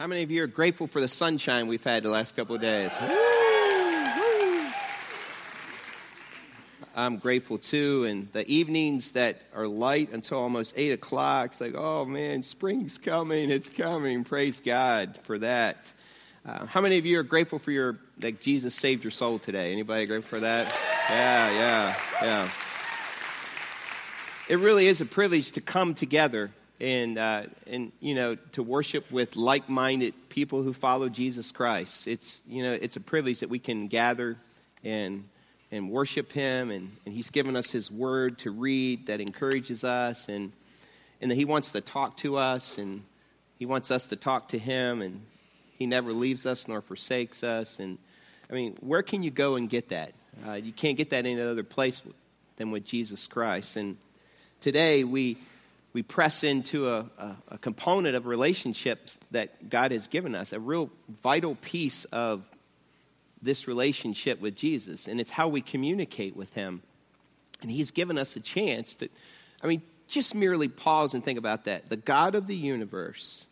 How 0.00 0.06
many 0.06 0.22
of 0.22 0.30
you 0.30 0.42
are 0.42 0.46
grateful 0.46 0.86
for 0.86 0.98
the 0.98 1.08
sunshine 1.08 1.66
we've 1.66 1.84
had 1.84 2.02
the 2.02 2.08
last 2.08 2.34
couple 2.34 2.54
of 2.54 2.62
days? 2.62 2.90
I'm 6.96 7.18
grateful 7.18 7.58
too. 7.58 8.06
And 8.08 8.32
the 8.32 8.48
evenings 8.50 9.12
that 9.12 9.42
are 9.54 9.66
light 9.66 10.10
until 10.10 10.38
almost 10.38 10.72
8 10.74 10.92
o'clock, 10.92 11.50
it's 11.50 11.60
like, 11.60 11.74
oh 11.76 12.06
man, 12.06 12.42
spring's 12.42 12.96
coming, 12.96 13.50
it's 13.50 13.68
coming. 13.68 14.24
Praise 14.24 14.58
God 14.58 15.18
for 15.24 15.38
that. 15.40 15.92
Uh, 16.46 16.64
how 16.64 16.80
many 16.80 16.96
of 16.96 17.04
you 17.04 17.20
are 17.20 17.22
grateful 17.22 17.58
for 17.58 17.70
your, 17.70 17.98
that 18.20 18.40
Jesus 18.40 18.74
saved 18.74 19.04
your 19.04 19.10
soul 19.10 19.38
today? 19.38 19.70
Anybody 19.70 20.06
grateful 20.06 20.38
for 20.38 20.40
that? 20.40 20.66
Yeah, 21.10 21.50
yeah, 21.50 21.94
yeah. 22.22 22.50
It 24.48 24.60
really 24.60 24.86
is 24.86 25.02
a 25.02 25.06
privilege 25.06 25.52
to 25.52 25.60
come 25.60 25.92
together 25.92 26.50
and, 26.80 27.18
uh, 27.18 27.42
and 27.66 27.92
you 28.00 28.14
know, 28.14 28.36
to 28.52 28.62
worship 28.62 29.10
with 29.12 29.36
like 29.36 29.68
minded 29.68 30.14
people 30.28 30.62
who 30.62 30.72
follow 30.72 31.08
Jesus 31.08 31.52
Christ. 31.52 32.08
It's, 32.08 32.40
you 32.48 32.62
know, 32.62 32.72
it's 32.72 32.96
a 32.96 33.00
privilege 33.00 33.40
that 33.40 33.50
we 33.50 33.58
can 33.58 33.88
gather 33.88 34.36
and, 34.82 35.24
and 35.70 35.90
worship 35.90 36.32
Him, 36.32 36.70
and, 36.70 36.90
and 37.04 37.14
He's 37.14 37.30
given 37.30 37.56
us 37.56 37.70
His 37.70 37.90
Word 37.90 38.38
to 38.38 38.50
read 38.50 39.06
that 39.06 39.20
encourages 39.20 39.84
us, 39.84 40.28
and, 40.28 40.52
and 41.20 41.30
that 41.30 41.34
He 41.36 41.44
wants 41.44 41.72
to 41.72 41.80
talk 41.80 42.16
to 42.18 42.36
us, 42.36 42.78
and 42.78 43.02
He 43.58 43.66
wants 43.66 43.90
us 43.90 44.08
to 44.08 44.16
talk 44.16 44.48
to 44.48 44.58
Him, 44.58 45.02
and 45.02 45.20
He 45.74 45.86
never 45.86 46.12
leaves 46.12 46.46
us 46.46 46.66
nor 46.66 46.80
forsakes 46.80 47.44
us. 47.44 47.78
And 47.78 47.98
I 48.50 48.54
mean, 48.54 48.76
where 48.80 49.02
can 49.02 49.22
you 49.22 49.30
go 49.30 49.56
and 49.56 49.68
get 49.68 49.90
that? 49.90 50.12
Uh, 50.46 50.52
you 50.54 50.72
can't 50.72 50.96
get 50.96 51.10
that 51.10 51.26
any 51.26 51.40
other 51.40 51.62
place 51.62 52.02
than 52.56 52.70
with 52.70 52.84
Jesus 52.84 53.26
Christ. 53.26 53.76
And 53.76 53.96
today 54.60 55.04
we 55.04 55.36
we 55.92 56.02
press 56.02 56.44
into 56.44 56.88
a, 56.88 57.06
a, 57.18 57.36
a, 57.48 57.58
component 57.58 58.14
of 58.14 58.26
relationships 58.26 59.18
that 59.32 59.68
God 59.68 59.90
has 59.90 60.06
given 60.06 60.34
us, 60.34 60.52
a 60.52 60.60
real 60.60 60.90
vital 61.22 61.56
piece 61.56 62.04
of 62.06 62.48
this 63.42 63.66
relationship 63.66 64.40
with 64.40 64.54
Jesus, 64.54 65.08
and 65.08 65.20
it's 65.20 65.30
how 65.30 65.48
we 65.48 65.60
communicate 65.60 66.36
with 66.36 66.54
Him. 66.54 66.82
And 67.62 67.70
He's 67.70 67.90
given 67.90 68.18
us 68.18 68.36
a 68.36 68.40
chance 68.40 68.96
that, 68.96 69.10
I 69.62 69.66
mean, 69.66 69.82
just 70.06 70.34
merely 70.34 70.68
pause 70.68 71.14
and 71.14 71.24
think 71.24 71.38
about 71.38 71.64
that. 71.64 71.88
The 71.88 71.96
God 71.96 72.34
of 72.34 72.46
the 72.46 72.56
universe, 72.56 73.46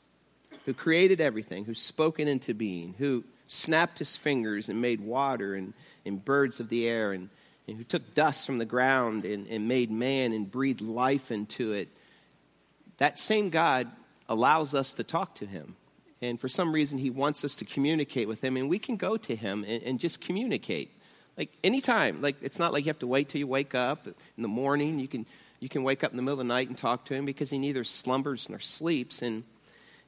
who 0.65 0.75
created 0.75 1.21
everything, 1.21 1.65
who 1.65 1.75
spoke 1.75 2.21
it 2.21 2.29
into 2.29 2.55
being, 2.55 2.95
who 2.99 3.25
snapped 3.47 3.99
his 3.99 4.17
fingers 4.17 4.69
and 4.69 4.81
made 4.81 5.01
water 5.01 5.55
and, 5.55 5.73
and 6.05 6.25
birds 6.25 6.61
of 6.61 6.69
the 6.69 6.87
air, 6.87 7.13
and, 7.13 7.31
and 7.67 7.79
who 7.79 7.85
took 7.85 8.15
dust 8.15 8.47
from 8.47 8.59
the 8.59 8.65
ground 8.65 9.25
and, 9.25 9.47
and 9.49 9.67
made 9.67 9.91
man 9.91 10.33
and 10.33 10.51
breathed 10.51 10.81
life 10.81 11.31
into 11.31 11.73
it 11.73 11.89
that 12.99 13.19
same 13.19 13.51
God 13.51 13.89
allows 14.29 14.75
us 14.75 14.93
to 14.95 15.05
talk 15.05 15.35
to 15.37 15.47
him. 15.47 15.77
And 16.21 16.41
for 16.41 16.49
some 16.49 16.73
reason, 16.73 16.99
he 16.99 17.11
wants 17.11 17.45
us 17.45 17.57
to 17.57 17.65
communicate 17.65 18.29
with 18.29 18.43
him, 18.43 18.57
and 18.57 18.69
we 18.69 18.79
can 18.79 18.97
go 18.97 19.17
to 19.17 19.37
him 19.37 19.65
and, 19.67 19.83
and 19.83 20.01
just 20.01 20.21
communicate. 20.21 20.91
Like 21.37 21.51
anytime. 21.63 22.21
Like 22.21 22.37
it's 22.43 22.59
not 22.59 22.73
like 22.73 22.85
you 22.85 22.91
have 22.91 22.99
to 22.99 23.07
wait 23.07 23.29
till 23.29 23.39
you 23.39 23.47
wake 23.47 23.75
up 23.75 24.07
in 24.07 24.43
the 24.43 24.49
morning. 24.49 24.99
You 24.99 25.07
can, 25.07 25.25
you 25.61 25.69
can 25.69 25.85
wake 25.85 26.03
up 26.03 26.11
in 26.11 26.17
the 26.17 26.23
middle 26.23 26.41
of 26.41 26.47
the 26.47 26.53
night 26.53 26.69
and 26.69 26.77
talk 26.77 27.05
to 27.07 27.15
him 27.15 27.25
because 27.25 27.51
he 27.51 27.59
neither 27.59 27.85
slumbers 27.85 28.49
nor 28.49 28.59
sleeps. 28.59 29.23
And, 29.23 29.45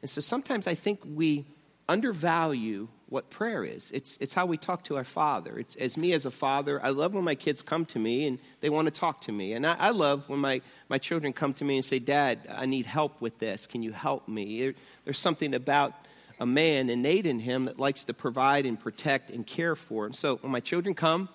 and 0.02 0.10
so 0.10 0.20
sometimes 0.20 0.66
I 0.66 0.74
think 0.74 1.00
we 1.04 1.44
undervalue 1.88 2.88
what 3.10 3.28
prayer 3.28 3.64
is. 3.64 3.90
It's, 3.90 4.16
it's 4.18 4.32
how 4.32 4.46
we 4.46 4.56
talk 4.56 4.84
to 4.84 4.96
our 4.96 5.04
Father. 5.04 5.58
It's 5.58 5.74
as 5.76 5.96
me 5.96 6.12
as 6.12 6.26
a 6.26 6.30
father, 6.30 6.82
I 6.82 6.90
love 6.90 7.12
when 7.12 7.24
my 7.24 7.34
kids 7.34 7.60
come 7.60 7.84
to 7.86 7.98
me 7.98 8.26
and 8.26 8.38
they 8.60 8.70
want 8.70 8.86
to 8.86 8.92
talk 8.92 9.20
to 9.22 9.32
me. 9.32 9.52
And 9.52 9.66
I, 9.66 9.74
I 9.74 9.90
love 9.90 10.28
when 10.28 10.38
my, 10.38 10.62
my 10.88 10.98
children 10.98 11.32
come 11.32 11.52
to 11.54 11.64
me 11.64 11.76
and 11.76 11.84
say, 11.84 11.98
Dad, 11.98 12.38
I 12.48 12.66
need 12.66 12.86
help 12.86 13.20
with 13.20 13.38
this. 13.38 13.66
Can 13.66 13.82
you 13.82 13.92
help 13.92 14.28
me? 14.28 14.60
There, 14.60 14.74
there's 15.04 15.18
something 15.18 15.54
about 15.54 15.92
a 16.38 16.46
man 16.46 16.88
innate 16.88 17.26
in 17.26 17.40
him 17.40 17.66
that 17.66 17.80
likes 17.80 18.04
to 18.04 18.14
provide 18.14 18.64
and 18.64 18.78
protect 18.78 19.30
and 19.30 19.46
care 19.46 19.74
for. 19.74 20.06
And 20.06 20.14
so 20.14 20.36
when 20.36 20.52
my 20.52 20.60
children 20.60 20.94
come, 20.94 21.28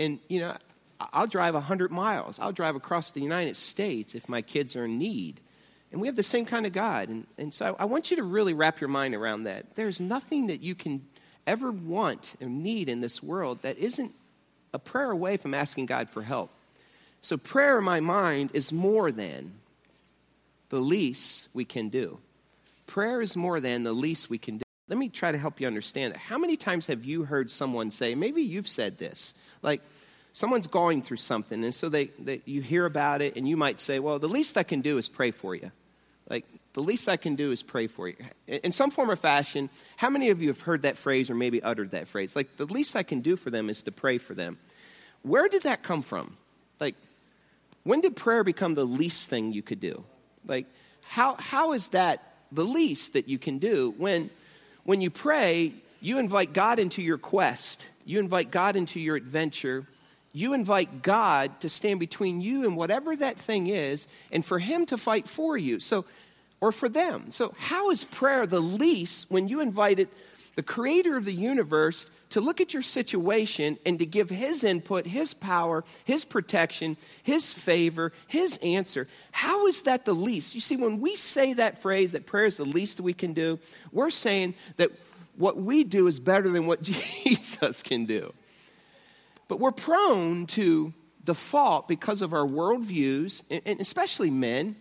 and, 0.00 0.18
you 0.28 0.40
know, 0.40 0.56
I'll 1.00 1.28
drive 1.28 1.54
100 1.54 1.92
miles, 1.92 2.40
I'll 2.40 2.52
drive 2.52 2.74
across 2.74 3.12
the 3.12 3.20
United 3.20 3.56
States 3.56 4.16
if 4.16 4.28
my 4.28 4.42
kids 4.42 4.74
are 4.74 4.84
in 4.86 4.98
need. 4.98 5.40
And 5.94 6.00
we 6.00 6.08
have 6.08 6.16
the 6.16 6.24
same 6.24 6.44
kind 6.44 6.66
of 6.66 6.72
God. 6.72 7.08
And, 7.08 7.24
and 7.38 7.54
so 7.54 7.76
I 7.78 7.84
want 7.84 8.10
you 8.10 8.16
to 8.16 8.24
really 8.24 8.52
wrap 8.52 8.80
your 8.80 8.88
mind 8.88 9.14
around 9.14 9.44
that. 9.44 9.76
There's 9.76 10.00
nothing 10.00 10.48
that 10.48 10.60
you 10.60 10.74
can 10.74 11.06
ever 11.46 11.70
want 11.70 12.34
and 12.40 12.64
need 12.64 12.88
in 12.88 13.00
this 13.00 13.22
world 13.22 13.62
that 13.62 13.78
isn't 13.78 14.12
a 14.72 14.78
prayer 14.80 15.12
away 15.12 15.36
from 15.36 15.54
asking 15.54 15.86
God 15.86 16.10
for 16.10 16.20
help. 16.20 16.50
So, 17.20 17.36
prayer 17.36 17.78
in 17.78 17.84
my 17.84 18.00
mind 18.00 18.50
is 18.54 18.72
more 18.72 19.12
than 19.12 19.52
the 20.68 20.80
least 20.80 21.48
we 21.54 21.64
can 21.64 21.90
do. 21.90 22.18
Prayer 22.88 23.22
is 23.22 23.36
more 23.36 23.60
than 23.60 23.84
the 23.84 23.92
least 23.92 24.28
we 24.28 24.36
can 24.36 24.58
do. 24.58 24.64
Let 24.88 24.98
me 24.98 25.08
try 25.08 25.30
to 25.30 25.38
help 25.38 25.60
you 25.60 25.68
understand 25.68 26.14
it. 26.14 26.18
How 26.18 26.38
many 26.38 26.56
times 26.56 26.86
have 26.86 27.04
you 27.04 27.22
heard 27.22 27.52
someone 27.52 27.92
say, 27.92 28.16
maybe 28.16 28.42
you've 28.42 28.66
said 28.66 28.98
this, 28.98 29.34
like 29.62 29.80
someone's 30.32 30.66
going 30.66 31.02
through 31.02 31.18
something, 31.18 31.62
and 31.62 31.72
so 31.72 31.88
they, 31.88 32.06
they, 32.18 32.42
you 32.46 32.62
hear 32.62 32.84
about 32.84 33.22
it, 33.22 33.36
and 33.36 33.48
you 33.48 33.56
might 33.56 33.78
say, 33.78 34.00
well, 34.00 34.18
the 34.18 34.28
least 34.28 34.58
I 34.58 34.64
can 34.64 34.80
do 34.80 34.98
is 34.98 35.08
pray 35.08 35.30
for 35.30 35.54
you. 35.54 35.70
Like, 36.28 36.46
the 36.72 36.82
least 36.82 37.08
I 37.08 37.16
can 37.16 37.36
do 37.36 37.52
is 37.52 37.62
pray 37.62 37.86
for 37.86 38.08
you. 38.08 38.16
In 38.46 38.72
some 38.72 38.90
form 38.90 39.10
or 39.10 39.16
fashion, 39.16 39.68
how 39.96 40.08
many 40.08 40.30
of 40.30 40.40
you 40.40 40.48
have 40.48 40.62
heard 40.62 40.82
that 40.82 40.96
phrase 40.96 41.28
or 41.28 41.34
maybe 41.34 41.62
uttered 41.62 41.90
that 41.90 42.08
phrase? 42.08 42.34
Like, 42.34 42.56
the 42.56 42.66
least 42.66 42.96
I 42.96 43.02
can 43.02 43.20
do 43.20 43.36
for 43.36 43.50
them 43.50 43.68
is 43.68 43.82
to 43.84 43.92
pray 43.92 44.18
for 44.18 44.34
them. 44.34 44.58
Where 45.22 45.48
did 45.48 45.62
that 45.62 45.82
come 45.82 46.02
from? 46.02 46.36
Like, 46.80 46.94
when 47.82 48.00
did 48.00 48.16
prayer 48.16 48.42
become 48.42 48.74
the 48.74 48.84
least 48.84 49.28
thing 49.28 49.52
you 49.52 49.62
could 49.62 49.80
do? 49.80 50.04
Like, 50.46 50.66
how, 51.02 51.36
how 51.38 51.72
is 51.72 51.88
that 51.88 52.22
the 52.50 52.64
least 52.64 53.12
that 53.12 53.28
you 53.28 53.38
can 53.38 53.58
do 53.58 53.94
when, 53.98 54.30
when 54.84 55.00
you 55.00 55.10
pray, 55.10 55.72
you 56.00 56.18
invite 56.18 56.52
God 56.52 56.78
into 56.78 57.02
your 57.02 57.18
quest, 57.18 57.88
you 58.06 58.18
invite 58.18 58.50
God 58.50 58.76
into 58.76 59.00
your 59.00 59.16
adventure, 59.16 59.86
you 60.34 60.52
invite 60.52 61.00
God 61.00 61.60
to 61.60 61.68
stand 61.70 62.00
between 62.00 62.42
you 62.42 62.64
and 62.64 62.76
whatever 62.76 63.16
that 63.16 63.38
thing 63.38 63.68
is, 63.68 64.06
and 64.32 64.44
for 64.44 64.58
Him 64.58 64.84
to 64.86 64.98
fight 64.98 65.26
for 65.26 65.56
you. 65.56 65.80
So, 65.80 66.04
or 66.60 66.72
for 66.72 66.88
them. 66.88 67.30
So, 67.30 67.54
how 67.58 67.90
is 67.90 68.04
prayer 68.04 68.46
the 68.46 68.60
least 68.60 69.30
when 69.30 69.48
you 69.48 69.60
invited 69.60 70.08
the 70.56 70.62
creator 70.62 71.16
of 71.16 71.24
the 71.24 71.32
universe 71.32 72.08
to 72.30 72.40
look 72.40 72.60
at 72.60 72.72
your 72.72 72.82
situation 72.82 73.78
and 73.84 73.98
to 73.98 74.06
give 74.06 74.30
his 74.30 74.64
input, 74.64 75.06
his 75.06 75.34
power, 75.34 75.84
his 76.04 76.24
protection, 76.24 76.96
his 77.22 77.52
favor, 77.52 78.12
his 78.26 78.56
answer? 78.58 79.08
How 79.30 79.66
is 79.66 79.82
that 79.82 80.04
the 80.04 80.14
least? 80.14 80.54
You 80.54 80.60
see, 80.60 80.76
when 80.76 81.00
we 81.00 81.16
say 81.16 81.52
that 81.54 81.82
phrase, 81.82 82.12
that 82.12 82.26
prayer 82.26 82.46
is 82.46 82.56
the 82.56 82.64
least 82.64 83.00
we 83.00 83.14
can 83.14 83.34
do, 83.34 83.58
we're 83.92 84.10
saying 84.10 84.54
that 84.76 84.90
what 85.36 85.56
we 85.56 85.84
do 85.84 86.06
is 86.06 86.18
better 86.18 86.48
than 86.48 86.66
what 86.66 86.82
Jesus 87.24 87.82
can 87.82 88.06
do. 88.06 88.32
But 89.48 89.60
we're 89.60 89.72
prone 89.72 90.46
to 90.46 90.92
default 91.24 91.88
because 91.88 92.22
of 92.22 92.32
our 92.32 92.46
worldviews, 92.46 93.42
and 93.64 93.80
especially 93.80 94.30
men. 94.30 94.76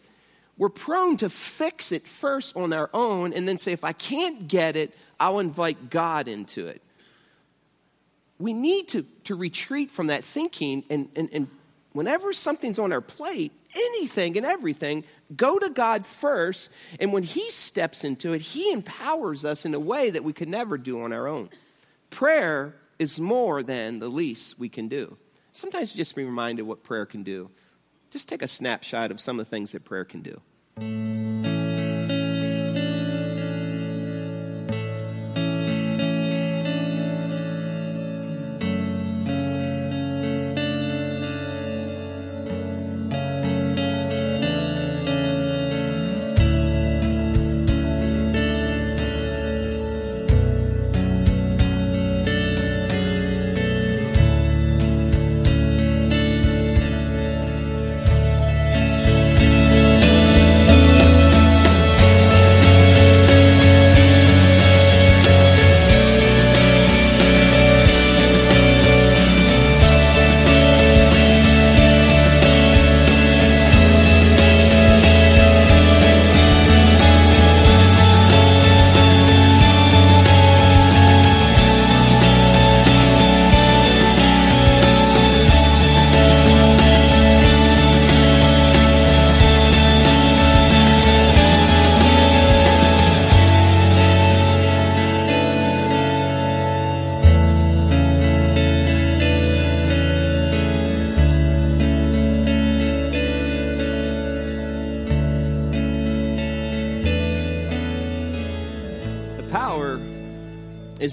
We're 0.58 0.70
prone 0.70 1.18
to 1.18 1.30
fix 1.30 1.92
it 1.92 2.04
first 2.04 2.56
on 2.56 2.74
our 2.74 2.90
own 2.94 3.34
and 3.34 3.48
then 3.48 3.58
say, 3.58 3.72
if 3.72 3.84
I 3.84 3.94
can't 3.94 4.48
get 4.48 4.76
it, 4.76 4.96
I'll 5.20 5.40
invite 5.40 5.90
God 5.90 6.28
into 6.28 6.68
it. 6.68 6.82
We 8.40 8.54
need 8.54 8.90
to, 8.90 9.04
to 9.24 9.36
retreat 9.36 9.90
from 9.90 10.08
that 10.08 10.24
thinking, 10.24 10.84
and, 10.90 11.10
and, 11.16 11.30
and 11.32 11.48
whenever 11.94 12.34
something's 12.34 12.78
on 12.78 12.92
our 12.92 13.02
plate, 13.02 13.52
anything 13.76 14.38
and 14.38 14.46
everything, 14.46 15.06
go 15.36 15.58
to 15.58 15.70
God 15.70 16.06
first. 16.06 16.72
And 17.00 17.14
when 17.14 17.24
He 17.24 17.50
steps 17.52 18.04
into 18.04 18.34
it, 18.34 18.42
He 18.42 18.72
empowers 18.72 19.46
us 19.46 19.66
in 19.66 19.74
a 19.74 19.80
way 19.80 20.10
that 20.10 20.24
we 20.24 20.34
could 20.34 20.50
never 20.50 20.78
do 20.78 21.02
on 21.02 21.14
our 21.14 21.28
own. 21.28 21.50
Prayer 22.10 22.76
is 23.00 23.20
more 23.20 23.64
than 23.64 24.00
the 24.00 24.08
least 24.08 24.60
we 24.60 24.70
can 24.70 24.88
do. 24.88 25.18
Sometimes 25.52 25.94
just 25.94 26.16
be 26.16 26.24
reminded 26.24 26.64
what 26.64 26.84
prayer 26.84 27.06
can 27.06 27.24
do. 27.24 27.52
Just 28.10 28.30
take 28.30 28.42
a 28.42 28.48
snapshot 28.48 29.12
of 29.12 29.20
some 29.20 29.40
of 29.40 29.46
the 29.46 29.50
things 29.50 29.72
that 29.72 29.84
prayer 29.84 30.06
can 30.06 30.22
do. 30.22 30.42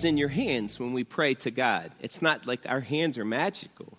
Is 0.01 0.05
in 0.05 0.17
your 0.17 0.29
hands 0.29 0.81
when 0.81 0.95
we 0.95 1.05
pray 1.05 1.35
to 1.35 1.51
God. 1.51 1.93
It's 2.01 2.23
not 2.23 2.47
like 2.47 2.61
our 2.67 2.81
hands 2.81 3.19
are 3.19 3.25
magical, 3.25 3.99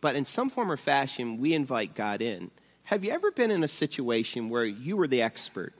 but 0.00 0.16
in 0.16 0.24
some 0.24 0.48
form 0.48 0.72
or 0.72 0.78
fashion, 0.78 1.38
we 1.38 1.52
invite 1.52 1.94
God 1.94 2.22
in. 2.22 2.50
Have 2.84 3.04
you 3.04 3.10
ever 3.10 3.30
been 3.30 3.50
in 3.50 3.62
a 3.62 3.68
situation 3.68 4.48
where 4.48 4.64
you 4.64 4.96
were 4.96 5.06
the 5.06 5.20
expert? 5.20 5.74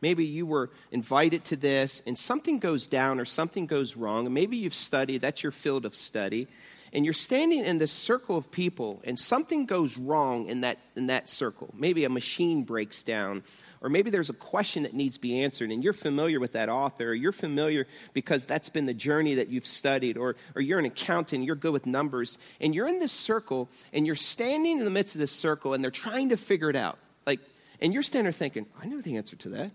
Maybe 0.00 0.24
you 0.24 0.46
were 0.46 0.70
invited 0.90 1.44
to 1.46 1.56
this 1.56 2.02
and 2.06 2.16
something 2.16 2.58
goes 2.58 2.86
down 2.86 3.20
or 3.20 3.26
something 3.26 3.66
goes 3.66 3.98
wrong, 3.98 4.24
and 4.24 4.34
maybe 4.34 4.56
you've 4.56 4.74
studied, 4.74 5.20
that's 5.20 5.42
your 5.42 5.52
field 5.52 5.84
of 5.84 5.94
study, 5.94 6.48
and 6.94 7.04
you're 7.04 7.12
standing 7.12 7.66
in 7.66 7.76
this 7.76 7.92
circle 7.92 8.38
of 8.38 8.50
people 8.50 9.02
and 9.04 9.18
something 9.18 9.66
goes 9.66 9.98
wrong 9.98 10.46
in 10.46 10.62
that, 10.62 10.78
in 10.96 11.08
that 11.08 11.28
circle. 11.28 11.68
Maybe 11.76 12.04
a 12.04 12.08
machine 12.08 12.62
breaks 12.62 13.02
down, 13.02 13.42
or 13.82 13.88
maybe 13.88 14.10
there's 14.10 14.30
a 14.30 14.34
question 14.34 14.84
that 14.84 14.94
needs 14.94 15.16
to 15.16 15.20
be 15.20 15.42
answered, 15.42 15.70
and 15.70 15.82
you're 15.82 15.92
familiar 15.92 16.38
with 16.38 16.52
that 16.52 16.68
author, 16.68 17.10
or 17.10 17.14
you're 17.14 17.32
familiar 17.32 17.86
because 18.14 18.44
that's 18.44 18.68
been 18.68 18.86
the 18.86 18.94
journey 18.94 19.34
that 19.34 19.48
you've 19.48 19.66
studied, 19.66 20.16
or, 20.16 20.36
or 20.54 20.62
you're 20.62 20.78
an 20.78 20.84
accountant, 20.84 21.44
you're 21.44 21.56
good 21.56 21.72
with 21.72 21.84
numbers, 21.84 22.38
and 22.60 22.74
you're 22.74 22.86
in 22.86 23.00
this 23.00 23.12
circle, 23.12 23.68
and 23.92 24.06
you're 24.06 24.14
standing 24.14 24.78
in 24.78 24.84
the 24.84 24.90
midst 24.90 25.16
of 25.16 25.18
this 25.18 25.32
circle, 25.32 25.74
and 25.74 25.82
they're 25.82 25.90
trying 25.90 26.28
to 26.28 26.36
figure 26.36 26.70
it 26.70 26.76
out. 26.76 26.98
Like, 27.26 27.40
and 27.80 27.92
you're 27.92 28.04
standing 28.04 28.24
there 28.24 28.32
thinking, 28.32 28.66
I 28.80 28.86
know 28.86 29.00
the 29.00 29.16
answer 29.16 29.34
to 29.36 29.48
that. 29.50 29.72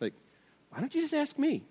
Like, 0.00 0.12
why 0.68 0.80
don't 0.80 0.94
you 0.94 1.00
just 1.00 1.14
ask 1.14 1.38
me? 1.38 1.62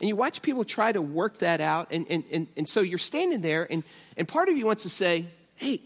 And 0.00 0.08
you 0.08 0.16
watch 0.16 0.42
people 0.42 0.64
try 0.64 0.92
to 0.92 1.02
work 1.02 1.38
that 1.38 1.60
out. 1.60 1.88
And, 1.90 2.06
and, 2.10 2.24
and, 2.30 2.46
and 2.56 2.68
so 2.68 2.80
you're 2.80 2.98
standing 2.98 3.42
there, 3.42 3.70
and, 3.70 3.84
and 4.16 4.26
part 4.26 4.48
of 4.48 4.56
you 4.56 4.64
wants 4.64 4.82
to 4.84 4.88
say, 4.88 5.26
hey, 5.56 5.82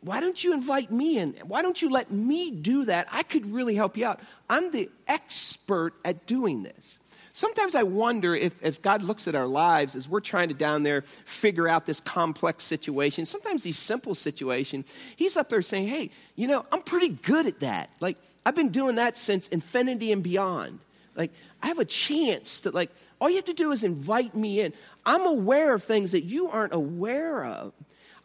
why 0.00 0.20
don't 0.20 0.42
you 0.42 0.52
invite 0.52 0.90
me 0.90 1.18
in? 1.18 1.34
Why 1.44 1.62
don't 1.62 1.80
you 1.80 1.90
let 1.90 2.10
me 2.10 2.50
do 2.50 2.84
that? 2.84 3.08
I 3.10 3.22
could 3.22 3.52
really 3.52 3.74
help 3.74 3.96
you 3.96 4.06
out. 4.06 4.20
I'm 4.48 4.70
the 4.70 4.90
expert 5.08 5.94
at 6.04 6.26
doing 6.26 6.62
this. 6.62 6.98
Sometimes 7.32 7.74
I 7.74 7.82
wonder 7.82 8.34
if, 8.34 8.62
as 8.62 8.78
God 8.78 9.02
looks 9.02 9.28
at 9.28 9.34
our 9.34 9.46
lives, 9.46 9.94
as 9.94 10.08
we're 10.08 10.20
trying 10.20 10.48
to 10.48 10.54
down 10.54 10.84
there 10.84 11.02
figure 11.26 11.68
out 11.68 11.84
this 11.84 12.00
complex 12.00 12.64
situation, 12.64 13.26
sometimes 13.26 13.62
these 13.62 13.78
simple 13.78 14.14
situations, 14.14 14.86
He's 15.16 15.36
up 15.36 15.50
there 15.50 15.60
saying, 15.60 15.88
Hey, 15.88 16.10
you 16.34 16.46
know, 16.46 16.64
I'm 16.72 16.80
pretty 16.80 17.10
good 17.10 17.46
at 17.46 17.60
that. 17.60 17.90
Like, 18.00 18.16
I've 18.46 18.54
been 18.54 18.70
doing 18.70 18.94
that 18.94 19.18
since 19.18 19.48
infinity 19.48 20.12
and 20.12 20.22
beyond. 20.22 20.78
Like, 21.14 21.30
I 21.62 21.66
have 21.66 21.78
a 21.78 21.84
chance 21.84 22.60
to, 22.60 22.70
like, 22.70 22.90
all 23.20 23.28
you 23.28 23.36
have 23.36 23.44
to 23.46 23.52
do 23.52 23.70
is 23.70 23.84
invite 23.84 24.34
me 24.34 24.60
in. 24.60 24.72
I'm 25.04 25.26
aware 25.26 25.74
of 25.74 25.82
things 25.82 26.12
that 26.12 26.24
you 26.24 26.48
aren't 26.48 26.72
aware 26.72 27.44
of. 27.44 27.74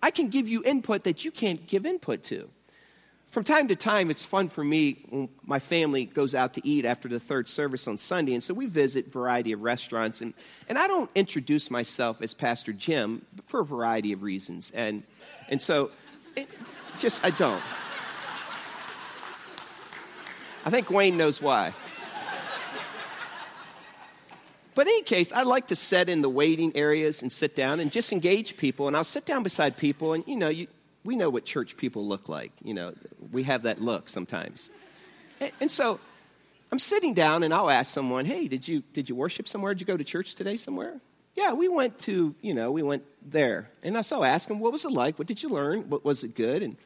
I 0.01 0.11
can 0.11 0.29
give 0.29 0.49
you 0.49 0.63
input 0.63 1.03
that 1.03 1.23
you 1.23 1.31
can't 1.31 1.67
give 1.67 1.85
input 1.85 2.23
to. 2.23 2.49
From 3.27 3.45
time 3.45 3.69
to 3.69 3.77
time, 3.77 4.11
it's 4.11 4.25
fun 4.25 4.49
for 4.49 4.61
me 4.61 5.05
when 5.07 5.29
my 5.45 5.59
family 5.59 6.03
goes 6.03 6.35
out 6.35 6.55
to 6.55 6.67
eat 6.67 6.83
after 6.83 7.07
the 7.07 7.19
third 7.19 7.47
service 7.47 7.87
on 7.87 7.95
Sunday. 7.95 8.33
And 8.33 8.43
so 8.43 8.53
we 8.53 8.65
visit 8.65 9.07
a 9.07 9.09
variety 9.09 9.53
of 9.53 9.61
restaurants. 9.61 10.21
And, 10.21 10.33
and 10.67 10.77
I 10.77 10.85
don't 10.87 11.09
introduce 11.15 11.71
myself 11.71 12.21
as 12.21 12.33
Pastor 12.33 12.73
Jim 12.73 13.25
for 13.45 13.61
a 13.61 13.65
variety 13.65 14.11
of 14.11 14.21
reasons. 14.21 14.71
And, 14.75 15.03
and 15.47 15.61
so, 15.61 15.91
it, 16.35 16.49
just, 16.99 17.23
I 17.23 17.29
don't. 17.29 17.63
I 20.65 20.69
think 20.69 20.91
Wayne 20.91 21.15
knows 21.15 21.41
why. 21.41 21.73
But 24.73 24.87
in 24.87 24.93
any 24.93 25.03
case, 25.03 25.31
I 25.31 25.43
like 25.43 25.67
to 25.67 25.75
set 25.75 26.07
in 26.07 26.21
the 26.21 26.29
waiting 26.29 26.75
areas 26.75 27.21
and 27.21 27.31
sit 27.31 27.55
down 27.55 27.79
and 27.79 27.91
just 27.91 28.11
engage 28.11 28.55
people. 28.57 28.87
And 28.87 28.95
I'll 28.95 29.03
sit 29.03 29.25
down 29.25 29.43
beside 29.43 29.77
people, 29.77 30.13
and 30.13 30.23
you 30.27 30.35
know, 30.35 30.49
you, 30.49 30.67
we 31.03 31.15
know 31.15 31.29
what 31.29 31.45
church 31.45 31.75
people 31.77 32.07
look 32.07 32.29
like. 32.29 32.51
You 32.63 32.73
know, 32.73 32.93
we 33.31 33.43
have 33.43 33.63
that 33.63 33.81
look 33.81 34.07
sometimes. 34.07 34.69
And, 35.39 35.51
and 35.61 35.71
so 35.71 35.99
I'm 36.71 36.79
sitting 36.79 37.13
down, 37.13 37.43
and 37.43 37.53
I'll 37.53 37.69
ask 37.69 37.93
someone, 37.93 38.25
"Hey, 38.25 38.47
did 38.47 38.67
you 38.67 38.81
did 38.93 39.09
you 39.09 39.15
worship 39.15 39.47
somewhere? 39.47 39.73
Did 39.73 39.81
you 39.81 39.87
go 39.87 39.97
to 39.97 40.03
church 40.03 40.35
today 40.35 40.57
somewhere?" 40.57 40.99
Yeah, 41.35 41.53
we 41.53 41.67
went 41.67 41.99
to 41.99 42.35
you 42.41 42.53
know 42.53 42.71
we 42.71 42.83
went 42.83 43.03
there, 43.21 43.69
and 43.83 43.97
I 43.97 44.01
so 44.01 44.23
ask 44.23 44.47
them, 44.47 44.59
"What 44.59 44.71
was 44.71 44.85
it 44.85 44.91
like? 44.91 45.19
What 45.19 45.27
did 45.27 45.43
you 45.43 45.49
learn? 45.49 45.89
What 45.89 46.05
was 46.05 46.23
it 46.23 46.35
good?" 46.35 46.63
And 46.63 46.77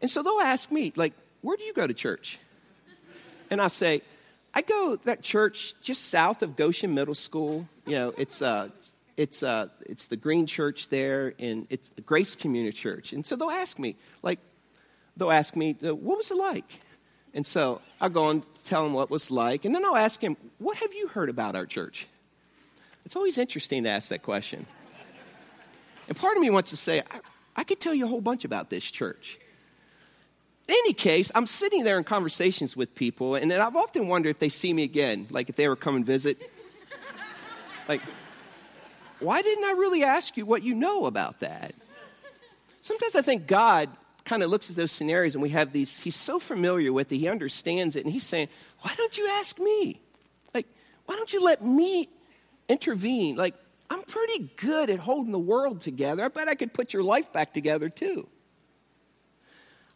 and 0.00 0.10
so 0.10 0.22
they'll 0.22 0.40
ask 0.40 0.70
me, 0.72 0.92
like, 0.96 1.12
"Where 1.42 1.56
do 1.56 1.64
you 1.64 1.74
go 1.74 1.86
to 1.86 1.94
church?" 1.94 2.38
And 3.50 3.60
I 3.62 3.68
say, 3.68 4.02
I 4.54 4.62
go 4.62 4.96
that 5.04 5.22
church 5.22 5.74
just 5.82 6.06
south 6.06 6.42
of 6.42 6.56
Goshen 6.56 6.94
Middle 6.94 7.14
School. 7.14 7.68
You 7.86 7.92
know, 7.92 8.14
it's 8.16 8.42
uh, 8.42 8.70
it's 9.16 9.42
uh, 9.42 9.68
it's 9.86 10.08
the 10.08 10.16
Green 10.16 10.46
Church 10.46 10.88
there, 10.88 11.34
and 11.38 11.66
it's 11.70 11.88
the 11.90 12.00
Grace 12.00 12.34
Community 12.34 12.76
Church. 12.76 13.12
And 13.12 13.24
so 13.24 13.36
they'll 13.36 13.50
ask 13.50 13.78
me, 13.78 13.96
like, 14.22 14.38
they'll 15.16 15.30
ask 15.30 15.56
me, 15.56 15.76
uh, 15.84 15.94
what 15.94 16.16
was 16.16 16.30
it 16.30 16.36
like? 16.36 16.80
And 17.34 17.46
so 17.46 17.80
I'll 18.00 18.08
go 18.08 18.30
and 18.30 18.42
tell 18.64 18.82
them 18.82 18.94
what 18.94 19.10
was 19.10 19.30
like, 19.30 19.64
and 19.64 19.74
then 19.74 19.84
I'll 19.84 19.96
ask 19.96 20.20
him, 20.20 20.36
what 20.58 20.78
have 20.78 20.94
you 20.94 21.08
heard 21.08 21.28
about 21.28 21.56
our 21.56 21.66
church? 21.66 22.06
It's 23.04 23.16
always 23.16 23.38
interesting 23.38 23.84
to 23.84 23.90
ask 23.90 24.08
that 24.08 24.22
question. 24.22 24.66
And 26.08 26.16
part 26.16 26.36
of 26.36 26.42
me 26.42 26.50
wants 26.50 26.70
to 26.70 26.76
say, 26.76 27.00
I, 27.00 27.20
I 27.56 27.64
could 27.64 27.80
tell 27.80 27.94
you 27.94 28.06
a 28.06 28.08
whole 28.08 28.20
bunch 28.20 28.44
about 28.44 28.70
this 28.70 28.90
church. 28.90 29.38
In 30.68 30.74
any 30.74 30.92
case, 30.92 31.32
I'm 31.34 31.46
sitting 31.46 31.82
there 31.82 31.96
in 31.96 32.04
conversations 32.04 32.76
with 32.76 32.94
people, 32.94 33.36
and 33.36 33.50
then 33.50 33.58
I've 33.60 33.74
often 33.74 34.06
wondered 34.06 34.28
if 34.28 34.38
they 34.38 34.50
see 34.50 34.74
me 34.74 34.82
again, 34.82 35.26
like 35.30 35.48
if 35.48 35.56
they 35.56 35.64
ever 35.64 35.76
come 35.76 35.96
and 35.96 36.04
visit. 36.04 36.42
like, 37.88 38.02
why 39.18 39.40
didn't 39.40 39.64
I 39.64 39.72
really 39.72 40.04
ask 40.04 40.36
you 40.36 40.44
what 40.44 40.62
you 40.62 40.74
know 40.74 41.06
about 41.06 41.40
that? 41.40 41.74
Sometimes 42.82 43.16
I 43.16 43.22
think 43.22 43.46
God 43.46 43.88
kind 44.26 44.42
of 44.42 44.50
looks 44.50 44.68
at 44.68 44.76
those 44.76 44.92
scenarios 44.92 45.34
and 45.34 45.42
we 45.42 45.48
have 45.50 45.72
these, 45.72 45.96
he's 45.96 46.16
so 46.16 46.38
familiar 46.38 46.92
with 46.92 47.10
it, 47.12 47.16
he 47.16 47.28
understands 47.28 47.96
it, 47.96 48.04
and 48.04 48.12
he's 48.12 48.26
saying, 48.26 48.48
Why 48.80 48.94
don't 48.94 49.16
you 49.16 49.26
ask 49.26 49.58
me? 49.58 50.02
Like, 50.52 50.66
why 51.06 51.16
don't 51.16 51.32
you 51.32 51.42
let 51.42 51.64
me 51.64 52.10
intervene? 52.68 53.36
Like, 53.36 53.54
I'm 53.88 54.02
pretty 54.02 54.50
good 54.56 54.90
at 54.90 54.98
holding 54.98 55.32
the 55.32 55.38
world 55.38 55.80
together. 55.80 56.24
I 56.24 56.28
bet 56.28 56.46
I 56.46 56.54
could 56.54 56.74
put 56.74 56.92
your 56.92 57.02
life 57.02 57.32
back 57.32 57.54
together 57.54 57.88
too. 57.88 58.28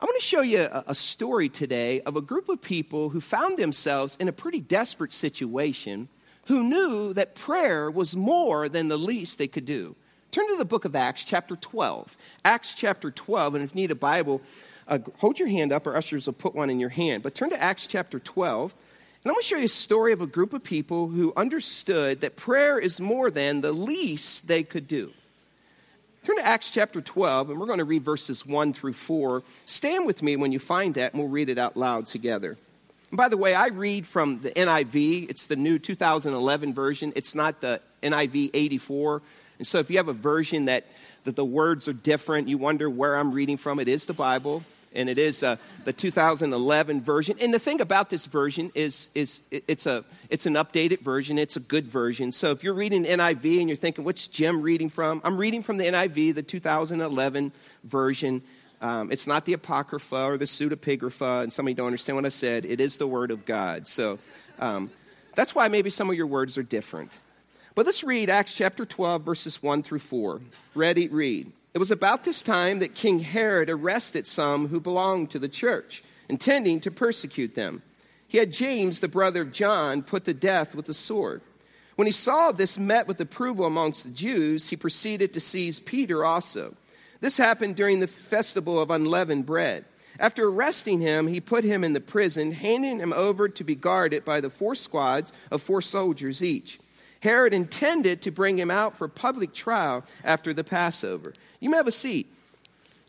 I 0.03 0.05
want 0.05 0.21
to 0.21 0.27
show 0.27 0.41
you 0.41 0.69
a, 0.89 0.97
story 0.97 1.49
today 1.49 2.01
of 2.01 2.17
a 2.17 2.21
group 2.21 2.49
of 2.49 2.61
people 2.61 3.11
who 3.11 3.21
found 3.21 3.57
themselves 3.57 4.17
in 4.19 4.27
a 4.27 4.33
pretty 4.33 4.59
desperate 4.59 5.13
situation, 5.13 6.09
who 6.47 6.65
knew 6.65 7.15
that 7.15 7.37
prayer 7.37 7.89
was 7.89 8.17
more 8.17 8.69
than 8.69 8.89
the 8.89 8.97
least 8.97 9.39
they 9.39 9.47
could 9.47 9.65
do. 9.65 9.95
Turn 10.33 10.49
to 10.49 10.57
the 10.57 10.65
book 10.65 10.85
of 10.85 10.97
Acts, 10.97 11.25
chapter 11.25 11.55
12. 11.55 12.17
Acts, 12.45 12.75
chapter 12.75 13.13
12, 13.13 13.55
and 13.55 13.63
if 13.63 13.77
you 13.77 13.83
need 13.83 13.93
a 13.93 13.95
Bible, 13.95 14.43
uh, 14.89 14.99
hold 15.19 15.39
your 15.39 15.47
hand 15.47 15.71
up, 15.71 15.87
or 15.87 15.97
ushers 15.97 16.27
will 16.27 16.33
put 16.33 16.57
one 16.57 16.69
in 16.69 16.81
your 16.81 16.89
hand. 16.89 17.23
But 17.23 17.37
turn 17.37 17.51
to 17.51 17.63
Acts, 17.63 17.87
chapter 17.87 18.19
12. 18.19 18.73
And 18.73 19.31
I'm 19.31 19.35
going 19.35 19.43
to 19.43 19.47
show 19.47 19.57
you 19.59 19.67
a 19.67 19.69
story 19.69 20.13
of 20.13 20.21
a 20.21 20.27
group 20.27 20.53
of 20.53 20.65
people 20.65 21.11
who 21.11 21.33
understood 21.37 22.23
that 22.23 22.35
prayer 22.35 22.77
is 22.77 22.99
more 22.99 23.31
than 23.31 23.61
the 23.61 23.71
least 23.71 24.49
they 24.49 24.65
could 24.65 24.89
do. 24.89 25.13
Turn 26.25 26.37
to 26.37 26.47
Acts 26.47 26.71
chapter 26.71 27.01
12, 27.01 27.51
and 27.51 27.59
we're 27.59 27.67
going 27.67 27.81
to 27.81 27.85
read 27.85 28.05
verses 28.05 28.47
1 28.47 28.75
through 28.75 28.93
4. 28.93 29.43
Stand 29.65 30.07
with 30.07 30.23
me 30.23 30.37
when 30.37 30.53
you 30.53 30.61
find 30.61 30.95
that, 30.95 31.13
and 31.13 31.21
we'll 31.21 31.29
read 31.29 31.49
it 31.49 31.59
out 31.59 31.77
loud 31.77 32.07
together. 32.07 32.57
And 33.11 33.17
by 33.17 33.29
the 33.29 33.37
way, 33.37 33.57
I 33.57 33.67
read 33.67 34.07
from 34.07 34.39
the 34.39 34.53
NIV. 34.53 35.29
It's 35.29 35.49
the 35.49 35.57
new 35.57 35.81
2011 35.81 36.75
version. 36.75 37.13
It's 37.17 37.35
not 37.35 37.61
the 37.61 37.81
NIV 38.05 38.51
84. 38.55 39.21
And 39.59 39.67
so 39.67 39.81
if 39.81 39.91
you 39.91 39.97
have 39.97 40.07
a 40.07 40.13
version 40.13 40.67
that, 40.67 40.87
that 41.25 41.35
the 41.35 41.45
words 41.45 41.89
are 41.89 41.93
different, 41.93 42.47
you 42.47 42.57
wonder 42.57 42.89
where 42.89 43.17
I'm 43.17 43.33
reading 43.33 43.57
from, 43.57 43.81
it 43.81 43.89
is 43.89 44.07
the 44.07 44.13
Bible 44.13 44.63
and 44.95 45.09
it 45.09 45.19
is 45.19 45.43
uh, 45.43 45.57
the 45.85 45.93
2011 45.93 47.03
version. 47.03 47.37
And 47.41 47.53
the 47.53 47.59
thing 47.59 47.81
about 47.81 48.11
this 48.11 48.27
version 48.27 48.71
is, 48.75 49.11
is 49.15 49.43
it's, 49.51 49.87
a, 49.87 50.05
it's 50.31 50.47
an 50.47 50.55
updated 50.55 51.01
version, 51.01 51.39
it's 51.39 51.57
a 51.57 51.61
good 51.61 51.87
version. 51.87 52.33
So 52.33 52.51
if 52.51 52.63
you're 52.65 52.75
reading 52.75 53.05
NIV 53.05 53.61
and 53.61 53.69
you're 53.69 53.77
thinking, 53.77 54.05
what's 54.05 54.29
Jim 54.29 54.63
reading 54.63 54.89
from? 54.89 55.21
I'm 55.25 55.37
reading 55.37 55.63
from 55.63 55.77
the 55.77 55.85
NIV, 55.85 56.35
the 56.35 56.43
2011 56.43 57.53
version. 57.85 58.43
Um, 58.81 59.13
it's 59.13 59.27
not 59.27 59.45
the 59.45 59.53
Apocrypha 59.53 60.25
or 60.25 60.37
the 60.37 60.45
Pseudepigrapha, 60.45 61.45
and 61.45 61.53
some 61.53 61.67
of 61.67 61.71
you 61.71 61.75
don't 61.77 61.87
understand 61.87 62.17
what 62.17 62.27
I 62.27 62.31
said. 62.31 62.65
It 62.67 62.81
is 62.81 62.97
the 62.97 63.07
Word 63.07 63.31
of 63.31 63.47
God. 63.47 63.87
So 63.87 64.19
um, 64.59 64.91
that's 65.37 65.55
why 65.55 65.69
maybe 65.69 65.89
some 65.89 66.11
of 66.11 66.17
your 66.17 66.27
words 66.27 66.59
are 66.59 66.65
different. 66.65 67.13
But 67.75 67.87
let's 67.87 68.05
read 68.05 68.29
Acts 68.29 68.55
chapter 68.55 68.85
12, 68.85 69.23
verses 69.23 69.63
1 69.63 69.83
through 69.83 70.01
4. 70.01 70.41
Ready, 70.75 71.09
read. 71.09 71.53
It 71.75 71.79
was 71.79 71.91
about 71.91 72.25
this 72.25 72.43
time 72.43 72.81
that 72.81 72.95
King 72.95 73.21
Herod 73.21 73.71
arrested 73.71 74.27
some 74.27 74.69
who 74.69 74.79
belonged 74.79 75.31
to 75.31 75.39
the 75.39 75.49
church, 75.49 76.03
intending 76.29 76.81
to 76.81 76.91
persecute 76.91 77.55
them. 77.55 77.83
He 78.29 78.39
had 78.39 78.53
James, 78.53 79.01
the 79.01 79.09
brother 79.09 79.43
of 79.43 79.53
John, 79.53 80.03
put 80.03 80.25
to 80.25 80.35
death 80.35 80.75
with 80.75 80.89
a 80.89 80.95
sword. 80.95 81.41
When 81.97 82.07
he 82.07 82.13
saw 82.13 82.53
this 82.53 82.79
met 82.79 83.07
with 83.07 83.21
approval 83.21 83.67
amongst 83.67 84.05
the 84.05 84.11
Jews, 84.11 84.69
he 84.69 84.77
proceeded 84.77 85.33
to 85.33 85.41
seize 85.41 85.81
Peter 85.81 86.25
also. 86.25 86.75
This 87.21 87.37
happened 87.37 87.77
during 87.77 88.01
the 88.01 88.07
festival 88.07 88.81
of 88.81 88.91
unleavened 88.91 89.47
bread. 89.47 89.85
After 90.19 90.49
arresting 90.49 91.01
him, 91.01 91.27
he 91.27 91.41
put 91.41 91.65
him 91.65 91.85
in 91.85 91.95
the 91.95 92.01
prison, 92.01 92.53
handing 92.53 92.99
him 92.99 93.13
over 93.13 93.49
to 93.49 93.65
be 93.65 93.75
guarded 93.75 94.25
by 94.25 94.41
the 94.41 94.51
four 94.51 94.75
squads 94.75 95.33
of 95.51 95.63
four 95.63 95.81
soldiers 95.81 96.43
each. 96.43 96.79
Herod 97.23 97.55
intended 97.55 98.21
to 98.23 98.33
bring 98.33 98.59
him 98.59 98.69
out 98.69 98.97
for 98.97 99.07
public 99.07 99.55
trial 99.55 100.05
after 100.25 100.53
the 100.53 100.65
Passover. 100.65 101.35
You 101.61 101.71
may 101.71 101.77
have 101.77 101.87
a 101.87 101.93
seat. 101.93 102.27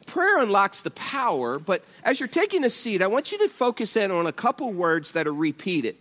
Prayer 0.06 0.38
unlocks 0.40 0.84
the 0.84 0.92
power, 0.92 1.58
but 1.58 1.84
as 2.04 2.20
you're 2.20 2.30
taking 2.30 2.64
a 2.64 2.70
seat, 2.70 3.02
I 3.02 3.08
want 3.08 3.32
you 3.32 3.40
to 3.40 3.50
focus 3.50 3.96
in 3.96 4.12
on 4.12 4.28
a 4.28 4.32
couple 4.32 4.72
words 4.72 5.14
that 5.14 5.26
are 5.26 5.34
repeated. 5.34 5.96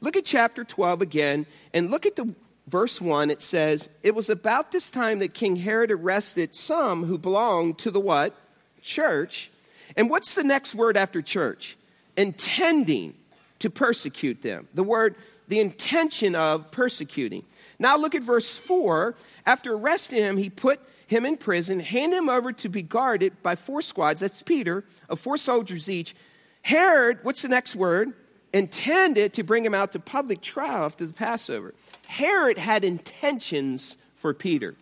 Look 0.00 0.14
at 0.14 0.24
chapter 0.24 0.62
12 0.62 1.02
again 1.02 1.44
and 1.74 1.90
look 1.90 2.06
at 2.06 2.14
the 2.14 2.32
verse 2.68 3.00
1. 3.00 3.30
It 3.30 3.42
says, 3.42 3.90
It 4.04 4.14
was 4.14 4.30
about 4.30 4.70
this 4.70 4.88
time 4.88 5.18
that 5.18 5.34
King 5.34 5.56
Herod 5.56 5.90
arrested 5.90 6.54
some 6.54 7.04
who 7.04 7.18
belonged 7.18 7.78
to 7.78 7.90
the 7.90 7.98
what? 7.98 8.32
Church. 8.80 9.50
And 9.96 10.08
what's 10.08 10.36
the 10.36 10.44
next 10.44 10.76
word 10.76 10.96
after 10.96 11.20
church? 11.20 11.76
Intending 12.16 13.14
to 13.60 13.70
persecute 13.70 14.42
them. 14.42 14.68
The 14.74 14.84
word, 14.84 15.16
the 15.50 15.60
intention 15.60 16.36
of 16.36 16.70
persecuting. 16.70 17.44
Now 17.78 17.96
look 17.96 18.14
at 18.14 18.22
verse 18.22 18.56
4. 18.56 19.16
After 19.44 19.74
arresting 19.74 20.22
him, 20.22 20.36
he 20.36 20.48
put 20.48 20.80
him 21.08 21.26
in 21.26 21.36
prison, 21.36 21.80
handed 21.80 22.16
him 22.16 22.28
over 22.28 22.52
to 22.52 22.68
be 22.68 22.82
guarded 22.82 23.42
by 23.42 23.56
four 23.56 23.82
squads, 23.82 24.20
that's 24.20 24.42
Peter, 24.42 24.84
of 25.08 25.18
four 25.18 25.36
soldiers 25.36 25.90
each. 25.90 26.14
Herod, 26.62 27.18
what's 27.24 27.42
the 27.42 27.48
next 27.48 27.74
word? 27.74 28.12
Intended 28.52 29.32
to 29.34 29.42
bring 29.42 29.64
him 29.64 29.74
out 29.74 29.90
to 29.92 29.98
public 29.98 30.40
trial 30.40 30.84
after 30.84 31.04
the 31.04 31.12
Passover. 31.12 31.74
Herod 32.06 32.56
had 32.56 32.84
intentions 32.84 33.96
for 34.14 34.32
Peter. 34.32 34.76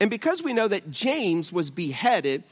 And 0.00 0.08
because 0.08 0.42
we 0.42 0.54
know 0.54 0.66
that 0.66 0.90
James 0.90 1.52
was 1.52 1.70
beheaded, 1.70 2.42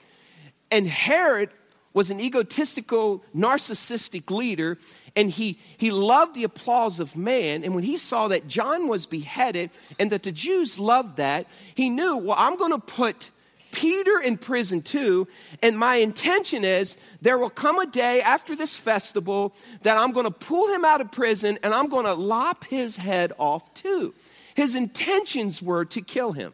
and 0.71 0.87
Herod 0.87 1.49
was 1.95 2.11
an 2.11 2.21
egotistical, 2.21 3.25
narcissistic 3.35 4.31
leader, 4.31 4.79
and 5.17 5.31
he, 5.31 5.59
he 5.77 5.91
loved 5.91 6.35
the 6.35 6.45
applause 6.45 7.01
of 7.01 7.17
man. 7.17 7.65
And 7.65 7.75
when 7.75 7.85
he 7.85 7.97
saw 7.97 8.29
that 8.29 8.49
John 8.49 8.89
was 8.89 9.07
beheaded 9.07 9.71
and 9.99 10.11
that 10.13 10.23
the 10.23 10.33
Jews 10.33 10.79
loved 10.79 11.17
that, 11.17 11.47
he 11.75 11.89
knew, 11.89 12.17
well, 12.17 12.37
I'm 12.39 12.57
going 12.57 12.73
to 12.73 12.79
put 12.79 13.31
Peter 13.73 14.19
in 14.19 14.37
prison 14.37 14.83
too. 14.83 15.29
And 15.63 15.79
my 15.79 15.97
intention 15.97 16.65
is 16.65 16.97
there 17.23 17.39
will 17.39 17.51
come 17.51 17.79
a 17.79 17.87
day 17.87 18.21
after 18.21 18.57
this 18.57 18.77
festival 18.77 19.55
that 19.83 19.97
I'm 19.97 20.13
going 20.13 20.27
to 20.27 20.31
pull 20.31 20.73
him 20.73 20.85
out 20.85 21.01
of 21.01 21.13
prison 21.13 21.59
and 21.63 21.73
I'm 21.73 21.89
going 21.89 22.07
to 22.07 22.15
lop 22.15 22.65
his 22.65 22.97
head 22.97 23.33
off 23.39 23.75
too. 23.75 24.15
His 24.55 24.75
intentions 24.75 25.63
were 25.63 25.85
to 25.87 26.01
kill 26.01 26.33
him. 26.33 26.53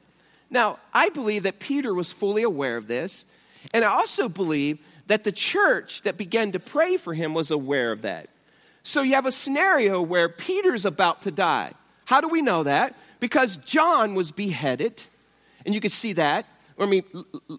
Now, 0.50 0.78
I 0.92 1.08
believe 1.08 1.42
that 1.44 1.58
Peter 1.58 1.92
was 1.92 2.12
fully 2.12 2.42
aware 2.42 2.76
of 2.76 2.86
this. 2.86 3.26
And 3.75 3.84
I 3.84 3.88
also 3.88 4.28
believe 4.28 4.78
that 5.06 5.25
the 5.25 5.32
church 5.32 6.02
that 6.02 6.16
began 6.16 6.52
to 6.52 6.60
pray 6.60 6.96
for 6.96 7.14
him 7.14 7.34
was 7.34 7.50
aware 7.50 7.92
of 7.92 8.02
that. 8.02 8.28
So 8.87 9.02
you 9.02 9.14
have 9.14 9.26
a 9.26 9.33
scenario 9.33 10.00
where 10.00 10.28
Peter's 10.28 10.87
about 10.87 11.23
to 11.23 11.33
die. 11.33 11.73
How 12.05 12.21
do 12.21 12.28
we 12.28 12.40
know 12.40 12.62
that? 12.62 12.95
Because 13.19 13.57
John 13.57 14.14
was 14.14 14.31
beheaded, 14.31 15.05
and 15.64 15.75
you 15.75 15.81
can 15.81 15.90
see 15.90 16.12
that. 16.12 16.47
I 16.78 16.87
mean, 16.87 17.02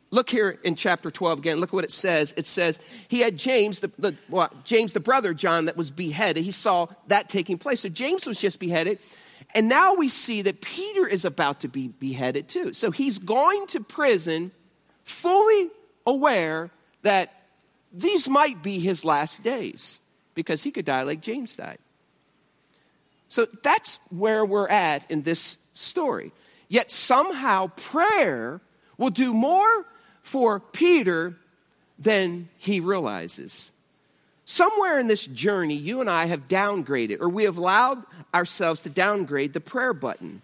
look 0.10 0.30
here 0.30 0.58
in 0.64 0.76
chapter 0.76 1.12
12 1.12 1.40
again. 1.40 1.60
Look 1.60 1.74
what 1.74 1.84
it 1.84 1.92
says. 1.92 2.34
It 2.38 2.46
says 2.46 2.80
he 3.10 3.20
had 3.20 3.36
James, 3.36 3.82
the, 3.82 3.92
the 4.00 4.16
well, 4.30 4.50
James, 4.64 4.94
the 4.94 5.02
brother 5.02 5.34
John, 5.34 5.66
that 5.66 5.76
was 5.76 5.92
beheaded. 5.92 6.46
He 6.46 6.52
saw 6.52 6.88
that 7.08 7.28
taking 7.28 7.58
place. 7.58 7.82
So 7.82 7.90
James 7.90 8.26
was 8.26 8.40
just 8.40 8.58
beheaded. 8.58 9.00
And 9.54 9.68
now 9.68 9.96
we 9.96 10.08
see 10.08 10.44
that 10.44 10.62
Peter 10.62 11.06
is 11.06 11.26
about 11.26 11.60
to 11.60 11.68
be 11.68 11.90
beheaded 11.90 12.48
too. 12.48 12.72
So 12.72 12.90
he's 12.90 13.18
going 13.18 13.68
to 13.68 13.82
prison 13.82 14.52
fully 15.04 15.72
aware 16.06 16.72
that 17.02 17.34
these 17.92 18.30
might 18.30 18.64
be 18.64 18.80
his 18.80 19.04
last 19.04 19.44
days 19.44 20.00
because 20.38 20.62
he 20.62 20.70
could 20.70 20.86
die 20.86 21.02
like 21.02 21.20
James 21.20 21.56
died. 21.56 21.80
So 23.28 23.48
that's 23.64 23.98
where 24.12 24.46
we're 24.46 24.70
at 24.70 25.10
in 25.10 25.24
this 25.24 25.68
story. 25.74 26.32
Yet 26.70 26.92
somehow 26.92 27.72
prayer 27.76 28.62
will 29.00 29.10
do 29.10 29.34
more 29.34 29.86
for 30.22 30.60
Peter 30.60 31.36
than 31.98 32.50
he 32.58 32.80
realizes. 32.80 33.72
Somewhere 34.46 35.00
in 35.00 35.08
this 35.08 35.26
journey, 35.26 35.74
you 35.74 36.02
and 36.02 36.10
I 36.10 36.26
have 36.28 36.48
downgraded, 36.48 37.20
or 37.20 37.30
we 37.30 37.46
have 37.46 37.58
allowed 37.58 38.04
ourselves 38.32 38.84
to 38.84 38.90
downgrade 38.90 39.54
the 39.54 39.60
prayer 39.60 39.94
button. 39.94 40.44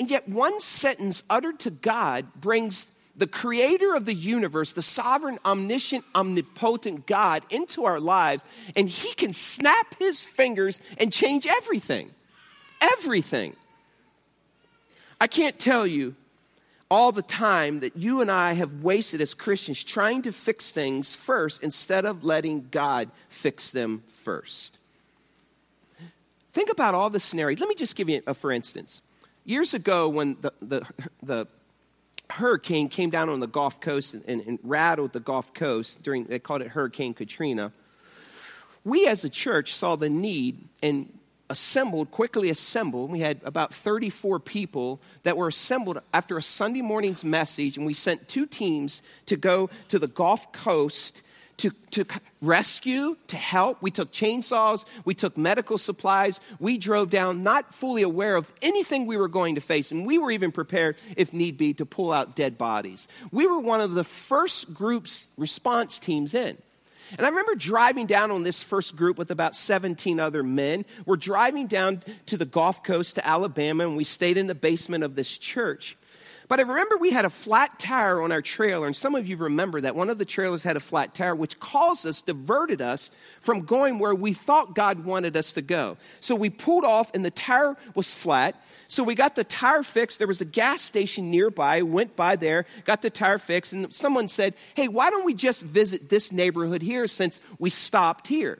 And 0.00 0.10
yet, 0.10 0.28
one 0.28 0.58
sentence 0.58 1.22
uttered 1.30 1.60
to 1.60 1.70
God 1.70 2.26
brings 2.34 2.88
the 3.22 3.28
creator 3.28 3.94
of 3.94 4.04
the 4.04 4.14
universe, 4.14 4.72
the 4.72 4.82
sovereign, 4.82 5.38
omniscient, 5.44 6.04
omnipotent 6.12 7.06
God 7.06 7.44
into 7.50 7.84
our 7.84 8.00
lives, 8.00 8.42
and 8.74 8.88
he 8.88 9.14
can 9.14 9.32
snap 9.32 9.94
his 9.96 10.24
fingers 10.24 10.82
and 10.98 11.12
change 11.12 11.46
everything. 11.46 12.10
Everything. 12.80 13.54
I 15.20 15.28
can't 15.28 15.56
tell 15.56 15.86
you 15.86 16.16
all 16.90 17.12
the 17.12 17.22
time 17.22 17.78
that 17.78 17.96
you 17.96 18.22
and 18.22 18.28
I 18.28 18.54
have 18.54 18.82
wasted 18.82 19.20
as 19.20 19.34
Christians 19.34 19.84
trying 19.84 20.22
to 20.22 20.32
fix 20.32 20.72
things 20.72 21.14
first 21.14 21.62
instead 21.62 22.04
of 22.04 22.24
letting 22.24 22.66
God 22.72 23.08
fix 23.28 23.70
them 23.70 24.02
first. 24.08 24.78
Think 26.52 26.72
about 26.72 26.96
all 26.96 27.08
the 27.08 27.20
scenarios. 27.20 27.60
Let 27.60 27.68
me 27.68 27.76
just 27.76 27.94
give 27.94 28.08
you 28.08 28.20
a 28.26 28.34
for 28.34 28.50
instance. 28.50 29.00
Years 29.44 29.74
ago, 29.74 30.08
when 30.08 30.38
the, 30.40 30.52
the, 30.60 30.86
the 31.22 31.46
hurricane 32.32 32.88
came 32.88 33.10
down 33.10 33.28
on 33.28 33.40
the 33.40 33.46
Gulf 33.46 33.80
Coast 33.80 34.14
and, 34.14 34.24
and, 34.26 34.46
and, 34.46 34.58
rattled 34.62 35.12
the 35.12 35.20
Gulf 35.20 35.52
Coast 35.54 36.02
during, 36.02 36.24
they 36.24 36.38
called 36.38 36.62
it 36.62 36.68
Hurricane 36.68 37.14
Katrina. 37.14 37.72
We 38.84 39.06
as 39.06 39.24
a 39.24 39.30
church 39.30 39.74
saw 39.74 39.96
the 39.96 40.10
need 40.10 40.58
and 40.82 41.12
assembled, 41.50 42.10
quickly 42.10 42.50
assembled. 42.50 43.10
We 43.10 43.20
had 43.20 43.40
about 43.44 43.72
34 43.74 44.40
people 44.40 45.00
that 45.22 45.36
were 45.36 45.48
assembled 45.48 46.00
after 46.12 46.38
a 46.38 46.42
Sunday 46.42 46.82
morning's 46.82 47.24
message, 47.24 47.76
and 47.76 47.86
we 47.86 47.94
sent 47.94 48.28
two 48.28 48.46
teams 48.46 49.02
to 49.26 49.36
go 49.36 49.68
to 49.88 49.98
the 49.98 50.08
Gulf 50.08 50.50
Coast 50.52 51.22
to, 51.58 51.70
to 51.92 52.04
rescue, 52.40 53.16
to 53.28 53.36
help. 53.36 53.80
We 53.80 53.90
took 53.90 54.12
chainsaws, 54.12 54.84
we 55.04 55.14
took 55.14 55.36
medical 55.36 55.78
supplies. 55.78 56.40
We 56.58 56.78
drove 56.78 57.10
down, 57.10 57.42
not 57.42 57.74
fully 57.74 58.02
aware 58.02 58.36
of 58.36 58.52
anything 58.62 59.06
we 59.06 59.16
were 59.16 59.28
going 59.28 59.54
to 59.54 59.60
face, 59.60 59.92
and 59.92 60.06
we 60.06 60.18
were 60.18 60.30
even 60.30 60.52
prepared, 60.52 60.96
if 61.16 61.32
need 61.32 61.56
be, 61.56 61.74
to 61.74 61.86
pull 61.86 62.12
out 62.12 62.36
dead 62.36 62.58
bodies. 62.58 63.08
We 63.30 63.46
were 63.46 63.58
one 63.58 63.80
of 63.80 63.94
the 63.94 64.04
first 64.04 64.74
groups, 64.74 65.28
response 65.36 65.98
teams 65.98 66.34
in. 66.34 66.56
And 67.18 67.26
I 67.26 67.28
remember 67.28 67.54
driving 67.54 68.06
down 68.06 68.30
on 68.30 68.42
this 68.42 68.62
first 68.62 68.96
group 68.96 69.18
with 69.18 69.30
about 69.30 69.54
17 69.54 70.18
other 70.18 70.42
men. 70.42 70.86
We're 71.04 71.16
driving 71.16 71.66
down 71.66 72.02
to 72.26 72.38
the 72.38 72.46
Gulf 72.46 72.82
Coast 72.82 73.16
to 73.16 73.26
Alabama, 73.26 73.86
and 73.86 73.96
we 73.96 74.04
stayed 74.04 74.38
in 74.38 74.46
the 74.46 74.54
basement 74.54 75.04
of 75.04 75.14
this 75.14 75.36
church. 75.36 75.96
But 76.52 76.60
I 76.60 76.64
remember 76.64 76.98
we 76.98 77.12
had 77.12 77.24
a 77.24 77.30
flat 77.30 77.78
tire 77.78 78.20
on 78.20 78.30
our 78.30 78.42
trailer, 78.42 78.86
and 78.86 78.94
some 78.94 79.14
of 79.14 79.26
you 79.26 79.38
remember 79.38 79.80
that 79.80 79.96
one 79.96 80.10
of 80.10 80.18
the 80.18 80.26
trailers 80.26 80.62
had 80.62 80.76
a 80.76 80.80
flat 80.80 81.14
tire, 81.14 81.34
which 81.34 81.58
caused 81.58 82.04
us, 82.06 82.20
diverted 82.20 82.82
us 82.82 83.10
from 83.40 83.62
going 83.62 83.98
where 83.98 84.14
we 84.14 84.34
thought 84.34 84.74
God 84.74 85.06
wanted 85.06 85.34
us 85.34 85.54
to 85.54 85.62
go. 85.62 85.96
So 86.20 86.34
we 86.34 86.50
pulled 86.50 86.84
off, 86.84 87.10
and 87.14 87.24
the 87.24 87.30
tire 87.30 87.74
was 87.94 88.12
flat. 88.12 88.62
So 88.86 89.02
we 89.02 89.14
got 89.14 89.34
the 89.34 89.44
tire 89.44 89.82
fixed. 89.82 90.18
There 90.18 90.28
was 90.28 90.42
a 90.42 90.44
gas 90.44 90.82
station 90.82 91.30
nearby, 91.30 91.80
went 91.80 92.16
by 92.16 92.36
there, 92.36 92.66
got 92.84 93.00
the 93.00 93.08
tire 93.08 93.38
fixed, 93.38 93.72
and 93.72 93.94
someone 93.94 94.28
said, 94.28 94.52
Hey, 94.74 94.88
why 94.88 95.08
don't 95.08 95.24
we 95.24 95.32
just 95.32 95.62
visit 95.62 96.10
this 96.10 96.32
neighborhood 96.32 96.82
here 96.82 97.06
since 97.06 97.40
we 97.58 97.70
stopped 97.70 98.26
here? 98.26 98.58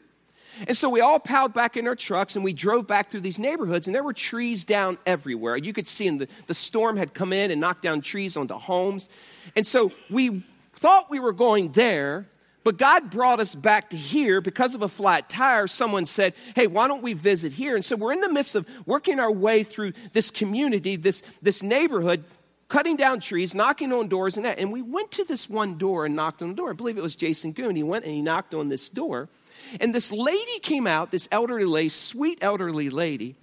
And 0.66 0.76
so 0.76 0.88
we 0.88 1.00
all 1.00 1.18
piled 1.18 1.52
back 1.52 1.76
in 1.76 1.86
our 1.86 1.96
trucks 1.96 2.36
and 2.36 2.44
we 2.44 2.52
drove 2.52 2.86
back 2.86 3.10
through 3.10 3.20
these 3.20 3.38
neighborhoods, 3.38 3.86
and 3.86 3.94
there 3.94 4.02
were 4.02 4.12
trees 4.12 4.64
down 4.64 4.98
everywhere. 5.06 5.56
You 5.56 5.72
could 5.72 5.88
see, 5.88 6.06
and 6.06 6.20
the, 6.20 6.28
the 6.46 6.54
storm 6.54 6.96
had 6.96 7.14
come 7.14 7.32
in 7.32 7.50
and 7.50 7.60
knocked 7.60 7.82
down 7.82 8.00
trees 8.00 8.36
onto 8.36 8.54
homes. 8.54 9.08
And 9.56 9.66
so 9.66 9.92
we 10.10 10.44
thought 10.76 11.10
we 11.10 11.20
were 11.20 11.32
going 11.32 11.72
there, 11.72 12.26
but 12.64 12.76
God 12.76 13.10
brought 13.10 13.40
us 13.40 13.54
back 13.54 13.90
to 13.90 13.96
here 13.96 14.40
because 14.40 14.74
of 14.74 14.82
a 14.82 14.88
flat 14.88 15.28
tire. 15.28 15.66
Someone 15.66 16.06
said, 16.06 16.34
Hey, 16.54 16.66
why 16.66 16.86
don't 16.88 17.02
we 17.02 17.12
visit 17.12 17.52
here? 17.52 17.74
And 17.74 17.84
so 17.84 17.96
we're 17.96 18.12
in 18.12 18.20
the 18.20 18.32
midst 18.32 18.54
of 18.54 18.68
working 18.86 19.18
our 19.18 19.32
way 19.32 19.64
through 19.64 19.92
this 20.12 20.30
community, 20.30 20.96
this, 20.96 21.22
this 21.40 21.62
neighborhood, 21.62 22.24
cutting 22.68 22.96
down 22.96 23.20
trees, 23.20 23.54
knocking 23.54 23.92
on 23.92 24.08
doors, 24.08 24.36
and 24.36 24.46
that. 24.46 24.58
And 24.58 24.72
we 24.72 24.80
went 24.80 25.12
to 25.12 25.24
this 25.24 25.50
one 25.50 25.76
door 25.76 26.06
and 26.06 26.16
knocked 26.16 26.40
on 26.40 26.50
the 26.50 26.54
door. 26.54 26.70
I 26.70 26.72
believe 26.72 26.96
it 26.96 27.02
was 27.02 27.16
Jason 27.16 27.52
Goon. 27.52 27.76
He 27.76 27.82
went 27.82 28.04
and 28.04 28.14
he 28.14 28.22
knocked 28.22 28.54
on 28.54 28.68
this 28.68 28.88
door. 28.88 29.28
And 29.80 29.94
this 29.94 30.12
lady 30.12 30.58
came 30.60 30.86
out, 30.86 31.10
this 31.10 31.28
elderly 31.32 31.64
lady, 31.64 31.88
sweet 31.88 32.38
elderly 32.40 32.90
lady. 32.90 33.36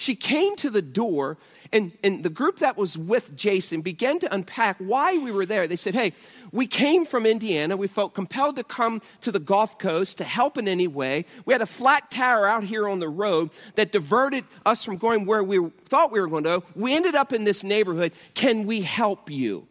She 0.00 0.14
came 0.14 0.56
to 0.56 0.70
the 0.70 0.80
door, 0.80 1.36
and, 1.74 1.92
and 2.02 2.22
the 2.22 2.30
group 2.30 2.60
that 2.60 2.78
was 2.78 2.96
with 2.96 3.36
Jason 3.36 3.82
began 3.82 4.18
to 4.20 4.34
unpack 4.34 4.78
why 4.78 5.18
we 5.18 5.30
were 5.30 5.44
there. 5.44 5.66
They 5.66 5.76
said, 5.76 5.94
Hey, 5.94 6.14
we 6.52 6.66
came 6.66 7.04
from 7.04 7.26
Indiana. 7.26 7.76
We 7.76 7.86
felt 7.86 8.14
compelled 8.14 8.56
to 8.56 8.64
come 8.64 9.02
to 9.20 9.30
the 9.30 9.38
Gulf 9.38 9.78
Coast 9.78 10.16
to 10.18 10.24
help 10.24 10.56
in 10.56 10.66
any 10.66 10.88
way. 10.88 11.26
We 11.44 11.52
had 11.52 11.60
a 11.60 11.66
flat 11.66 12.10
tire 12.10 12.48
out 12.48 12.64
here 12.64 12.88
on 12.88 12.98
the 12.98 13.10
road 13.10 13.50
that 13.74 13.92
diverted 13.92 14.44
us 14.64 14.82
from 14.82 14.96
going 14.96 15.26
where 15.26 15.44
we 15.44 15.68
thought 15.84 16.10
we 16.10 16.20
were 16.20 16.28
going 16.28 16.44
to 16.44 16.60
go. 16.60 16.64
We 16.74 16.94
ended 16.94 17.14
up 17.14 17.32
in 17.34 17.44
this 17.44 17.62
neighborhood. 17.62 18.12
Can 18.32 18.66
we 18.66 18.80
help 18.80 19.30
you? 19.30 19.66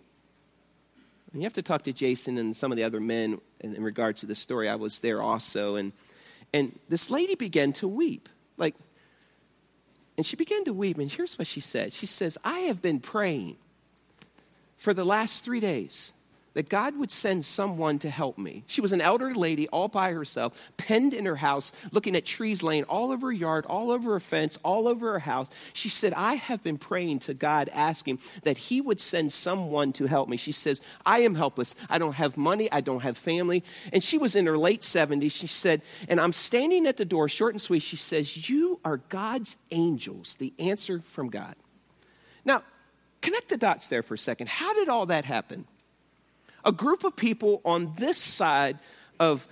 And 1.33 1.41
you 1.41 1.45
have 1.45 1.53
to 1.53 1.63
talk 1.63 1.83
to 1.83 1.93
Jason 1.93 2.37
and 2.37 2.55
some 2.55 2.71
of 2.71 2.77
the 2.77 2.83
other 2.83 2.99
men 2.99 3.39
in, 3.59 3.75
in 3.75 3.83
regards 3.83 4.21
to 4.21 4.25
this 4.25 4.39
story. 4.39 4.69
I 4.69 4.75
was 4.75 4.99
there 4.99 5.21
also. 5.21 5.75
And, 5.75 5.91
and 6.53 6.77
this 6.89 7.09
lady 7.09 7.35
began 7.35 7.73
to 7.73 7.87
weep. 7.87 8.29
Like, 8.57 8.75
and 10.17 10.25
she 10.25 10.35
began 10.35 10.65
to 10.65 10.73
weep. 10.73 10.97
And 10.97 11.11
here's 11.11 11.37
what 11.37 11.47
she 11.47 11.61
said 11.61 11.93
She 11.93 12.05
says, 12.05 12.37
I 12.43 12.59
have 12.59 12.81
been 12.81 12.99
praying 12.99 13.57
for 14.77 14.93
the 14.93 15.05
last 15.05 15.43
three 15.43 15.59
days 15.59 16.13
that 16.53 16.69
God 16.69 16.97
would 16.97 17.11
send 17.11 17.45
someone 17.45 17.99
to 17.99 18.09
help 18.09 18.37
me. 18.37 18.63
She 18.67 18.81
was 18.81 18.91
an 18.91 19.01
elderly 19.01 19.33
lady 19.33 19.67
all 19.69 19.87
by 19.87 20.11
herself, 20.11 20.53
penned 20.77 21.13
in 21.13 21.25
her 21.25 21.37
house, 21.37 21.71
looking 21.91 22.15
at 22.15 22.25
trees 22.25 22.63
laying 22.63 22.83
all 22.85 23.11
over 23.11 23.27
her 23.27 23.33
yard, 23.33 23.65
all 23.65 23.91
over 23.91 24.13
her 24.13 24.19
fence, 24.19 24.57
all 24.63 24.87
over 24.87 25.13
her 25.13 25.19
house. 25.19 25.49
She 25.73 25.89
said, 25.89 26.13
I 26.13 26.35
have 26.35 26.63
been 26.63 26.77
praying 26.77 27.19
to 27.19 27.33
God, 27.33 27.69
asking 27.73 28.19
that 28.43 28.57
He 28.57 28.81
would 28.81 28.99
send 28.99 29.31
someone 29.31 29.93
to 29.93 30.05
help 30.07 30.27
me. 30.29 30.37
She 30.37 30.51
says, 30.51 30.81
I 31.05 31.19
am 31.19 31.35
helpless. 31.35 31.75
I 31.89 31.97
don't 31.99 32.13
have 32.13 32.37
money. 32.37 32.71
I 32.71 32.81
don't 32.81 33.01
have 33.01 33.17
family. 33.17 33.63
And 33.93 34.03
she 34.03 34.17
was 34.17 34.35
in 34.35 34.45
her 34.45 34.57
late 34.57 34.81
70s. 34.81 35.31
She 35.31 35.47
said, 35.47 35.81
and 36.07 36.19
I'm 36.19 36.33
standing 36.33 36.87
at 36.87 36.97
the 36.97 37.05
door, 37.05 37.29
short 37.29 37.53
and 37.53 37.61
sweet. 37.61 37.81
She 37.81 37.95
says, 37.95 38.49
You 38.49 38.79
are 38.83 38.97
God's 38.97 39.57
angels, 39.71 40.35
the 40.37 40.53
answer 40.57 40.99
from 40.99 41.29
God. 41.29 41.55
Now, 42.45 42.63
connect 43.21 43.49
the 43.49 43.57
dots 43.57 43.87
there 43.87 44.01
for 44.01 44.15
a 44.15 44.17
second. 44.17 44.49
How 44.49 44.73
did 44.73 44.89
all 44.89 45.05
that 45.07 45.25
happen? 45.25 45.65
A 46.65 46.71
group 46.71 47.03
of 47.03 47.15
people 47.15 47.61
on 47.65 47.93
this 47.97 48.17
side 48.17 48.79
of, 49.19 49.47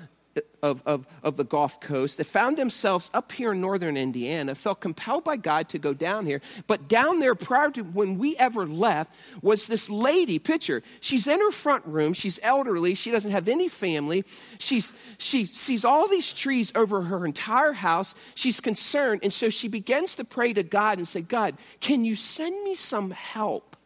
of, 0.62 0.82
of, 0.86 1.08
of, 1.24 1.38
the 1.38 1.44
Gulf 1.44 1.80
Coast 1.80 2.18
that 2.18 2.26
found 2.26 2.58
themselves 2.58 3.10
up 3.14 3.32
here 3.32 3.54
in 3.54 3.62
northern 3.62 3.98
Indiana 3.98 4.56
felt 4.56 4.80
compelled 4.82 5.24
by 5.24 5.38
God 5.38 5.70
to 5.70 5.80
go 5.80 5.94
down 5.94 6.26
here. 6.26 6.42
But 6.68 6.88
down 6.88 7.20
there, 7.20 7.36
prior 7.36 7.72
to 7.72 7.82
when 7.82 8.18
we 8.18 8.36
ever 8.38 8.66
left, 8.66 9.14
was 9.42 9.68
this 9.68 9.90
lady, 9.90 10.40
picture. 10.40 10.84
She's 11.00 11.28
in 11.28 11.40
her 11.40 11.52
front 11.52 11.86
room. 11.86 12.14
She's 12.14 12.40
elderly. 12.44 12.96
She 12.96 13.12
doesn't 13.12 13.32
have 13.32 13.48
any 13.48 13.68
family. 13.68 14.26
She's, 14.60 14.94
she 15.18 15.46
sees 15.46 15.86
all 15.86 16.08
these 16.08 16.34
trees 16.34 16.72
over 16.76 17.04
her 17.04 17.26
entire 17.26 17.74
house. 17.74 18.16
She's 18.36 18.60
concerned. 18.60 19.22
And 19.24 19.34
so 19.34 19.50
she 19.50 19.68
begins 19.68 20.16
to 20.16 20.24
pray 20.24 20.54
to 20.54 20.64
God 20.64 20.98
and 20.98 21.08
say, 21.08 21.22
God, 21.22 21.56
can 21.80 22.06
you 22.06 22.16
send 22.16 22.64
me 22.64 22.76
some 22.76 23.12
help? 23.12 23.77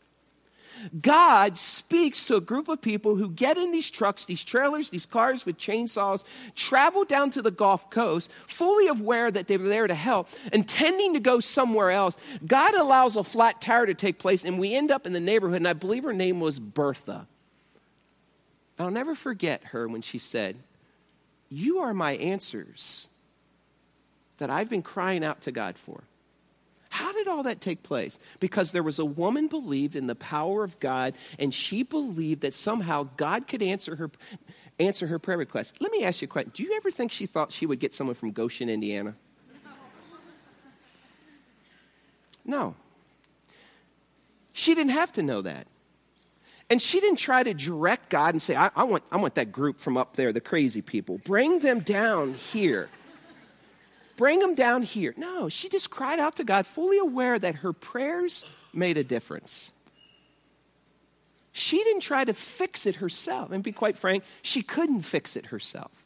God 0.99 1.57
speaks 1.57 2.25
to 2.25 2.35
a 2.35 2.41
group 2.41 2.67
of 2.67 2.81
people 2.81 3.15
who 3.15 3.29
get 3.29 3.57
in 3.57 3.71
these 3.71 3.89
trucks, 3.89 4.25
these 4.25 4.43
trailers, 4.43 4.89
these 4.89 5.05
cars 5.05 5.45
with 5.45 5.57
chainsaws, 5.57 6.23
travel 6.55 7.05
down 7.05 7.29
to 7.31 7.41
the 7.41 7.51
Gulf 7.51 7.89
Coast, 7.89 8.31
fully 8.47 8.87
aware 8.87 9.31
that 9.31 9.47
they're 9.47 9.57
there 9.57 9.87
to 9.87 9.95
help, 9.95 10.29
intending 10.53 11.13
to 11.13 11.19
go 11.19 11.39
somewhere 11.39 11.91
else. 11.91 12.17
God 12.45 12.75
allows 12.75 13.15
a 13.15 13.23
flat 13.23 13.61
tire 13.61 13.85
to 13.85 13.93
take 13.93 14.19
place, 14.19 14.45
and 14.45 14.59
we 14.59 14.73
end 14.73 14.91
up 14.91 15.05
in 15.05 15.13
the 15.13 15.19
neighborhood, 15.19 15.57
and 15.57 15.67
I 15.67 15.73
believe 15.73 16.03
her 16.03 16.13
name 16.13 16.39
was 16.39 16.59
Bertha. 16.59 17.27
I'll 18.79 18.91
never 18.91 19.15
forget 19.15 19.63
her 19.65 19.87
when 19.87 20.01
she 20.01 20.17
said, 20.17 20.55
You 21.49 21.79
are 21.79 21.93
my 21.93 22.13
answers 22.13 23.09
that 24.37 24.49
I've 24.49 24.69
been 24.69 24.81
crying 24.81 25.23
out 25.23 25.41
to 25.41 25.51
God 25.51 25.77
for. 25.77 26.03
Did 27.21 27.27
all 27.27 27.43
that 27.43 27.61
take 27.61 27.83
place? 27.83 28.17
Because 28.39 28.71
there 28.71 28.81
was 28.81 28.97
a 28.97 29.05
woman 29.05 29.47
believed 29.47 29.95
in 29.95 30.07
the 30.07 30.15
power 30.15 30.63
of 30.63 30.79
God, 30.79 31.13
and 31.37 31.53
she 31.53 31.83
believed 31.83 32.41
that 32.41 32.55
somehow 32.55 33.09
God 33.15 33.47
could 33.47 33.61
answer 33.61 33.95
her, 33.95 34.09
answer 34.79 35.05
her 35.05 35.19
prayer 35.19 35.37
request. 35.37 35.75
Let 35.79 35.91
me 35.91 36.03
ask 36.03 36.23
you 36.23 36.25
a 36.25 36.29
question. 36.29 36.51
Do 36.55 36.63
you 36.63 36.73
ever 36.77 36.89
think 36.89 37.11
she 37.11 37.27
thought 37.27 37.51
she 37.51 37.67
would 37.67 37.79
get 37.79 37.93
someone 37.93 38.15
from 38.15 38.31
Goshen, 38.31 38.69
Indiana? 38.69 39.13
No. 42.43 42.73
She 44.51 44.73
didn't 44.73 44.93
have 44.93 45.11
to 45.11 45.21
know 45.21 45.43
that. 45.43 45.67
And 46.71 46.81
she 46.81 46.99
didn't 47.01 47.19
try 47.19 47.43
to 47.43 47.53
direct 47.53 48.09
God 48.09 48.33
and 48.33 48.41
say, 48.41 48.55
I, 48.55 48.71
I, 48.75 48.85
want, 48.85 49.03
I 49.11 49.17
want 49.17 49.35
that 49.35 49.51
group 49.51 49.77
from 49.77 49.95
up 49.95 50.15
there, 50.15 50.33
the 50.33 50.41
crazy 50.41 50.81
people. 50.81 51.19
Bring 51.19 51.59
them 51.59 51.81
down 51.81 52.33
here 52.33 52.89
bring 54.21 54.37
them 54.37 54.53
down 54.53 54.83
here. 54.83 55.15
No, 55.17 55.49
she 55.49 55.67
just 55.67 55.89
cried 55.89 56.19
out 56.19 56.35
to 56.35 56.43
God, 56.43 56.67
fully 56.67 56.99
aware 56.99 57.39
that 57.39 57.55
her 57.55 57.73
prayers 57.73 58.47
made 58.71 58.99
a 58.99 59.03
difference. 59.03 59.73
She 61.51 61.83
didn't 61.83 62.01
try 62.01 62.23
to 62.23 62.33
fix 62.35 62.85
it 62.85 62.97
herself. 62.97 63.51
And 63.51 63.63
be 63.63 63.71
quite 63.71 63.97
frank, 63.97 64.23
she 64.43 64.61
couldn't 64.61 65.01
fix 65.01 65.35
it 65.35 65.47
herself. 65.47 66.05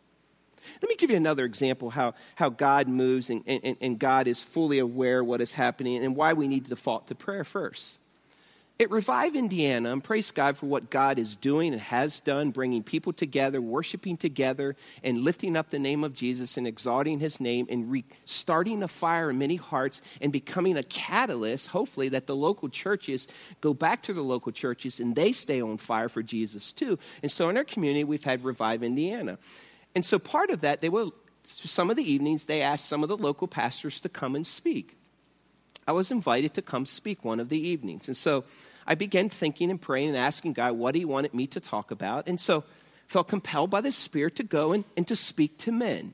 Let 0.82 0.88
me 0.88 0.95
give 0.95 1.10
you 1.10 1.17
another 1.17 1.43
example 1.43 1.89
how, 1.89 2.13
how 2.36 2.47
God 2.47 2.88
moves 2.88 3.30
and, 3.30 3.43
and, 3.45 3.75
and 3.82 3.99
God 3.99 4.30
is 4.30 4.41
fully 4.41 4.80
aware 4.80 5.21
what 5.21 5.41
is 5.41 5.51
happening 5.51 6.01
and 6.01 6.15
why 6.15 6.32
we 6.32 6.47
need 6.47 6.63
to 6.63 6.69
default 6.69 7.08
to 7.08 7.15
prayer 7.15 7.43
first. 7.43 7.99
It 8.78 8.92
Revive 8.92 9.38
Indiana, 9.38 9.94
and 9.94 10.04
praise 10.04 10.32
God 10.32 10.58
for 10.58 10.66
what 10.66 10.90
God 10.90 11.18
is 11.18 11.38
doing 11.38 11.72
and 11.72 11.82
has 11.82 12.20
done, 12.20 12.52
bringing 12.52 12.84
people 12.84 13.14
together, 13.14 13.62
worshiping 13.62 14.18
together, 14.18 14.76
and 15.02 15.20
lifting 15.20 15.56
up 15.56 15.70
the 15.70 15.80
name 15.80 16.04
of 16.04 16.14
Jesus 16.14 16.58
and 16.58 16.68
exalting 16.68 17.22
his 17.22 17.40
name 17.40 17.68
and 17.70 17.90
restarting 17.90 18.84
a 18.84 18.90
fire 18.90 19.30
in 19.30 19.38
many 19.38 19.56
hearts 19.56 20.02
and 20.20 20.30
becoming 20.30 20.76
a 20.76 20.84
catalyst, 20.84 21.70
hopefully, 21.70 22.10
that 22.10 22.28
the 22.28 22.36
local 22.36 22.68
churches 22.68 23.30
go 23.62 23.74
back 23.74 24.02
to 24.02 24.14
the 24.14 24.22
local 24.22 24.52
churches 24.52 25.00
and 25.00 25.16
they 25.16 25.32
stay 25.32 25.62
on 25.62 25.78
fire 25.78 26.10
for 26.10 26.22
Jesus 26.22 26.74
too. 26.74 27.00
And 27.22 27.32
so 27.32 27.48
in 27.48 27.56
our 27.56 27.64
community, 27.64 28.04
we've 28.04 28.26
had 28.26 28.44
Revive 28.44 28.84
Indiana. 28.84 29.38
And 29.96 30.06
so 30.06 30.20
part 30.20 30.50
of 30.50 30.60
that, 30.62 30.82
they 30.82 30.90
will, 30.90 31.14
some 31.44 31.90
of 31.90 31.96
the 31.96 32.12
evenings, 32.12 32.44
they 32.44 32.62
asked 32.62 32.88
some 32.88 33.04
of 33.04 33.08
the 33.08 33.16
local 33.16 33.48
pastors 33.48 34.02
to 34.02 34.10
come 34.10 34.36
and 34.36 34.46
speak. 34.46 34.98
I 35.88 35.91
was 35.91 36.12
invited 36.12 36.54
to 36.56 36.62
come 36.62 36.86
speak 36.86 37.24
one 37.24 37.39
of 37.39 37.50
the 37.50 37.60
evenings. 37.60 38.08
And 38.08 38.17
so 38.17 38.43
I 38.88 38.95
began 38.95 39.30
thinking 39.30 39.69
and 39.69 39.82
praying 39.82 40.10
and 40.10 40.17
asking 40.17 40.54
God 40.54 40.74
what 40.74 40.95
He 40.95 41.06
wanted 41.06 41.34
me 41.34 41.48
to 41.48 41.60
talk 41.60 41.91
about. 41.91 42.28
And 42.28 42.39
so 42.39 42.63
felt 43.08 43.28
compelled 43.28 43.69
by 43.69 43.82
the 43.82 43.91
Spirit 43.91 44.36
to 44.38 44.43
go 44.43 44.71
and, 44.71 44.84
and 44.98 45.08
to 45.08 45.15
speak 45.15 45.58
to 45.60 45.71
men. 45.71 46.13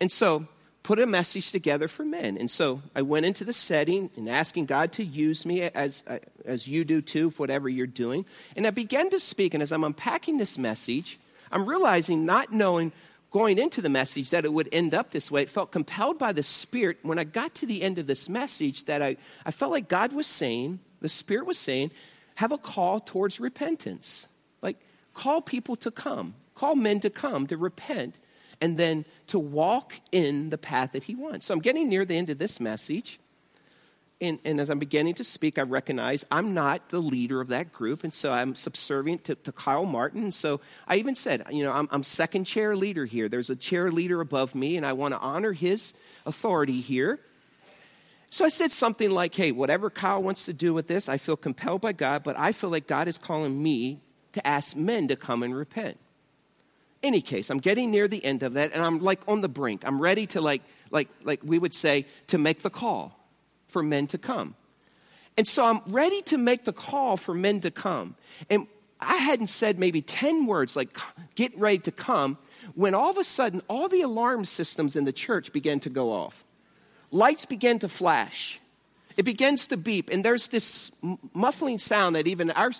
And 0.00 0.10
so 0.10 0.46
put 0.82 0.98
a 0.98 1.06
message 1.06 1.52
together 1.52 1.88
for 1.88 2.04
men. 2.04 2.36
And 2.38 2.50
so 2.50 2.82
I 2.94 3.02
went 3.02 3.26
into 3.26 3.44
the 3.44 3.52
setting 3.52 4.10
and 4.16 4.28
asking 4.28 4.66
God 4.66 4.92
to 4.92 5.04
use 5.04 5.44
me 5.44 5.62
as, 5.62 6.02
uh, 6.06 6.18
as 6.44 6.66
you 6.66 6.84
do 6.84 7.00
too, 7.00 7.30
whatever 7.36 7.68
you're 7.68 7.86
doing. 7.86 8.24
And 8.56 8.66
I 8.66 8.70
began 8.70 9.10
to 9.10 9.20
speak. 9.20 9.54
And 9.54 9.62
as 9.62 9.72
I'm 9.72 9.84
unpacking 9.84 10.38
this 10.38 10.58
message, 10.58 11.18
I'm 11.52 11.68
realizing, 11.68 12.24
not 12.24 12.52
knowing 12.52 12.92
going 13.30 13.58
into 13.58 13.80
the 13.80 13.88
message 13.88 14.30
that 14.30 14.44
it 14.44 14.52
would 14.52 14.68
end 14.72 14.94
up 14.94 15.10
this 15.10 15.30
way. 15.30 15.42
It 15.42 15.50
felt 15.50 15.70
compelled 15.70 16.18
by 16.18 16.32
the 16.32 16.42
Spirit 16.42 16.98
when 17.02 17.18
I 17.18 17.24
got 17.24 17.54
to 17.56 17.66
the 17.66 17.82
end 17.82 17.98
of 17.98 18.06
this 18.06 18.28
message 18.28 18.84
that 18.84 19.02
I, 19.02 19.16
I 19.44 19.50
felt 19.50 19.70
like 19.70 19.88
God 19.88 20.12
was 20.12 20.26
saying, 20.26 20.80
the 21.00 21.08
Spirit 21.08 21.46
was 21.46 21.58
saying, 21.58 21.92
have 22.36 22.52
a 22.52 22.58
call 22.58 23.00
towards 23.00 23.38
repentance. 23.38 24.28
Like, 24.62 24.78
call 25.14 25.40
people 25.40 25.76
to 25.76 25.90
come, 25.90 26.34
call 26.54 26.74
men 26.74 27.00
to 27.00 27.10
come 27.10 27.46
to 27.46 27.56
repent, 27.56 28.16
and 28.60 28.76
then 28.76 29.04
to 29.28 29.38
walk 29.38 29.94
in 30.12 30.50
the 30.50 30.58
path 30.58 30.92
that 30.92 31.04
He 31.04 31.14
wants. 31.14 31.46
So 31.46 31.54
I'm 31.54 31.60
getting 31.60 31.88
near 31.88 32.04
the 32.04 32.16
end 32.16 32.30
of 32.30 32.38
this 32.38 32.60
message 32.60 33.20
and, 34.20 34.38
and, 34.44 34.60
as 34.60 34.68
I'm 34.68 34.78
beginning 34.78 35.14
to 35.14 35.24
speak, 35.24 35.58
I 35.58 35.62
recognize 35.62 36.26
I'm 36.30 36.52
not 36.52 36.90
the 36.90 37.00
leader 37.00 37.40
of 37.40 37.48
that 37.48 37.72
group, 37.72 38.04
and 38.04 38.12
so 38.12 38.30
I'm 38.30 38.54
subservient 38.54 39.24
to, 39.24 39.34
to 39.34 39.52
Kyle 39.52 39.86
Martin. 39.86 40.24
And 40.24 40.34
so 40.34 40.60
I 40.86 40.96
even 40.96 41.14
said, 41.14 41.42
you 41.50 41.64
know, 41.64 41.72
I'm, 41.72 41.88
I'm, 41.90 42.02
second 42.02 42.44
chair 42.44 42.76
leader 42.76 43.06
here. 43.06 43.30
There's 43.30 43.48
a 43.48 43.56
chair 43.56 43.90
leader 43.90 44.20
above 44.20 44.54
me, 44.54 44.76
and 44.76 44.84
I 44.84 44.92
want 44.92 45.14
to 45.14 45.20
honor 45.20 45.52
his 45.52 45.94
authority 46.26 46.82
here. 46.82 47.18
So 48.28 48.44
I 48.44 48.48
said 48.48 48.72
something 48.72 49.10
like, 49.10 49.34
hey, 49.34 49.52
whatever 49.52 49.88
Kyle 49.88 50.22
wants 50.22 50.44
to 50.44 50.52
do 50.52 50.74
with 50.74 50.86
this, 50.86 51.08
I 51.08 51.16
feel 51.16 51.36
compelled 51.36 51.80
by 51.80 51.92
God, 51.92 52.22
but 52.22 52.38
I 52.38 52.52
feel 52.52 52.70
like 52.70 52.86
God 52.86 53.08
is 53.08 53.16
calling 53.16 53.60
me 53.62 54.00
to 54.32 54.46
ask 54.46 54.76
men 54.76 55.08
to 55.08 55.16
come 55.16 55.42
and 55.42 55.54
repent. 55.54 55.98
Any 57.02 57.22
case, 57.22 57.48
I'm 57.48 57.58
getting 57.58 57.90
near 57.90 58.06
the 58.06 58.22
end 58.22 58.42
of 58.42 58.52
that, 58.52 58.72
and 58.74 58.84
I'm 58.84 59.00
like 59.00 59.20
on 59.26 59.40
the 59.40 59.48
brink. 59.48 59.82
I'm 59.86 60.00
ready 60.00 60.26
to 60.28 60.42
like, 60.42 60.60
like, 60.90 61.08
like 61.22 61.40
we 61.42 61.58
would 61.58 61.72
say, 61.72 62.04
to 62.26 62.36
make 62.36 62.60
the 62.60 62.70
call 62.70 63.19
for 63.70 63.82
men 63.82 64.06
to 64.08 64.18
come. 64.18 64.54
And 65.36 65.46
so 65.46 65.64
I'm 65.64 65.80
ready 65.86 66.22
to 66.22 66.38
make 66.38 66.64
the 66.64 66.72
call 66.72 67.16
for 67.16 67.34
men 67.34 67.60
to 67.60 67.70
come. 67.70 68.16
And 68.50 68.66
I 69.00 69.16
hadn't 69.16 69.46
said 69.46 69.78
maybe 69.78 70.02
10 70.02 70.46
words 70.46 70.76
like, 70.76 70.96
get 71.34 71.56
ready 71.58 71.78
to 71.78 71.92
come, 71.92 72.36
when 72.74 72.94
all 72.94 73.10
of 73.10 73.16
a 73.16 73.24
sudden, 73.24 73.62
all 73.68 73.88
the 73.88 74.02
alarm 74.02 74.44
systems 74.44 74.96
in 74.96 75.04
the 75.04 75.12
church 75.12 75.52
began 75.52 75.80
to 75.80 75.90
go 75.90 76.12
off. 76.12 76.44
Lights 77.10 77.46
began 77.46 77.78
to 77.78 77.88
flash. 77.88 78.60
It 79.16 79.24
begins 79.24 79.66
to 79.68 79.76
beep. 79.76 80.10
And 80.10 80.24
there's 80.24 80.48
this 80.48 80.94
muffling 81.32 81.78
sound 81.78 82.16
that 82.16 82.26
even 82.26 82.50
our 82.50 82.72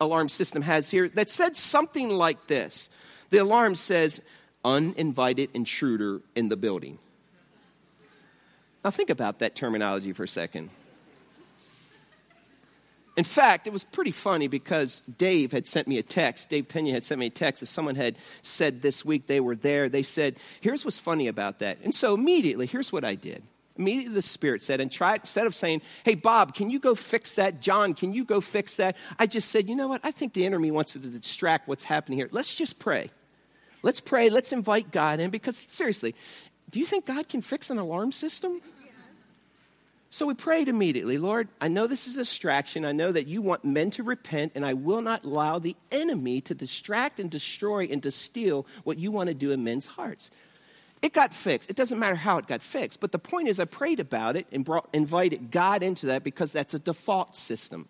alarm 0.00 0.28
system 0.28 0.62
has 0.62 0.90
here 0.90 1.08
that 1.10 1.30
said 1.30 1.56
something 1.56 2.08
like 2.08 2.46
this 2.46 2.90
The 3.30 3.38
alarm 3.38 3.74
says, 3.74 4.20
uninvited 4.64 5.50
intruder 5.54 6.20
in 6.34 6.48
the 6.48 6.56
building. 6.56 6.98
Now, 8.84 8.90
think 8.90 9.10
about 9.10 9.40
that 9.40 9.56
terminology 9.56 10.12
for 10.12 10.24
a 10.24 10.28
second. 10.28 10.70
In 13.18 13.24
fact, 13.24 13.66
it 13.66 13.72
was 13.72 13.82
pretty 13.82 14.12
funny 14.12 14.46
because 14.46 15.02
Dave 15.18 15.50
had 15.50 15.66
sent 15.66 15.88
me 15.88 15.98
a 15.98 16.04
text. 16.04 16.50
Dave 16.50 16.68
Pena 16.68 16.92
had 16.92 17.02
sent 17.02 17.18
me 17.18 17.26
a 17.26 17.30
text 17.30 17.64
as 17.64 17.68
someone 17.68 17.96
had 17.96 18.14
said 18.42 18.80
this 18.80 19.04
week 19.04 19.26
they 19.26 19.40
were 19.40 19.56
there. 19.56 19.88
They 19.88 20.04
said, 20.04 20.36
Here's 20.60 20.84
what's 20.84 21.00
funny 21.00 21.26
about 21.26 21.58
that. 21.58 21.78
And 21.82 21.92
so 21.92 22.14
immediately, 22.14 22.66
here's 22.66 22.92
what 22.92 23.04
I 23.04 23.16
did. 23.16 23.42
Immediately, 23.76 24.14
the 24.14 24.22
Spirit 24.22 24.62
said, 24.62 24.80
and 24.80 24.90
try 24.90 25.14
instead 25.16 25.48
of 25.48 25.54
saying, 25.56 25.82
Hey, 26.04 26.14
Bob, 26.14 26.54
can 26.54 26.70
you 26.70 26.78
go 26.78 26.94
fix 26.94 27.34
that? 27.34 27.60
John, 27.60 27.92
can 27.94 28.14
you 28.14 28.24
go 28.24 28.40
fix 28.40 28.76
that? 28.76 28.96
I 29.18 29.26
just 29.26 29.48
said, 29.48 29.66
You 29.66 29.74
know 29.74 29.88
what? 29.88 30.00
I 30.04 30.12
think 30.12 30.32
the 30.32 30.46
enemy 30.46 30.70
wants 30.70 30.92
to 30.92 31.00
distract 31.00 31.66
what's 31.66 31.82
happening 31.82 32.18
here. 32.18 32.28
Let's 32.30 32.54
just 32.54 32.78
pray. 32.78 33.10
Let's 33.82 34.00
pray. 34.00 34.30
Let's 34.30 34.52
invite 34.52 34.92
God 34.92 35.18
in 35.18 35.30
because, 35.30 35.56
seriously, 35.56 36.14
do 36.70 36.78
you 36.78 36.86
think 36.86 37.06
God 37.06 37.28
can 37.28 37.42
fix 37.42 37.70
an 37.70 37.78
alarm 37.78 38.12
system? 38.12 38.60
Yes. 38.62 38.92
So 40.10 40.26
we 40.26 40.34
prayed 40.34 40.68
immediately, 40.68 41.18
Lord, 41.18 41.48
I 41.60 41.68
know 41.68 41.86
this 41.86 42.06
is 42.06 42.16
a 42.16 42.20
distraction. 42.20 42.84
I 42.84 42.92
know 42.92 43.12
that 43.12 43.26
you 43.26 43.42
want 43.42 43.64
men 43.64 43.90
to 43.92 44.02
repent, 44.02 44.52
and 44.54 44.64
I 44.64 44.74
will 44.74 45.02
not 45.02 45.24
allow 45.24 45.58
the 45.58 45.76
enemy 45.92 46.40
to 46.42 46.54
distract 46.54 47.20
and 47.20 47.30
destroy 47.30 47.84
and 47.84 48.02
to 48.02 48.10
steal 48.10 48.66
what 48.84 48.98
you 48.98 49.10
want 49.10 49.28
to 49.28 49.34
do 49.34 49.52
in 49.52 49.64
men's 49.64 49.86
hearts. 49.86 50.30
It 51.00 51.12
got 51.12 51.32
fixed. 51.32 51.70
It 51.70 51.76
doesn't 51.76 51.98
matter 51.98 52.16
how 52.16 52.38
it 52.38 52.46
got 52.46 52.60
fixed. 52.60 53.00
But 53.00 53.12
the 53.12 53.18
point 53.18 53.48
is, 53.48 53.60
I 53.60 53.66
prayed 53.66 54.00
about 54.00 54.36
it 54.36 54.46
and 54.50 54.64
brought, 54.64 54.88
invited 54.92 55.50
God 55.50 55.82
into 55.82 56.06
that 56.06 56.24
because 56.24 56.52
that's 56.52 56.74
a 56.74 56.78
default 56.78 57.36
system. 57.36 57.88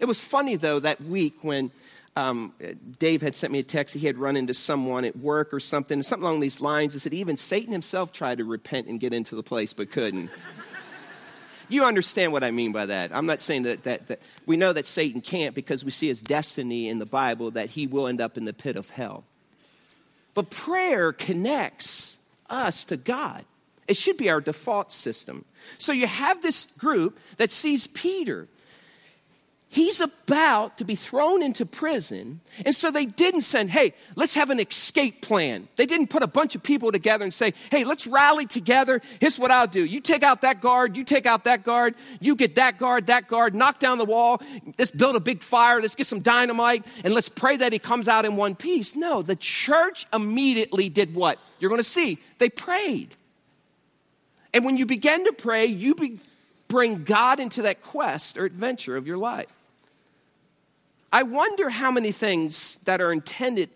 It 0.00 0.06
was 0.06 0.24
funny, 0.24 0.56
though, 0.56 0.80
that 0.80 1.00
week 1.00 1.34
when 1.42 1.70
um, 2.14 2.52
Dave 2.98 3.22
had 3.22 3.34
sent 3.34 3.52
me 3.52 3.60
a 3.60 3.62
text. 3.62 3.94
He 3.94 4.06
had 4.06 4.18
run 4.18 4.36
into 4.36 4.54
someone 4.54 5.04
at 5.04 5.16
work 5.16 5.52
or 5.54 5.60
something, 5.60 6.02
something 6.02 6.26
along 6.26 6.40
these 6.40 6.60
lines. 6.60 6.92
He 6.92 6.98
said, 6.98 7.14
even 7.14 7.36
Satan 7.36 7.72
himself 7.72 8.12
tried 8.12 8.38
to 8.38 8.44
repent 8.44 8.86
and 8.86 9.00
get 9.00 9.14
into 9.14 9.34
the 9.34 9.42
place, 9.42 9.72
but 9.72 9.90
couldn't. 9.90 10.30
You 11.68 11.84
understand 11.84 12.32
what 12.32 12.44
I 12.44 12.50
mean 12.50 12.72
by 12.72 12.84
that. 12.84 13.16
I'm 13.16 13.24
not 13.24 13.40
saying 13.40 13.62
that, 13.62 13.84
that, 13.84 14.08
that 14.08 14.20
we 14.44 14.58
know 14.58 14.74
that 14.74 14.86
Satan 14.86 15.22
can't 15.22 15.54
because 15.54 15.86
we 15.86 15.90
see 15.90 16.08
his 16.08 16.20
destiny 16.20 16.86
in 16.90 16.98
the 16.98 17.06
Bible 17.06 17.52
that 17.52 17.70
he 17.70 17.86
will 17.86 18.08
end 18.08 18.20
up 18.20 18.36
in 18.36 18.44
the 18.44 18.52
pit 18.52 18.76
of 18.76 18.90
hell. 18.90 19.24
But 20.34 20.50
prayer 20.50 21.14
connects 21.14 22.18
us 22.50 22.84
to 22.86 22.98
God. 22.98 23.46
It 23.88 23.96
should 23.96 24.18
be 24.18 24.28
our 24.28 24.42
default 24.42 24.92
system. 24.92 25.46
So 25.78 25.92
you 25.92 26.06
have 26.06 26.42
this 26.42 26.66
group 26.66 27.18
that 27.38 27.50
sees 27.50 27.86
Peter 27.86 28.48
He's 29.72 30.02
about 30.02 30.76
to 30.76 30.84
be 30.84 30.94
thrown 30.94 31.42
into 31.42 31.64
prison. 31.64 32.42
And 32.66 32.74
so 32.74 32.90
they 32.90 33.06
didn't 33.06 33.40
send, 33.40 33.70
hey, 33.70 33.94
let's 34.16 34.34
have 34.34 34.50
an 34.50 34.60
escape 34.60 35.22
plan. 35.22 35.66
They 35.76 35.86
didn't 35.86 36.08
put 36.08 36.22
a 36.22 36.26
bunch 36.26 36.54
of 36.54 36.62
people 36.62 36.92
together 36.92 37.24
and 37.24 37.32
say, 37.32 37.54
hey, 37.70 37.84
let's 37.84 38.06
rally 38.06 38.44
together. 38.44 39.00
Here's 39.18 39.38
what 39.38 39.50
I'll 39.50 39.66
do. 39.66 39.82
You 39.82 40.00
take 40.00 40.22
out 40.22 40.42
that 40.42 40.60
guard, 40.60 40.94
you 40.94 41.04
take 41.04 41.24
out 41.24 41.44
that 41.44 41.64
guard, 41.64 41.94
you 42.20 42.36
get 42.36 42.56
that 42.56 42.76
guard, 42.76 43.06
that 43.06 43.28
guard, 43.28 43.54
knock 43.54 43.78
down 43.78 43.96
the 43.96 44.04
wall, 44.04 44.42
let's 44.78 44.90
build 44.90 45.16
a 45.16 45.20
big 45.20 45.42
fire, 45.42 45.80
let's 45.80 45.94
get 45.94 46.06
some 46.06 46.20
dynamite, 46.20 46.84
and 47.02 47.14
let's 47.14 47.30
pray 47.30 47.56
that 47.56 47.72
he 47.72 47.78
comes 47.78 48.08
out 48.08 48.26
in 48.26 48.36
one 48.36 48.54
piece. 48.54 48.94
No, 48.94 49.22
the 49.22 49.36
church 49.36 50.06
immediately 50.12 50.90
did 50.90 51.14
what? 51.14 51.38
You're 51.60 51.70
going 51.70 51.80
to 51.80 51.82
see. 51.82 52.18
They 52.36 52.50
prayed. 52.50 53.16
And 54.52 54.66
when 54.66 54.76
you 54.76 54.84
begin 54.84 55.24
to 55.24 55.32
pray, 55.32 55.64
you 55.64 55.94
be, 55.94 56.18
bring 56.68 57.04
God 57.04 57.40
into 57.40 57.62
that 57.62 57.82
quest 57.82 58.36
or 58.36 58.44
adventure 58.44 58.98
of 58.98 59.06
your 59.06 59.16
life. 59.16 59.50
I 61.12 61.24
wonder 61.24 61.68
how 61.68 61.90
many 61.90 62.10
things 62.10 62.76
that 62.84 63.00
are 63.00 63.12
intended 63.12 63.70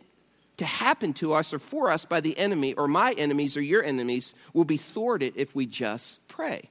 to 0.56 0.64
happen 0.64 1.12
to 1.14 1.34
us 1.34 1.52
or 1.52 1.58
for 1.58 1.90
us 1.90 2.04
by 2.06 2.20
the 2.20 2.36
enemy 2.38 2.72
or 2.74 2.88
my 2.88 3.12
enemies 3.12 3.56
or 3.56 3.60
your 3.60 3.82
enemies 3.82 4.34
will 4.54 4.64
be 4.64 4.78
thwarted 4.78 5.34
if 5.36 5.54
we 5.54 5.66
just 5.66 6.26
pray. 6.28 6.70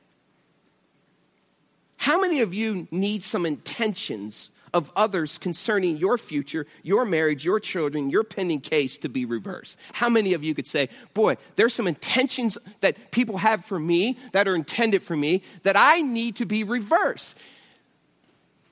How 1.97 2.19
many 2.19 2.41
of 2.41 2.53
you 2.53 2.87
need 2.91 3.23
some 3.23 3.45
intentions 3.45 4.49
of 4.73 4.91
others 4.95 5.37
concerning 5.37 5.97
your 5.97 6.17
future, 6.17 6.67
your 6.83 7.05
marriage, 7.05 7.45
your 7.45 7.59
children, 7.59 8.09
your 8.09 8.23
pending 8.23 8.61
case 8.61 8.97
to 8.99 9.09
be 9.09 9.23
reversed? 9.23 9.77
How 9.93 10.09
many 10.09 10.33
of 10.33 10.43
you 10.43 10.53
could 10.53 10.67
say, 10.67 10.89
Boy, 11.13 11.37
there's 11.55 11.73
some 11.73 11.87
intentions 11.87 12.57
that 12.81 13.11
people 13.11 13.37
have 13.37 13.63
for 13.63 13.79
me 13.79 14.17
that 14.33 14.47
are 14.47 14.55
intended 14.55 15.03
for 15.03 15.15
me 15.15 15.43
that 15.63 15.77
I 15.77 16.01
need 16.01 16.35
to 16.37 16.45
be 16.45 16.63
reversed? 16.63 17.37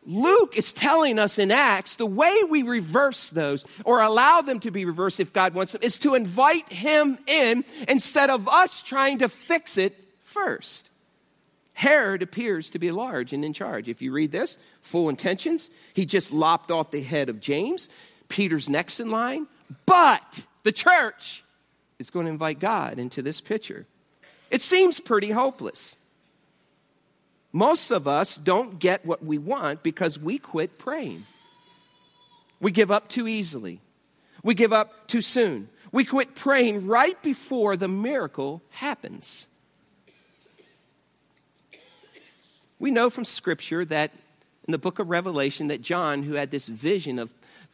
Luke 0.06 0.58
is 0.58 0.74
telling 0.74 1.20
us 1.20 1.40
in 1.40 1.52
Acts 1.52 1.96
the 1.96 2.06
way 2.06 2.34
we 2.50 2.64
reverse 2.64 3.30
those 3.30 3.66
or 3.86 4.02
allow 4.02 4.42
them 4.42 4.60
to 4.62 4.72
be 4.72 4.86
reversed 4.86 5.20
if 5.20 5.34
God 5.34 5.54
wants 5.54 5.74
them 5.74 5.82
is 5.84 5.98
to 6.00 6.16
invite 6.16 6.72
Him 6.72 7.18
in 7.28 7.64
instead 7.88 8.30
of 8.30 8.48
us 8.48 8.82
trying 8.82 9.20
to 9.20 9.30
fix 9.30 9.78
it 9.78 9.98
first. 10.22 10.90
Herod 11.74 12.22
appears 12.22 12.70
to 12.72 12.80
be 12.80 12.92
large 12.92 13.34
and 13.34 13.44
in 13.44 13.54
charge. 13.54 13.90
If 13.90 14.02
you 14.02 14.12
read 14.12 14.32
this, 14.32 14.58
full 14.82 15.10
intentions, 15.10 15.70
he 15.94 16.06
just 16.06 16.32
lopped 16.32 16.72
off 16.72 16.92
the 16.92 17.02
head 17.02 17.30
of 17.30 17.40
James. 17.40 17.90
Peter's 18.30 18.70
next 18.70 19.00
in 19.00 19.10
line, 19.10 19.48
but 19.86 20.44
the 20.64 20.72
church 20.72 21.44
is 22.00 22.10
going 22.10 22.26
to 22.26 22.32
invite 22.32 22.60
God 22.60 23.00
into 23.00 23.22
this 23.22 23.42
picture. 23.42 23.86
It 24.52 24.62
seems 24.62 25.00
pretty 25.00 25.32
hopeless. 25.32 25.98
Most 27.54 27.92
of 27.92 28.08
us 28.08 28.36
don't 28.36 28.80
get 28.80 29.06
what 29.06 29.24
we 29.24 29.38
want 29.38 29.84
because 29.84 30.18
we 30.18 30.40
quit 30.40 30.80
praying. 30.80 31.26
We 32.60 32.72
give 32.72 32.90
up 32.90 33.08
too 33.08 33.28
easily. 33.28 33.80
We 34.44 34.56
give 34.56 34.74
up 34.74 35.08
too 35.08 35.22
soon. 35.22 35.70
We 35.92 36.04
quit 36.04 36.34
praying 36.34 36.88
right 36.88 37.22
before 37.22 37.78
the 37.78 37.88
miracle 37.88 38.64
happens. 38.72 39.46
We 42.80 42.90
know 42.90 43.12
from 43.12 43.24
Scripture 43.24 43.86
that 43.86 44.12
in 44.68 44.72
the 44.72 44.80
book 44.80 44.98
of 44.98 45.10
Revelation 45.10 45.68
that 45.68 45.82
John, 45.82 46.24
who 46.24 46.34
had 46.34 46.50
this 46.50 46.68
vision 46.68 47.20
of 47.20 47.32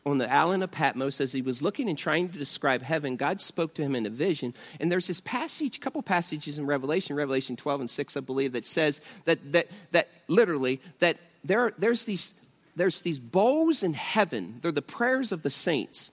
on 0.10 0.17
the 0.17 0.32
island 0.32 0.63
of 0.63 0.72
Patmos 0.72 1.22
as 1.22 1.32
he 1.32 1.41
was 1.41 1.62
looking 1.62 1.89
and 1.89 1.98
trying 1.98 2.30
to 2.30 2.38
describe 2.38 2.82
heaven, 2.82 3.15
God 3.15 3.41
spoke 3.41 3.74
to 3.76 3.82
him 3.82 3.95
in 3.95 4.06
a 4.06 4.10
vision. 4.10 4.54
And 4.80 4.91
there's 4.91 5.08
this 5.08 5.22
passage, 5.22 5.78
a 5.78 5.80
couple 5.80 6.02
passages 6.02 6.58
in 6.58 6.65
Revelation, 6.65 7.15
Revelation 7.15 7.56
12 7.56 7.82
and 7.82 7.89
6, 7.89 8.17
I 8.17 8.19
believe, 8.19 8.54
that 8.54 8.65
says 8.65 9.02
that, 9.26 9.52
that, 9.52 9.67
that 9.91 10.10
literally, 10.28 10.82
that 11.00 11.17
there, 11.43 11.74
there's, 11.78 12.06
these, 12.06 12.34
there's 12.76 13.02
these 13.02 13.19
bowls 13.19 13.84
in 13.84 13.93
heaven. 13.93 14.60
They're 14.62 14.72
the 14.72 14.82
prayers 14.82 15.32
of 15.32 15.43
the 15.43 15.50
saints 15.50 16.12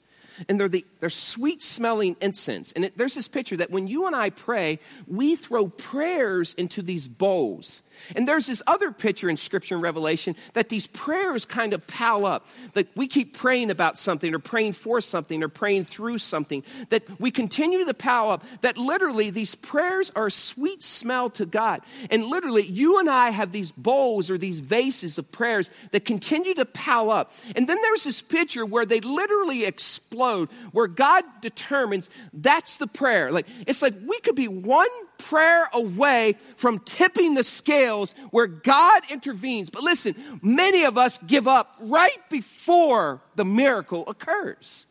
and 0.48 0.60
they're, 0.60 0.68
the, 0.68 0.84
they're 1.00 1.10
sweet 1.10 1.62
smelling 1.62 2.16
incense. 2.20 2.72
And 2.72 2.84
it, 2.84 2.98
there's 2.98 3.14
this 3.14 3.28
picture 3.28 3.56
that 3.56 3.70
when 3.70 3.86
you 3.86 4.06
and 4.06 4.16
I 4.16 4.30
pray, 4.30 4.78
we 5.06 5.36
throw 5.36 5.68
prayers 5.68 6.54
into 6.54 6.82
these 6.82 7.08
bowls. 7.08 7.82
And 8.14 8.28
there's 8.28 8.46
this 8.46 8.62
other 8.66 8.92
picture 8.92 9.28
in 9.28 9.36
Scripture 9.36 9.74
and 9.74 9.82
Revelation 9.82 10.36
that 10.54 10.68
these 10.68 10.86
prayers 10.86 11.44
kind 11.44 11.72
of 11.72 11.86
pile 11.86 12.26
up. 12.26 12.46
That 12.74 12.88
we 12.94 13.08
keep 13.08 13.36
praying 13.36 13.70
about 13.70 13.98
something 13.98 14.34
or 14.34 14.38
praying 14.38 14.74
for 14.74 15.00
something 15.00 15.42
or 15.42 15.48
praying 15.48 15.84
through 15.84 16.18
something. 16.18 16.62
That 16.90 17.04
we 17.20 17.30
continue 17.30 17.84
to 17.84 17.94
pile 17.94 18.30
up. 18.30 18.44
That 18.60 18.76
literally 18.76 19.30
these 19.30 19.54
prayers 19.54 20.12
are 20.14 20.26
a 20.26 20.30
sweet 20.30 20.82
smell 20.82 21.30
to 21.30 21.46
God. 21.46 21.80
And 22.10 22.24
literally, 22.26 22.66
you 22.66 22.98
and 22.98 23.08
I 23.08 23.30
have 23.30 23.52
these 23.52 23.72
bowls 23.72 24.30
or 24.30 24.38
these 24.38 24.60
vases 24.60 25.18
of 25.18 25.32
prayers 25.32 25.70
that 25.92 26.04
continue 26.04 26.54
to 26.54 26.64
pile 26.64 27.10
up. 27.10 27.32
And 27.54 27.68
then 27.68 27.78
there's 27.82 28.04
this 28.04 28.20
picture 28.22 28.66
where 28.66 28.86
they 28.86 29.00
literally 29.00 29.64
explode, 29.64 30.25
where 30.72 30.86
God 30.86 31.24
determines 31.40 32.10
that's 32.32 32.76
the 32.76 32.86
prayer. 32.86 33.32
Like 33.32 33.46
it's 33.66 33.82
like 33.82 33.94
we 34.06 34.18
could 34.20 34.34
be 34.34 34.48
one 34.48 34.88
prayer 35.18 35.68
away 35.72 36.36
from 36.56 36.78
tipping 36.80 37.34
the 37.34 37.44
scales 37.44 38.14
where 38.30 38.46
God 38.46 39.02
intervenes. 39.10 39.70
But 39.70 39.82
listen, 39.82 40.14
many 40.42 40.84
of 40.84 40.98
us 40.98 41.18
give 41.18 41.48
up 41.48 41.74
right 41.80 42.18
before 42.30 43.20
the 43.34 43.44
miracle 43.44 44.04
occurs. 44.08 44.86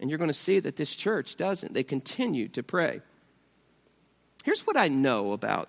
And 0.00 0.10
you're 0.10 0.18
going 0.18 0.28
to 0.28 0.34
see 0.34 0.60
that 0.60 0.76
this 0.76 0.94
church 0.94 1.36
doesn't. 1.36 1.74
They 1.74 1.82
continue 1.82 2.48
to 2.48 2.62
pray. 2.62 3.00
Here's 4.44 4.66
what 4.66 4.76
I 4.76 4.88
know 4.88 5.32
about 5.32 5.68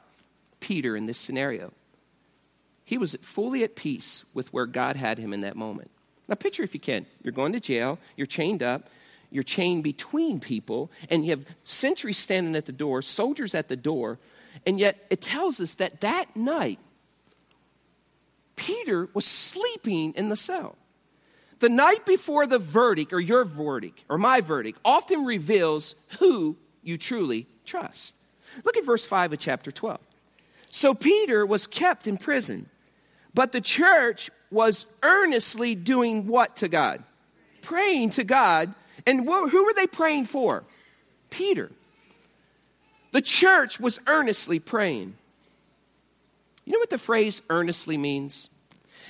Peter 0.60 0.96
in 0.96 1.06
this 1.06 1.18
scenario 1.18 1.74
he 2.86 2.98
was 2.98 3.16
fully 3.22 3.64
at 3.64 3.76
peace 3.76 4.26
with 4.34 4.52
where 4.52 4.66
God 4.66 4.96
had 4.96 5.20
him 5.20 5.32
in 5.32 5.42
that 5.42 5.56
moment. 5.56 5.92
Now, 6.30 6.36
picture 6.36 6.64
if 6.64 6.74
you 6.74 6.80
can 6.80 7.06
you're 7.24 7.34
going 7.34 7.52
to 7.54 7.60
jail, 7.60 8.00
you're 8.16 8.28
chained 8.28 8.64
up, 8.64 8.90
you're 9.32 9.44
chained 9.44 9.84
between 9.84 10.40
people, 10.40 10.92
and 11.10 11.26
you 11.26 11.32
have 11.32 11.46
sentries 11.64 12.18
standing 12.18 12.56
at 12.56 12.68
the 12.68 12.72
door, 12.72 13.02
soldiers 13.02 13.54
at 13.54 13.68
the 13.68 13.76
door, 13.76 14.20
and 14.66 14.80
yet 14.80 15.06
it 15.10 15.22
tells 15.22 15.60
us 15.60 15.76
that 15.76 16.02
that 16.02 16.36
night, 16.36 16.80
Peter 18.56 19.10
was 19.14 19.26
sleeping 19.26 20.14
in 20.14 20.30
the 20.30 20.36
cell. 20.36 20.78
The 21.60 21.70
night 21.70 22.06
before 22.06 22.48
the 22.48 22.60
verdict, 22.60 23.12
or 23.12 23.20
your 23.20 23.44
verdict, 23.44 24.04
or 24.08 24.18
my 24.18 24.40
verdict, 24.40 24.80
often 24.86 25.26
reveals 25.26 25.96
who 26.20 26.56
you 26.84 26.98
truly 26.98 27.48
trust. 27.66 28.16
Look 28.64 28.78
at 28.78 28.86
verse 28.86 29.06
5 29.06 29.34
of 29.34 29.40
chapter 29.40 29.72
12. 29.72 30.00
So 30.70 30.94
Peter 30.94 31.46
was 31.46 31.68
kept 31.68 32.08
in 32.08 32.18
prison, 32.18 32.70
but 33.34 33.52
the 33.52 33.62
church 33.62 34.30
was 34.52 34.86
earnestly 35.04 35.76
doing 35.76 36.28
what 36.28 36.58
to 36.58 36.68
God? 36.68 37.04
Praying 37.62 38.12
to 38.12 38.24
God 38.24 38.74
and 39.06 39.28
who 39.28 39.66
were 39.66 39.74
they 39.74 39.88
praying 39.88 40.26
for? 40.26 40.64
Peter. 41.30 41.72
The 43.12 43.22
church 43.22 43.80
was 43.80 44.00
earnestly 44.08 44.60
praying. 44.60 45.16
You 46.66 46.74
know 46.74 46.80
what 46.80 46.90
the 46.90 46.98
phrase 47.00 47.42
earnestly 47.50 47.98
means? 47.98 48.50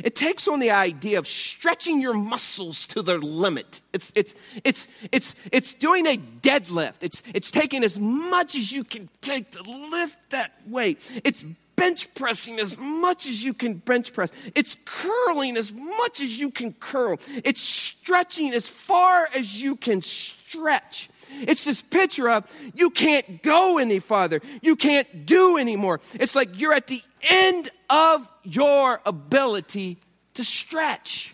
It 0.01 0.15
takes 0.15 0.47
on 0.47 0.59
the 0.59 0.71
idea 0.71 1.19
of 1.19 1.27
stretching 1.27 1.99
your 1.99 2.13
muscles 2.13 2.87
to 2.87 3.01
their 3.01 3.19
limit. 3.19 3.81
It's, 3.91 4.13
it's, 4.15 4.35
it's, 4.63 4.87
it's, 5.11 5.35
it's 5.51 5.73
doing 5.73 6.05
a 6.05 6.15
deadlift. 6.15 6.93
It's, 7.01 7.21
it's 7.33 7.51
taking 7.51 7.83
as 7.83 7.99
much 7.99 8.55
as 8.55 8.71
you 8.71 8.85
can 8.85 9.09
take 9.19 9.51
to 9.51 9.61
lift 9.61 10.17
that 10.29 10.53
weight. 10.67 11.01
It's 11.25 11.43
bench 11.79 12.13
pressing 12.13 12.59
as 12.59 12.77
much 12.77 13.25
as 13.25 13.43
you 13.43 13.53
can 13.53 13.75
bench 13.75 14.13
press. 14.13 14.33
It's 14.53 14.75
curling 14.85 15.55
as 15.55 15.73
much 15.73 16.19
as 16.19 16.39
you 16.39 16.51
can 16.51 16.73
curl. 16.73 17.19
It's 17.45 17.61
stretching 17.61 18.53
as 18.53 18.67
far 18.67 19.29
as 19.33 19.61
you 19.61 19.77
can 19.77 20.01
stretch. 20.01 21.09
It's 21.41 21.63
this 21.63 21.81
picture 21.81 22.29
of 22.29 22.51
you 22.75 22.89
can't 22.89 23.41
go 23.41 23.77
any 23.77 23.99
farther. 23.99 24.41
You 24.61 24.75
can't 24.75 25.25
do 25.25 25.57
anymore. 25.57 26.01
It's 26.15 26.35
like 26.35 26.59
you're 26.59 26.73
at 26.73 26.87
the 26.87 27.01
end 27.29 27.69
of 27.89 28.27
your 28.43 28.99
ability 29.05 29.97
to 30.33 30.43
stretch. 30.43 31.33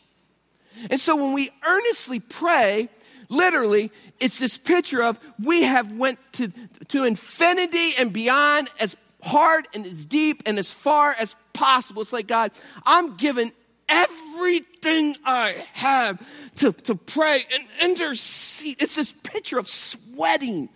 And 0.91 0.99
so 0.99 1.15
when 1.15 1.33
we 1.33 1.49
earnestly 1.65 2.19
pray, 2.19 2.89
literally, 3.29 3.91
it's 4.19 4.39
this 4.39 4.57
picture 4.57 5.01
of 5.01 5.19
we 5.43 5.63
have 5.63 5.91
went 5.91 6.19
to, 6.33 6.51
to 6.89 7.03
infinity 7.05 7.91
and 7.97 8.13
beyond 8.13 8.69
as 8.79 8.95
hard 9.25 9.67
and 9.73 9.85
as 9.85 10.05
deep 10.05 10.43
and 10.45 10.59
as 10.59 10.73
far 10.73 11.13
as 11.19 11.35
possible. 11.53 12.01
It's 12.01 12.13
like, 12.13 12.27
God, 12.27 12.51
I'm 12.85 13.17
giving 13.17 13.51
everything 13.89 15.15
I 15.25 15.65
have 15.73 16.25
to, 16.57 16.71
to 16.71 16.95
pray 16.95 17.43
and 17.53 17.91
intercede. 17.91 18.81
It's 18.81 18.95
this 18.95 19.11
picture 19.11 19.57
of 19.57 19.67
sweating 19.67 20.69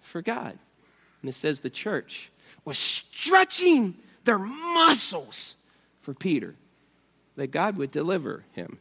for 0.00 0.22
God. 0.22 0.58
And 1.20 1.28
it 1.28 1.34
says 1.34 1.60
the 1.60 1.70
church 1.70 2.30
was 2.64 2.78
stretching 2.78 3.94
their 4.24 4.38
muscles 4.38 5.56
for 6.00 6.14
Peter, 6.14 6.54
that 7.36 7.48
God 7.50 7.76
would 7.76 7.90
deliver 7.90 8.44
him. 8.52 8.78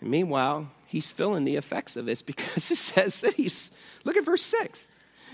And 0.00 0.10
meanwhile, 0.10 0.70
he's 0.86 1.10
feeling 1.10 1.44
the 1.44 1.56
effects 1.56 1.96
of 1.96 2.06
this 2.06 2.22
because 2.22 2.70
it 2.70 2.76
says 2.76 3.20
that 3.22 3.34
he's, 3.34 3.76
look 4.04 4.16
at 4.16 4.24
verse 4.24 4.42
6. 4.42 4.88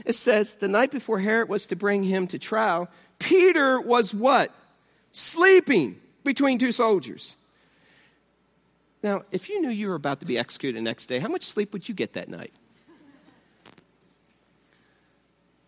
It 0.04 0.14
says, 0.14 0.54
the 0.54 0.68
night 0.68 0.90
before 0.90 1.20
Herod 1.20 1.48
was 1.48 1.66
to 1.68 1.76
bring 1.76 2.02
him 2.02 2.26
to 2.28 2.38
trial, 2.38 2.88
Peter 3.18 3.80
was 3.80 4.14
what? 4.14 4.50
Sleeping 5.12 6.00
between 6.24 6.58
two 6.58 6.72
soldiers. 6.72 7.36
Now, 9.02 9.22
if 9.32 9.48
you 9.48 9.60
knew 9.60 9.70
you 9.70 9.88
were 9.88 9.94
about 9.94 10.20
to 10.20 10.26
be 10.26 10.38
executed 10.38 10.78
the 10.78 10.82
next 10.82 11.06
day, 11.06 11.18
how 11.18 11.28
much 11.28 11.44
sleep 11.44 11.72
would 11.72 11.88
you 11.88 11.94
get 11.94 12.12
that 12.14 12.28
night? 12.28 12.52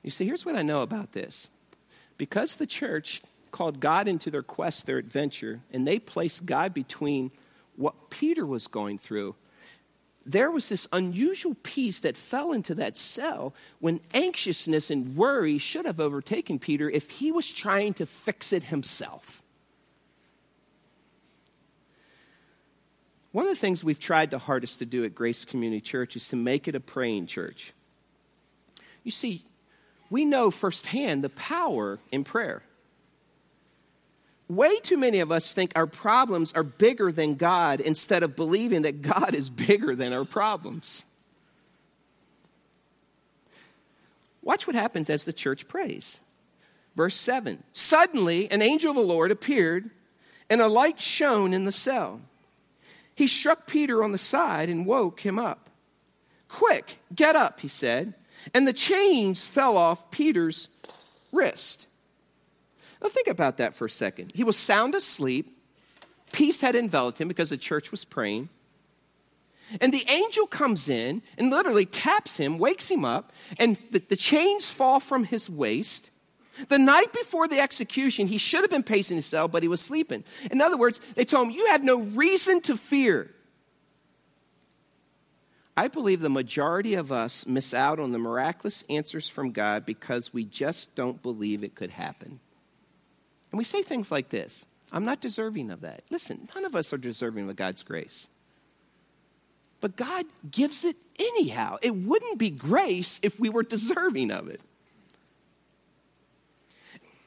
You 0.03 0.11
see, 0.11 0.27
here's 0.27 0.45
what 0.45 0.57
I 0.57 0.63
know 0.63 0.83
about 0.83 1.13
this. 1.13 1.49
Because 2.19 2.57
the 2.57 2.67
church 2.67 3.23
called 3.53 3.81
God 3.81 4.09
into 4.09 4.31
their 4.31 4.43
quest, 4.43 4.87
their 4.87 4.99
adventure, 4.99 5.61
and 5.73 5.87
they 5.87 5.99
placed 5.99 6.45
God 6.45 6.75
between 6.75 7.31
what 7.77 8.11
Peter 8.11 8.45
was 8.45 8.67
going 8.67 8.99
through, 8.99 9.35
there 10.25 10.51
was 10.51 10.69
this 10.69 10.87
unusual 10.93 11.57
peace 11.63 12.01
that 12.01 12.17
fell 12.17 12.53
into 12.53 12.75
that 12.77 12.97
cell 12.97 13.55
when 13.81 14.01
anxiousness 14.15 14.91
and 14.91 15.17
worry 15.17 15.59
should 15.59 15.87
have 15.87 16.01
overtaken 16.01 16.59
Peter 16.59 16.89
if 16.89 17.11
he 17.11 17.33
was 17.33 17.53
trying 17.53 17.95
to 17.95 18.07
fix 18.07 18.53
it 18.53 18.65
himself. 18.65 19.43
One 23.33 23.47
of 23.47 23.51
the 23.51 23.57
things 23.57 23.83
we've 23.83 23.99
tried 23.99 24.31
the 24.31 24.39
hardest 24.39 24.79
to 24.81 24.85
do 24.85 25.05
at 25.05 25.15
Grace 25.15 25.45
Community 25.45 25.81
Church 25.81 26.17
is 26.17 26.29
to 26.29 26.37
make 26.37 26.69
it 26.69 26.75
a 26.75 26.81
praying 26.81 27.27
church. 27.27 27.73
You 29.05 29.11
see, 29.11 29.45
we 30.11 30.27
know 30.27 30.51
firsthand 30.51 31.25
the 31.25 31.31
power 31.31 31.99
in 32.13 32.25
prayer. 32.25 32.63
Way 34.53 34.81
too 34.81 34.99
many 34.99 35.21
of 35.21 35.33
us 35.33 35.55
think 35.55 35.73
our 35.75 35.87
problems 35.87 36.53
are 36.53 36.63
bigger 36.63 37.11
than 37.11 37.37
God 37.37 37.81
instead 37.81 38.23
of 38.23 38.37
believing 38.37 38.83
that 38.83 39.01
God 39.01 39.35
is 39.35 39.49
bigger 39.49 39.97
than 39.97 40.13
our 40.13 40.27
problems. 40.27 41.07
Watch 44.43 44.67
what 44.67 44.77
happens 44.77 45.09
as 45.09 45.25
the 45.25 45.33
church 45.33 45.69
prays. 45.69 46.21
Verse 46.95 47.17
7 47.17 47.63
Suddenly, 47.73 48.51
an 48.51 48.61
angel 48.61 48.91
of 48.91 48.97
the 48.97 49.03
Lord 49.03 49.31
appeared, 49.31 49.89
and 50.51 50.61
a 50.61 50.69
light 50.69 51.01
shone 51.01 51.55
in 51.55 51.65
the 51.65 51.73
cell. 51.73 52.21
He 53.15 53.29
struck 53.29 53.67
Peter 53.67 54.05
on 54.05 54.13
the 54.13 54.19
side 54.19 54.69
and 54.69 54.85
woke 54.85 55.21
him 55.21 55.39
up. 55.39 55.71
Quick, 56.49 56.99
get 57.15 57.37
up, 57.37 57.61
he 57.61 57.69
said. 57.69 58.13
And 58.53 58.69
the 58.69 58.75
chains 58.75 59.47
fell 59.47 59.79
off 59.79 60.11
Peter's 60.11 60.69
wrist. 61.31 61.87
Now, 63.03 63.09
think 63.09 63.27
about 63.27 63.57
that 63.57 63.75
for 63.75 63.87
a 63.87 63.91
second. 63.91 64.33
He 64.35 64.45
was 64.45 64.57
sound 64.57 64.95
asleep, 64.95 65.59
peace 66.31 66.61
had 66.61 66.77
enveloped 66.77 67.21
him 67.21 67.29
because 67.29 67.51
the 67.51 67.57
church 67.57 67.91
was 67.91 68.05
praying. 68.05 68.49
And 69.81 69.93
the 69.93 70.05
angel 70.09 70.47
comes 70.47 70.89
in 70.89 71.23
and 71.39 71.51
literally 71.51 71.87
taps 71.87 72.37
him, 72.37 72.59
wakes 72.59 72.89
him 72.89 73.05
up, 73.05 73.33
and 73.59 73.79
the, 73.91 74.01
the, 74.01 74.17
chains 74.17 74.71
fall 74.71 75.01
from 75.01 75.25
his 75.25 75.49
waist. 75.49 76.11
The 76.69 76.79
night 76.79 77.13
before 77.13 77.49
the 77.49 77.59
execution, 77.59 78.27
he 78.27 78.37
should 78.37 78.61
have 78.61 78.71
been 78.71 78.83
pacing 78.83 79.17
his 79.17 79.27
cell, 79.27 79.49
but 79.49 79.63
he 79.63 79.69
was 79.69 79.81
sleeping. 79.81 80.25
In 80.51 80.61
other 80.61 80.77
words, 80.77 81.01
they 81.15 81.25
told 81.25 81.49
him, 81.49 81.55
You 81.55 81.69
have 81.69 81.83
no 81.83 82.03
reason 82.03 82.61
to 82.63 82.77
fear. 82.77 83.31
I 85.75 85.89
believe 85.89 86.21
the 86.21 86.29
majority 86.29 86.95
of 86.95 87.11
us 87.11 87.47
miss 87.47 87.73
out 87.73 87.99
on 87.99 88.13
the 88.13 88.19
miraculous 88.19 88.85
answers 88.91 89.27
from 89.27 89.53
God 89.53 89.87
because 89.87 90.35
we 90.35 90.45
just 90.45 90.95
don't 90.95 91.23
believe 91.23 91.65
it 91.65 91.75
could 91.75 91.91
happen. 91.91 92.41
And 93.53 93.59
we 93.59 93.65
say 93.65 93.83
things 93.83 94.11
like 94.11 94.31
this 94.31 94.67
I'm 94.91 95.05
not 95.05 95.21
deserving 95.21 95.71
of 95.71 95.83
that. 95.83 96.03
Listen, 96.11 96.49
none 96.55 96.65
of 96.65 96.75
us 96.75 96.93
are 96.93 96.99
deserving 96.99 97.49
of 97.49 97.57
God's 97.57 97.83
grace. 97.83 98.29
But 99.81 99.97
God 99.97 100.27
gives 100.51 100.85
it 100.85 100.97
anyhow. 101.19 101.77
It 101.83 101.95
wouldn't 101.95 102.39
be 102.39 102.51
grace 102.51 103.19
if 103.23 103.39
we 103.41 103.49
were 103.49 103.65
deserving 103.65 104.31
of 104.31 104.49
it. 104.49 104.61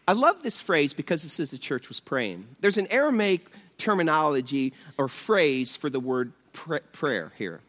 I 0.08 0.14
love 0.14 0.42
this 0.42 0.62
phrase 0.62 0.94
because 0.94 1.24
this 1.24 1.40
is 1.40 1.52
the 1.52 1.58
church 1.58 1.90
was 1.90 2.00
praying. 2.00 2.46
There's 2.62 2.78
an 2.78 2.88
Aramaic 2.92 3.46
terminology 3.78 4.74
or 4.98 5.08
phrase 5.08 5.76
for 5.76 5.90
the 5.90 6.00
word 6.00 6.32
prayer 6.54 7.34
here. 7.38 7.60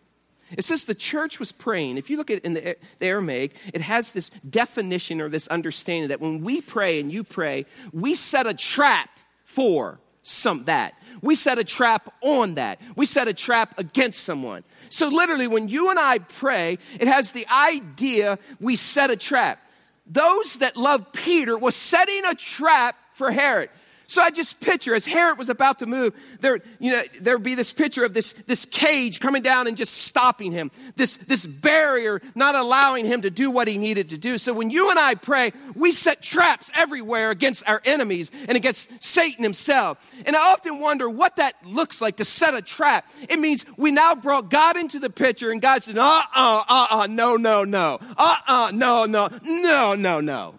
It 0.53 0.65
says 0.65 0.85
the 0.85 0.95
church 0.95 1.41
was 1.41 1.51
praying. 1.51 1.97
If 1.97 2.09
you 2.09 2.17
look 2.17 2.31
at 2.31 2.39
it 2.39 2.45
in 2.45 2.55
the, 2.55 2.77
the, 2.99 3.07
Aramaic, 3.07 3.57
it 3.75 3.81
has 3.81 4.13
this 4.13 4.31
definition 4.31 5.21
or 5.21 5.29
this 5.29 5.49
understanding 5.49 6.09
that 6.09 6.21
when 6.21 6.43
we 6.43 6.61
pray 6.61 7.01
and 7.01 7.13
you 7.13 7.25
pray, 7.25 7.67
we 7.93 8.15
set 8.15 8.47
a 8.47 8.55
trap 8.55 9.11
for 9.45 9.99
some 10.23 10.65
that. 10.65 10.95
We 11.23 11.35
set 11.35 11.59
a 11.59 11.65
trap 11.65 12.13
on 12.21 12.55
that. 12.55 12.81
We 12.95 13.07
set 13.07 13.27
a 13.27 13.35
trap 13.35 13.79
against 13.79 14.23
someone. 14.23 14.65
So 14.89 15.09
literally, 15.09 15.47
when 15.47 15.69
you 15.69 15.91
and 15.91 15.99
I 15.99 16.19
pray, 16.19 16.79
it 17.01 17.09
has 17.09 17.33
the 17.33 17.47
idea 17.49 18.39
we 18.61 18.77
set 18.77 19.11
a 19.11 19.17
trap. 19.17 19.61
Those 20.07 20.59
that 20.59 20.77
love 20.77 21.13
Peter 21.13 21.59
was 21.59 21.75
setting 21.75 22.25
a 22.25 22.35
trap 22.35 22.97
for 23.13 23.33
Herod. 23.33 23.71
So 24.09 24.23
I 24.23 24.31
just 24.31 24.61
picture 24.61 24.95
as 24.95 25.05
Herod 25.05 25.37
was 25.37 25.49
about 25.49 25.81
to 25.81 25.87
move, 25.87 26.15
there, 26.41 26.61
you 26.79 26.93
know, 26.93 27.03
there 27.21 27.37
would 27.37 27.43
be 27.43 27.57
this 27.57 27.73
picture 27.73 28.05
of 28.05 28.15
this, 28.15 28.33
this 28.33 28.65
cage 28.65 29.19
coming 29.19 29.43
down 29.43 29.67
and 29.67 29.77
just 29.77 29.95
stopping 29.95 30.53
him, 30.53 30.71
this, 30.95 31.17
this 31.17 31.45
barrier 31.45 32.23
not 32.35 32.55
allowing 32.55 33.05
him 33.05 33.23
to 33.23 33.31
do 33.31 33.51
what 33.51 33.67
he 33.67 33.79
needed 33.79 34.11
to 34.11 34.19
do. 34.19 34.39
So 34.39 34.55
when 34.55 34.71
you 34.71 34.91
and 34.91 34.99
I 34.99 35.17
pray, 35.17 35.53
we 35.75 35.93
set 35.93 36.23
traps 36.23 36.71
everywhere 36.75 37.31
against 37.31 37.69
our 37.69 37.83
enemies 37.85 38.31
and 38.49 38.57
against 38.57 39.03
Satan 39.03 39.43
himself. 39.43 39.99
And 40.25 40.37
I 40.37 40.53
often 40.53 40.79
wonder 40.79 41.11
what 41.11 41.37
that 41.37 41.55
looks 41.65 42.01
like 42.01 42.17
to 42.17 42.25
set 42.25 42.55
a 42.55 42.63
trap. 42.63 43.09
It 43.29 43.41
means 43.41 43.65
we 43.77 43.91
now 43.91 44.15
brought 44.15 44.51
God 44.51 44.77
into 44.77 45.01
the 45.01 45.11
picture 45.11 45.51
and 45.51 45.61
God 45.61 45.83
said, 45.83 45.99
uh 45.99 46.23
uh, 46.35 46.65
uh 46.69 46.87
uh, 46.91 47.07
no, 47.11 47.37
no, 47.37 47.65
no, 47.65 47.99
uh 48.17 48.37
uh, 48.47 48.71
no, 48.73 49.07
no, 49.07 49.29
no, 49.43 49.95
no, 49.95 50.21
no. 50.21 50.55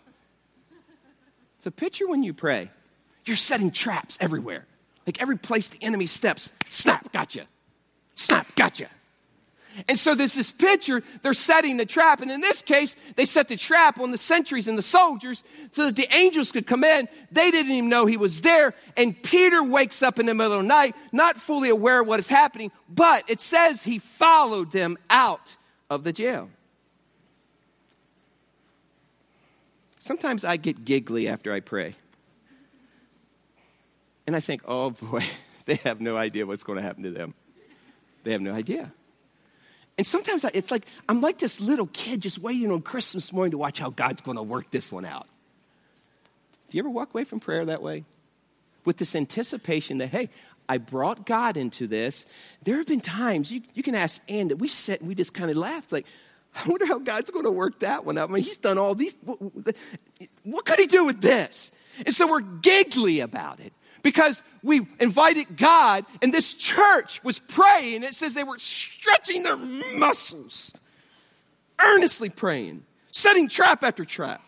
It's 1.58 1.66
a 1.66 1.72
picture 1.72 2.08
when 2.08 2.24
you 2.24 2.34
pray 2.34 2.72
you're 3.28 3.38
setting 3.38 3.72
traps 3.72 4.18
everywhere. 4.22 4.66
Like 5.06 5.22
every 5.22 5.38
place 5.38 5.70
the 5.70 5.82
enemy 5.82 6.08
steps, 6.08 6.52
snap, 6.66 7.12
gotcha. 7.12 7.46
Snap, 8.16 8.56
gotcha. 8.56 8.88
And 9.88 9.98
so 9.98 10.16
there's 10.16 10.34
this 10.34 10.50
picture, 10.52 11.04
they're 11.22 11.34
setting 11.34 11.78
the 11.78 11.86
trap. 11.86 12.22
And 12.22 12.32
in 12.32 12.42
this 12.42 12.62
case, 12.62 12.96
they 13.16 13.26
set 13.26 13.48
the 13.48 13.58
trap 13.58 14.00
on 14.00 14.12
the 14.12 14.18
sentries 14.18 14.68
and 14.68 14.78
the 14.78 14.82
soldiers 14.82 15.44
so 15.72 15.86
that 15.86 15.96
the 15.96 16.08
angels 16.16 16.52
could 16.52 16.66
come 16.66 16.84
in. 16.84 17.08
They 17.32 17.52
didn't 17.52 17.72
even 17.72 17.90
know 17.90 18.06
he 18.06 18.18
was 18.18 18.42
there. 18.42 18.74
And 18.96 19.22
Peter 19.22 19.64
wakes 19.64 20.02
up 20.02 20.20
in 20.20 20.26
the 20.26 20.34
middle 20.34 20.54
of 20.54 20.62
the 20.62 20.68
night, 20.68 20.96
not 21.12 21.38
fully 21.38 21.70
aware 21.70 22.02
of 22.02 22.08
what 22.08 22.20
is 22.20 22.28
happening, 22.28 22.72
but 22.90 23.30
it 23.30 23.40
says 23.40 23.84
he 23.84 24.00
followed 24.00 24.72
them 24.72 24.98
out 25.10 25.56
of 25.90 26.04
the 26.04 26.12
jail. 26.12 26.50
Sometimes 30.00 30.44
I 30.44 30.58
get 30.58 30.86
giggly 30.86 31.28
after 31.28 31.54
I 31.54 31.60
pray. 31.60 31.96
And 34.28 34.36
I 34.36 34.42
think, 34.42 34.62
oh 34.66 34.92
boy, 34.92 35.24
they 35.66 35.76
have 35.76 36.02
no 36.02 36.18
idea 36.18 36.46
what's 36.46 36.64
going 36.64 36.76
to 36.76 36.84
happen 36.84 37.04
to 37.04 37.12
them. 37.12 37.34
They 38.24 38.34
have 38.34 38.42
no 38.42 38.54
idea. 38.54 38.92
And 39.98 40.06
sometimes 40.06 40.44
it's 40.54 40.70
like, 40.70 40.86
I'm 41.10 41.22
like 41.22 41.40
this 41.40 41.60
little 41.60 41.88
kid 41.88 42.22
just 42.22 42.38
waiting 42.38 42.72
on 42.72 42.82
Christmas 42.82 43.34
morning 43.34 43.52
to 43.52 43.58
watch 43.58 43.80
how 43.80 43.90
God's 43.90 44.22
going 44.22 44.38
to 44.38 44.44
work 44.44 44.70
this 44.70 44.92
one 44.92 45.06
out. 45.06 45.28
Do 46.70 46.78
you 46.78 46.84
ever 46.84 46.90
walk 46.90 47.14
away 47.14 47.24
from 47.24 47.40
prayer 47.40 47.66
that 47.66 47.82
way? 47.82 48.04
With 48.86 48.98
this 48.98 49.16
anticipation 49.16 49.98
that, 50.00 50.10
hey, 50.10 50.30
I 50.70 50.78
brought 50.78 51.26
God 51.26 51.58
into 51.58 51.88
this. 51.88 52.26
There 52.64 52.78
have 52.78 52.86
been 52.86 53.00
times, 53.00 53.50
you, 53.50 53.62
you 53.74 53.82
can 53.82 53.96
ask 53.96 54.22
Ann, 54.30 54.50
that 54.50 54.58
we 54.58 54.68
sit 54.68 55.00
and 55.00 55.08
we 55.08 55.16
just 55.16 55.34
kind 55.34 55.50
of 55.50 55.58
laughed, 55.58 55.92
like, 55.92 56.06
I 56.54 56.68
wonder 56.70 56.86
how 56.86 57.00
God's 57.00 57.32
going 57.32 57.46
to 57.46 57.52
work 57.52 57.80
that 57.80 58.06
one 58.06 58.18
out. 58.18 58.30
I 58.30 58.34
mean, 58.34 58.44
He's 58.44 58.58
done 58.58 58.78
all 58.78 58.94
these. 58.94 59.16
What 60.44 60.66
could 60.66 60.80
He 60.80 60.88
do 60.88 61.06
with 61.06 61.22
this? 61.22 61.72
And 62.06 62.14
so 62.14 62.28
we're 62.28 62.42
giggly 62.42 63.22
about 63.22 63.60
it 63.60 63.74
because 64.04 64.44
we 64.64 64.88
invited 65.00 65.58
God, 65.58 66.06
and 66.22 66.34
this 66.34 66.54
church 66.54 67.24
was 67.24 67.40
praying. 67.40 68.04
It 68.04 68.14
says 68.14 68.34
they 68.34 68.44
were 68.44 68.58
stretching 68.58 69.44
their 69.44 69.58
muscles, 69.98 70.74
earnestly 71.80 72.30
praying, 72.30 72.84
setting 73.12 73.48
trap 73.48 73.84
after 73.84 74.06
trap. 74.06 74.42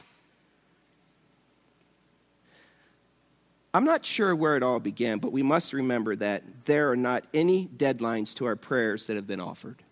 I'm 3.73 3.85
not 3.85 4.03
sure 4.03 4.35
where 4.35 4.55
it 4.55 4.63
all 4.63 4.79
began, 4.79 5.19
but 5.19 5.31
we 5.31 5.43
must 5.43 5.73
remember 5.73 6.15
that 6.15 6.43
there 6.65 6.91
are 6.91 6.95
not 6.95 7.23
any 7.33 7.67
deadlines 7.67 8.33
to 8.37 8.45
our 8.45 8.55
prayers 8.55 9.07
that 9.07 9.15
have 9.15 9.27
been 9.27 9.39
offered. 9.39 9.83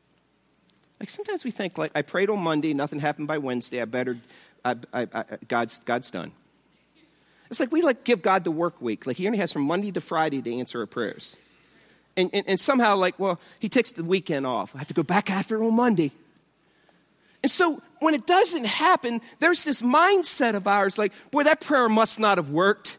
Like 0.99 1.11
sometimes 1.11 1.43
we 1.43 1.51
think, 1.51 1.77
like, 1.77 1.91
I 1.93 2.01
prayed 2.01 2.31
on 2.31 2.39
Monday, 2.39 2.73
nothing 2.73 2.99
happened 2.99 3.27
by 3.27 3.37
Wednesday, 3.37 3.79
I 3.79 3.85
better, 3.85 4.17
I, 4.65 4.75
I, 4.91 5.07
I, 5.13 5.23
God's, 5.47 5.79
God's 5.85 6.09
done. 6.09 6.31
It's 7.49 7.59
like 7.59 7.71
we 7.71 7.81
like 7.81 8.03
give 8.03 8.21
God 8.21 8.43
the 8.43 8.51
work 8.51 8.81
week. 8.81 9.07
Like 9.07 9.17
he 9.17 9.25
only 9.25 9.39
has 9.39 9.51
from 9.51 9.63
Monday 9.63 9.91
to 9.91 10.01
Friday 10.01 10.41
to 10.41 10.53
answer 10.53 10.79
our 10.79 10.85
prayers. 10.85 11.37
And, 12.15 12.31
and, 12.33 12.47
and 12.47 12.59
somehow, 12.59 12.95
like, 12.95 13.19
well, 13.19 13.39
he 13.59 13.69
takes 13.69 13.91
the 13.91 14.03
weekend 14.03 14.47
off. 14.47 14.75
I 14.75 14.79
have 14.79 14.87
to 14.87 14.95
go 14.95 15.03
back 15.03 15.29
after 15.29 15.63
on 15.63 15.75
Monday. 15.75 16.11
And 17.43 17.51
so 17.51 17.79
when 17.99 18.15
it 18.15 18.25
doesn't 18.25 18.65
happen, 18.65 19.21
there's 19.39 19.63
this 19.63 19.83
mindset 19.83 20.55
of 20.55 20.67
ours 20.67 20.97
like, 20.97 21.13
boy, 21.29 21.43
that 21.43 21.61
prayer 21.61 21.87
must 21.87 22.19
not 22.19 22.39
have 22.39 22.49
worked. 22.49 22.97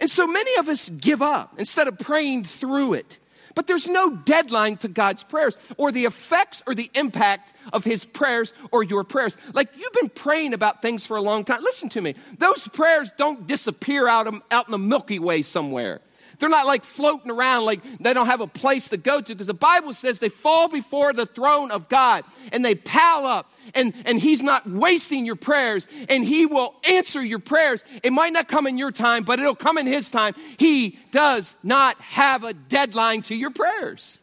And 0.00 0.08
so 0.08 0.26
many 0.26 0.58
of 0.58 0.68
us 0.68 0.88
give 0.88 1.20
up 1.22 1.54
instead 1.58 1.86
of 1.86 1.98
praying 1.98 2.44
through 2.44 2.94
it. 2.94 3.18
But 3.54 3.66
there's 3.66 3.88
no 3.88 4.10
deadline 4.10 4.76
to 4.78 4.88
God's 4.88 5.22
prayers 5.22 5.56
or 5.76 5.92
the 5.92 6.04
effects 6.04 6.62
or 6.66 6.74
the 6.74 6.90
impact 6.94 7.52
of 7.72 7.84
His 7.84 8.04
prayers 8.04 8.52
or 8.70 8.82
your 8.82 9.04
prayers. 9.04 9.38
Like 9.52 9.70
you've 9.76 9.92
been 9.92 10.10
praying 10.10 10.54
about 10.54 10.82
things 10.82 11.06
for 11.06 11.16
a 11.16 11.22
long 11.22 11.44
time. 11.44 11.62
Listen 11.62 11.88
to 11.90 12.00
me. 12.00 12.14
Those 12.38 12.66
prayers 12.68 13.12
don't 13.16 13.46
disappear 13.46 14.08
out, 14.08 14.26
of, 14.26 14.42
out 14.50 14.66
in 14.66 14.72
the 14.72 14.78
Milky 14.78 15.18
Way 15.18 15.42
somewhere. 15.42 16.00
They're 16.38 16.48
not 16.48 16.66
like 16.66 16.84
floating 16.84 17.30
around 17.30 17.64
like 17.64 17.82
they 17.98 18.12
don't 18.12 18.26
have 18.26 18.40
a 18.40 18.46
place 18.46 18.88
to 18.88 18.96
go 18.96 19.20
to 19.20 19.34
because 19.34 19.46
the 19.46 19.54
Bible 19.54 19.92
says 19.92 20.18
they 20.18 20.28
fall 20.28 20.68
before 20.68 21.12
the 21.12 21.26
throne 21.26 21.70
of 21.70 21.88
God 21.88 22.24
and 22.52 22.64
they 22.64 22.74
pile 22.74 23.26
up 23.26 23.50
and, 23.74 23.94
and 24.04 24.18
He's 24.18 24.42
not 24.42 24.68
wasting 24.68 25.24
your 25.24 25.36
prayers 25.36 25.86
and 26.08 26.24
He 26.24 26.46
will 26.46 26.74
answer 26.90 27.22
your 27.22 27.38
prayers. 27.38 27.84
It 28.02 28.12
might 28.12 28.32
not 28.32 28.48
come 28.48 28.66
in 28.66 28.78
your 28.78 28.92
time, 28.92 29.24
but 29.24 29.38
it'll 29.38 29.54
come 29.54 29.78
in 29.78 29.86
His 29.86 30.08
time. 30.08 30.34
He 30.58 30.98
does 31.12 31.54
not 31.62 32.00
have 32.00 32.44
a 32.44 32.52
deadline 32.52 33.22
to 33.22 33.34
your 33.34 33.50
prayers. 33.50 34.18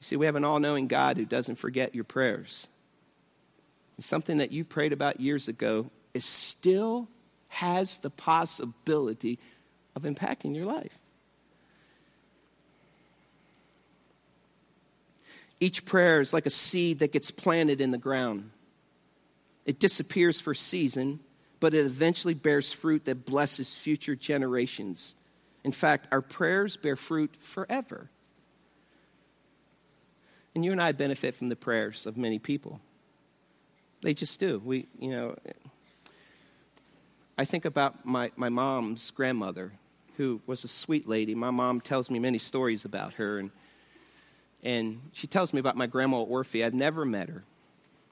You 0.00 0.04
see, 0.04 0.16
we 0.16 0.26
have 0.26 0.36
an 0.36 0.44
all 0.44 0.58
knowing 0.58 0.88
God 0.88 1.16
who 1.16 1.24
doesn't 1.24 1.56
forget 1.56 1.94
your 1.94 2.04
prayers. 2.04 2.66
And 3.96 4.04
something 4.04 4.38
that 4.38 4.50
you 4.50 4.64
prayed 4.64 4.92
about 4.92 5.20
years 5.20 5.46
ago 5.46 5.90
is 6.12 6.24
still 6.24 7.08
has 7.52 7.98
the 7.98 8.08
possibility 8.08 9.38
of 9.94 10.04
impacting 10.04 10.56
your 10.56 10.64
life. 10.64 10.98
Each 15.60 15.84
prayer 15.84 16.20
is 16.20 16.32
like 16.32 16.46
a 16.46 16.50
seed 16.50 17.00
that 17.00 17.12
gets 17.12 17.30
planted 17.30 17.82
in 17.82 17.90
the 17.90 17.98
ground. 17.98 18.50
It 19.66 19.78
disappears 19.78 20.40
for 20.40 20.52
a 20.52 20.56
season, 20.56 21.20
but 21.60 21.74
it 21.74 21.84
eventually 21.84 22.34
bears 22.34 22.72
fruit 22.72 23.04
that 23.04 23.26
blesses 23.26 23.74
future 23.74 24.16
generations. 24.16 25.14
In 25.62 25.72
fact, 25.72 26.08
our 26.10 26.22
prayers 26.22 26.78
bear 26.78 26.96
fruit 26.96 27.36
forever. 27.38 28.08
And 30.54 30.64
you 30.64 30.72
and 30.72 30.80
I 30.80 30.92
benefit 30.92 31.34
from 31.34 31.50
the 31.50 31.56
prayers 31.56 32.06
of 32.06 32.16
many 32.16 32.38
people. 32.38 32.80
They 34.00 34.14
just 34.14 34.40
do. 34.40 34.60
We, 34.64 34.86
you 34.98 35.10
know, 35.10 35.36
I 37.42 37.44
think 37.44 37.64
about 37.64 38.06
my, 38.06 38.30
my 38.36 38.50
mom's 38.50 39.10
grandmother, 39.10 39.72
who 40.16 40.40
was 40.46 40.62
a 40.62 40.68
sweet 40.68 41.08
lady. 41.08 41.34
My 41.34 41.50
mom 41.50 41.80
tells 41.80 42.08
me 42.08 42.20
many 42.20 42.38
stories 42.38 42.84
about 42.84 43.14
her, 43.14 43.40
and, 43.40 43.50
and 44.62 45.00
she 45.12 45.26
tells 45.26 45.52
me 45.52 45.58
about 45.58 45.76
my 45.76 45.88
grandma 45.88 46.18
Orphy. 46.18 46.62
I've 46.62 46.72
never 46.72 47.04
met 47.04 47.28
her, 47.28 47.42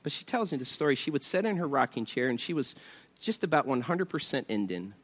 but 0.02 0.10
she 0.10 0.24
tells 0.24 0.50
me 0.50 0.58
the 0.58 0.64
story. 0.64 0.96
She 0.96 1.12
would 1.12 1.22
sit 1.22 1.44
in 1.44 1.58
her 1.58 1.68
rocking 1.68 2.04
chair, 2.04 2.26
and 2.26 2.40
she 2.40 2.52
was 2.52 2.74
just 3.20 3.44
about 3.44 3.68
100% 3.68 4.46
Indian 4.48 4.94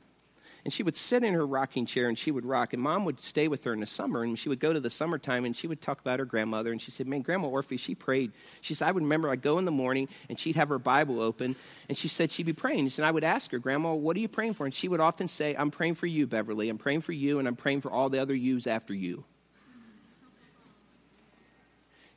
and 0.67 0.73
she 0.73 0.83
would 0.83 0.97
sit 0.97 1.23
in 1.23 1.33
her 1.33 1.47
rocking 1.47 1.87
chair 1.87 2.09
and 2.09 2.19
she 2.19 2.33
would 2.33 2.45
rock. 2.45 2.73
And 2.73 2.83
mom 2.83 3.05
would 3.05 3.21
stay 3.21 3.47
with 3.47 3.63
her 3.63 3.73
in 3.73 3.79
the 3.79 3.87
summer, 3.87 4.25
and 4.25 4.37
she 4.37 4.49
would 4.49 4.59
go 4.59 4.73
to 4.73 4.81
the 4.81 4.91
summertime 4.91 5.45
and 5.45 5.57
she 5.57 5.69
would 5.69 5.81
talk 5.81 6.01
about 6.01 6.19
her 6.19 6.25
grandmother. 6.25 6.73
And 6.73 6.83
she 6.83 6.91
said, 6.91 7.07
Man, 7.07 7.23
Grandma 7.23 7.47
Orphy, 7.47 7.77
she 7.77 7.95
prayed. 7.95 8.33
She 8.63 8.75
said, 8.75 8.89
I 8.89 8.91
would 8.91 9.05
remember 9.05 9.31
I'd 9.31 9.43
go 9.43 9.59
in 9.61 9.65
the 9.65 9.71
morning 9.71 10.09
and 10.29 10.41
she'd 10.41 10.57
have 10.57 10.69
her 10.71 10.81
Bible 10.81 11.21
open, 11.21 11.55
and 11.89 11.97
she 11.97 12.09
said 12.09 12.33
she'd 12.33 12.47
be 12.47 12.53
praying. 12.53 12.91
And 12.97 13.07
I 13.07 13.13
would 13.13 13.23
ask 13.23 13.53
her, 13.53 13.61
Grandma, 13.61 13.95
what 13.95 14.17
are 14.17 14.19
you 14.19 14.27
praying 14.27 14.55
for? 14.55 14.65
And 14.65 14.75
she 14.75 14.89
would 14.89 14.99
often 14.99 15.29
say, 15.29 15.55
I'm 15.55 15.71
praying 15.71 15.95
for 15.95 16.09
you, 16.09 16.27
Beverly. 16.27 16.69
I'm 16.69 16.79
praying 16.79 17.03
for 17.03 17.13
you, 17.13 17.39
and 17.39 17.47
I'm 17.47 17.55
praying 17.55 17.83
for 17.83 17.93
all 17.93 18.09
the 18.09 18.19
other 18.19 18.35
yous 18.35 18.67
after 18.67 18.93
you. 18.93 19.23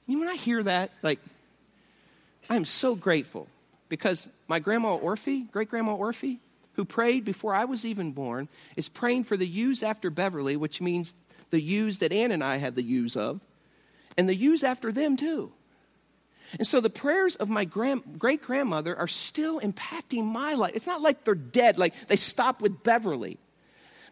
You 0.07 0.15
know, 0.15 0.21
when 0.21 0.29
I 0.29 0.37
hear 0.37 0.63
that, 0.63 0.89
like, 1.03 1.19
I'm 2.49 2.65
so 2.65 2.95
grateful 2.95 3.45
because 3.89 4.27
my 4.47 4.57
grandma 4.57 4.95
Orphy, 4.95 5.41
great 5.41 5.69
grandma 5.69 5.93
Orphy, 5.93 6.39
who 6.79 6.85
prayed 6.85 7.25
before 7.25 7.53
I 7.53 7.65
was 7.65 7.85
even 7.85 8.13
born, 8.13 8.47
is 8.77 8.87
praying 8.87 9.25
for 9.25 9.35
the 9.35 9.45
yous 9.45 9.83
after 9.83 10.09
Beverly, 10.09 10.55
which 10.55 10.79
means 10.79 11.13
the 11.49 11.59
yous 11.59 11.97
that 11.97 12.13
Ann 12.13 12.31
and 12.31 12.41
I 12.41 12.55
have 12.55 12.75
the 12.75 12.81
yous 12.81 13.17
of, 13.17 13.41
and 14.17 14.29
the 14.29 14.35
yous 14.35 14.63
after 14.63 14.89
them 14.93 15.17
too. 15.17 15.51
And 16.57 16.65
so 16.65 16.79
the 16.79 16.89
prayers 16.89 17.35
of 17.35 17.49
my 17.49 17.65
grand, 17.65 18.17
great 18.17 18.41
grandmother 18.41 18.97
are 18.97 19.09
still 19.09 19.59
impacting 19.59 20.23
my 20.23 20.53
life. 20.53 20.71
It's 20.73 20.87
not 20.87 21.01
like 21.01 21.25
they're 21.25 21.35
dead, 21.35 21.77
like 21.77 21.93
they 22.07 22.15
stop 22.15 22.61
with 22.61 22.81
Beverly. 22.81 23.39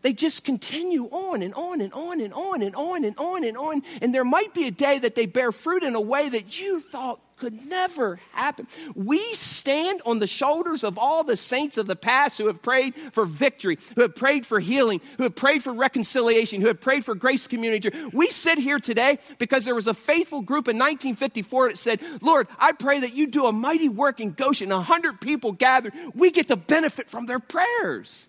They 0.01 0.11
just 0.11 0.43
continue 0.43 1.05
on 1.05 1.41
and 1.41 1.53
on 1.53 1.79
and 1.79 1.93
on 1.93 2.19
and 2.19 2.33
on 2.33 2.63
and 2.63 2.75
on 2.75 3.05
and 3.05 3.17
on 3.17 3.45
and 3.45 3.57
on. 3.57 3.81
And 4.01 4.13
there 4.13 4.25
might 4.25 4.53
be 4.53 4.67
a 4.67 4.71
day 4.71 4.99
that 4.99 5.15
they 5.15 5.25
bear 5.25 5.53
fruit 5.53 5.83
in 5.83 5.95
a 5.95 6.01
way 6.01 6.27
that 6.27 6.59
you 6.59 6.81
thought 6.81 7.21
could 7.37 7.53
never 7.67 8.19
happen. 8.31 8.67
We 8.95 9.19
stand 9.35 10.01
on 10.05 10.19
the 10.19 10.27
shoulders 10.27 10.83
of 10.83 10.97
all 10.97 11.23
the 11.23 11.37
saints 11.37 11.77
of 11.77 11.87
the 11.87 11.95
past 11.95 12.37
who 12.37 12.47
have 12.47 12.61
prayed 12.61 12.95
for 13.11 13.25
victory, 13.25 13.77
who 13.95 14.01
have 14.01 14.15
prayed 14.15 14.45
for 14.45 14.59
healing, 14.59 15.01
who 15.17 15.23
have 15.23 15.35
prayed 15.35 15.63
for 15.63 15.71
reconciliation, 15.71 16.61
who 16.61 16.67
have 16.67 16.81
prayed 16.81 17.05
for 17.05 17.15
grace 17.15 17.47
community. 17.47 17.91
We 18.11 18.29
sit 18.29 18.57
here 18.57 18.79
today 18.79 19.19
because 19.37 19.65
there 19.65 19.75
was 19.75 19.87
a 19.87 19.93
faithful 19.93 20.41
group 20.41 20.67
in 20.67 20.77
1954 20.77 21.69
that 21.69 21.77
said, 21.77 21.99
Lord, 22.21 22.47
I 22.57 22.71
pray 22.71 22.99
that 23.01 23.13
you 23.13 23.27
do 23.27 23.45
a 23.45 23.51
mighty 23.51 23.89
work 23.89 24.19
in 24.19 24.31
Goshen. 24.31 24.71
A 24.71 24.81
hundred 24.81 25.21
people 25.21 25.51
gathered. 25.51 25.93
We 26.15 26.31
get 26.31 26.47
the 26.47 26.57
benefit 26.57 27.09
from 27.09 27.27
their 27.27 27.39
prayers. 27.39 28.27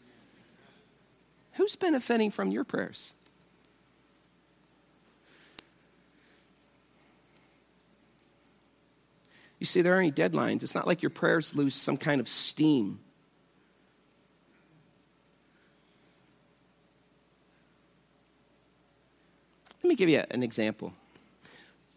Who's 1.54 1.76
benefiting 1.76 2.30
from 2.30 2.50
your 2.50 2.64
prayers? 2.64 3.14
You 9.58 9.66
see, 9.66 9.82
there 9.82 9.94
aren't 9.94 10.18
any 10.18 10.30
deadlines. 10.30 10.62
It's 10.62 10.74
not 10.74 10.86
like 10.86 11.02
your 11.02 11.10
prayers 11.10 11.54
lose 11.54 11.74
some 11.74 11.96
kind 11.96 12.20
of 12.20 12.28
steam. 12.28 13.00
Let 19.82 19.88
me 19.88 19.94
give 19.94 20.08
you 20.08 20.22
an 20.30 20.42
example. 20.42 20.92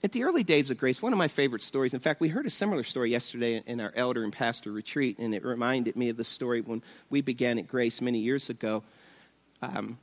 At 0.04 0.14
the 0.14 0.24
early 0.24 0.44
days 0.44 0.72
of 0.72 0.78
grace, 0.78 1.00
one 1.02 1.14
of 1.14 1.20
my 1.20 1.28
favorite 1.28 1.62
stories, 1.62 1.94
in 1.94 2.00
fact, 2.00 2.22
we 2.22 2.30
heard 2.30 2.48
a 2.48 2.50
similar 2.50 2.82
story 2.84 3.12
yesterday 3.12 3.62
in 3.68 3.80
our 3.80 3.92
elder 3.96 4.24
and 4.24 4.34
pastor 4.34 4.72
retreat, 4.72 5.20
and 5.20 5.36
it 5.36 5.46
reminded 5.46 5.96
me 5.96 6.10
of 6.10 6.18
the 6.18 6.24
story 6.24 6.62
when 6.62 6.82
we 7.12 7.22
began 7.22 7.60
at 7.60 7.68
Grace 7.68 8.02
many 8.02 8.18
years 8.18 8.50
ago. 8.50 8.82
Um, 9.62 10.00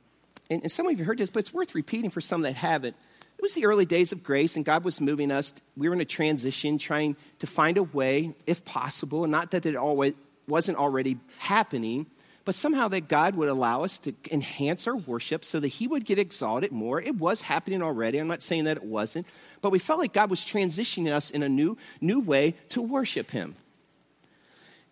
and, 0.49 0.61
and 0.61 0.71
some 0.71 0.87
of 0.87 0.97
you 0.97 1.03
heard 1.03 1.17
this, 1.17 1.29
but 1.29 1.39
it's 1.39 1.53
worth 1.53 1.75
repeating 1.75 2.11
for 2.11 2.21
some 2.21 2.43
that 2.43 2.55
haven't. 2.55 2.95
It 3.39 3.41
was 3.41 3.55
the 3.55 3.67
early 3.67 3.85
days 3.85 4.11
of 4.11 4.21
grace, 4.21 4.57
and 4.57 4.65
God 4.65 4.83
was 4.83 4.99
moving 4.99 5.31
us. 5.31 5.53
We 5.77 5.87
were 5.87 5.95
in 5.95 6.01
a 6.01 6.05
transition, 6.05 6.77
trying 6.77 7.15
to 7.39 7.47
find 7.47 7.77
a 7.77 7.83
way, 7.83 8.35
if 8.45 8.65
possible, 8.65 9.23
and 9.23 9.31
not 9.31 9.51
that 9.51 9.65
it 9.65 9.77
always 9.77 10.13
wasn't 10.45 10.77
already 10.77 11.17
happening, 11.37 12.05
but 12.43 12.53
somehow 12.53 12.89
that 12.89 13.07
God 13.07 13.35
would 13.35 13.47
allow 13.47 13.85
us 13.85 13.97
to 13.99 14.13
enhance 14.29 14.87
our 14.87 14.97
worship 14.97 15.45
so 15.45 15.61
that 15.61 15.69
He 15.69 15.87
would 15.87 16.03
get 16.03 16.19
exalted 16.19 16.73
more. 16.73 16.99
It 16.99 17.15
was 17.15 17.43
happening 17.43 17.81
already. 17.81 18.17
I'm 18.17 18.27
not 18.27 18.43
saying 18.43 18.65
that 18.65 18.75
it 18.75 18.83
wasn't, 18.83 19.25
but 19.61 19.71
we 19.71 19.79
felt 19.79 19.99
like 19.99 20.11
God 20.11 20.29
was 20.29 20.41
transitioning 20.41 21.09
us 21.09 21.31
in 21.31 21.41
a 21.41 21.47
new, 21.47 21.77
new 22.01 22.19
way 22.19 22.55
to 22.69 22.81
worship 22.81 23.31
Him. 23.31 23.55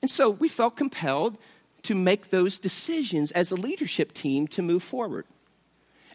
And 0.01 0.09
so 0.09 0.29
we 0.29 0.47
felt 0.47 0.77
compelled 0.77 1.37
to 1.81 1.95
make 1.95 2.29
those 2.29 2.59
decisions 2.59 3.31
as 3.33 3.51
a 3.51 3.57
leadership 3.57 4.13
team 4.13 4.47
to 4.47 4.61
move 4.61 4.83
forward. 4.83 5.25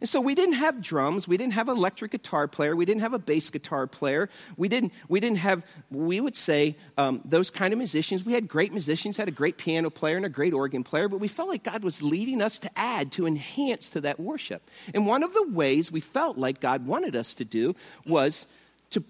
And 0.03 0.09
so 0.09 0.21
we 0.21 0.35
didn't 0.35 0.55
have 0.57 0.83
drums, 0.83 1.29
we 1.29 1.37
didn't 1.37 1.53
have 1.53 1.69
electric 1.69 2.11
guitar 2.11 2.49
player, 2.49 2.75
we 2.75 2.85
didn't 2.85 3.03
have 3.03 3.15
a 3.15 3.21
bass 3.21 3.51
guitar 3.51 3.87
player, 3.87 4.29
we 4.57 4.69
didn't, 4.69 4.93
we 5.09 5.21
didn't 5.21 5.39
have, 5.39 5.65
we 5.93 6.21
would 6.21 6.35
say, 6.35 6.75
um, 6.99 7.21
those 7.25 7.53
kind 7.53 7.73
of 7.73 7.79
musicians. 7.79 8.25
We 8.25 8.33
had 8.33 8.49
great 8.49 8.73
musicians, 8.73 9.17
had 9.17 9.29
a 9.29 9.31
great 9.31 9.59
piano 9.59 9.91
player 9.91 10.17
and 10.17 10.27
a 10.27 10.29
great 10.29 10.55
organ 10.55 10.83
player, 10.83 11.09
but 11.09 11.21
we 11.21 11.29
felt 11.29 11.49
like 11.49 11.63
God 11.63 11.85
was 11.85 12.03
leading 12.03 12.43
us 12.43 12.59
to 12.59 12.71
add, 12.77 13.13
to 13.13 13.29
enhance 13.29 13.91
to 13.91 14.01
that 14.01 14.19
worship. 14.19 14.69
And 14.93 15.07
one 15.07 15.23
of 15.23 15.33
the 15.35 15.47
ways 15.51 15.93
we 15.93 16.01
felt 16.01 16.37
like 16.37 16.59
God 16.59 16.85
wanted 16.85 17.15
us 17.15 17.37
to 17.37 17.45
do 17.45 17.77
was 18.05 18.47
to 18.91 19.05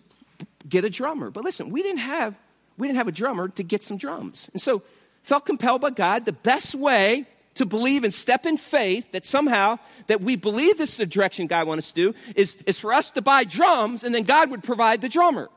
get 0.69 0.85
a 0.85 0.91
drummer. 0.91 1.31
But 1.31 1.43
listen, 1.43 1.71
we 1.71 1.83
didn't 1.83 2.01
have 2.01 2.39
we 2.77 2.87
didn't 2.87 2.99
have 2.99 3.09
a 3.09 3.13
drummer 3.13 3.49
to 3.49 3.63
get 3.63 3.83
some 3.83 3.97
drums. 3.97 4.51
And 4.53 4.61
so 4.61 4.83
felt 5.23 5.47
compelled 5.47 5.81
by 5.81 5.91
God, 5.91 6.27
the 6.27 6.33
best 6.33 6.75
way 6.75 7.27
to 7.55 7.67
believe 7.67 8.05
and 8.05 8.13
step 8.13 8.47
in 8.47 8.57
faith 8.57 9.13
that 9.13 9.27
somehow 9.27 9.79
that 10.07 10.21
we 10.21 10.37
believe 10.37 10.79
this 10.79 10.93
is 10.93 10.97
the 10.99 11.07
direction 11.07 11.47
God 11.47 11.67
wants 11.67 11.87
us 11.87 11.93
to 11.93 12.13
do 12.13 12.19
is, 12.35 12.57
is 12.67 12.79
for 12.79 12.93
us 12.93 13.11
to 13.13 13.23
buy 13.23 13.45
drums 13.45 14.05
and 14.05 14.15
then 14.15 14.23
God 14.23 14.51
would 14.51 14.63
provide 14.63 15.01
the 15.01 15.09
drummer. 15.09 15.49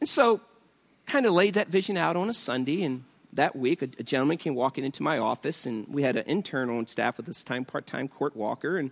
And 0.00 0.08
so 0.08 0.40
kind 1.06 1.26
of 1.26 1.32
laid 1.32 1.54
that 1.54 1.68
vision 1.68 1.96
out 1.96 2.16
on 2.16 2.28
a 2.28 2.34
Sunday 2.34 2.82
and 2.82 3.04
that 3.34 3.56
week, 3.56 3.82
a, 3.82 3.88
a, 3.98 4.02
gentleman 4.02 4.38
came 4.38 4.54
walking 4.54 4.84
into 4.84 5.02
my 5.02 5.18
office, 5.18 5.66
and 5.66 5.86
we 5.88 6.02
had 6.02 6.16
an 6.16 6.24
intern 6.26 6.70
on 6.70 6.86
staff 6.86 7.18
at 7.18 7.24
this 7.24 7.42
time, 7.42 7.64
part 7.64 7.86
time 7.86 8.08
court 8.08 8.36
walker. 8.36 8.76
And, 8.76 8.90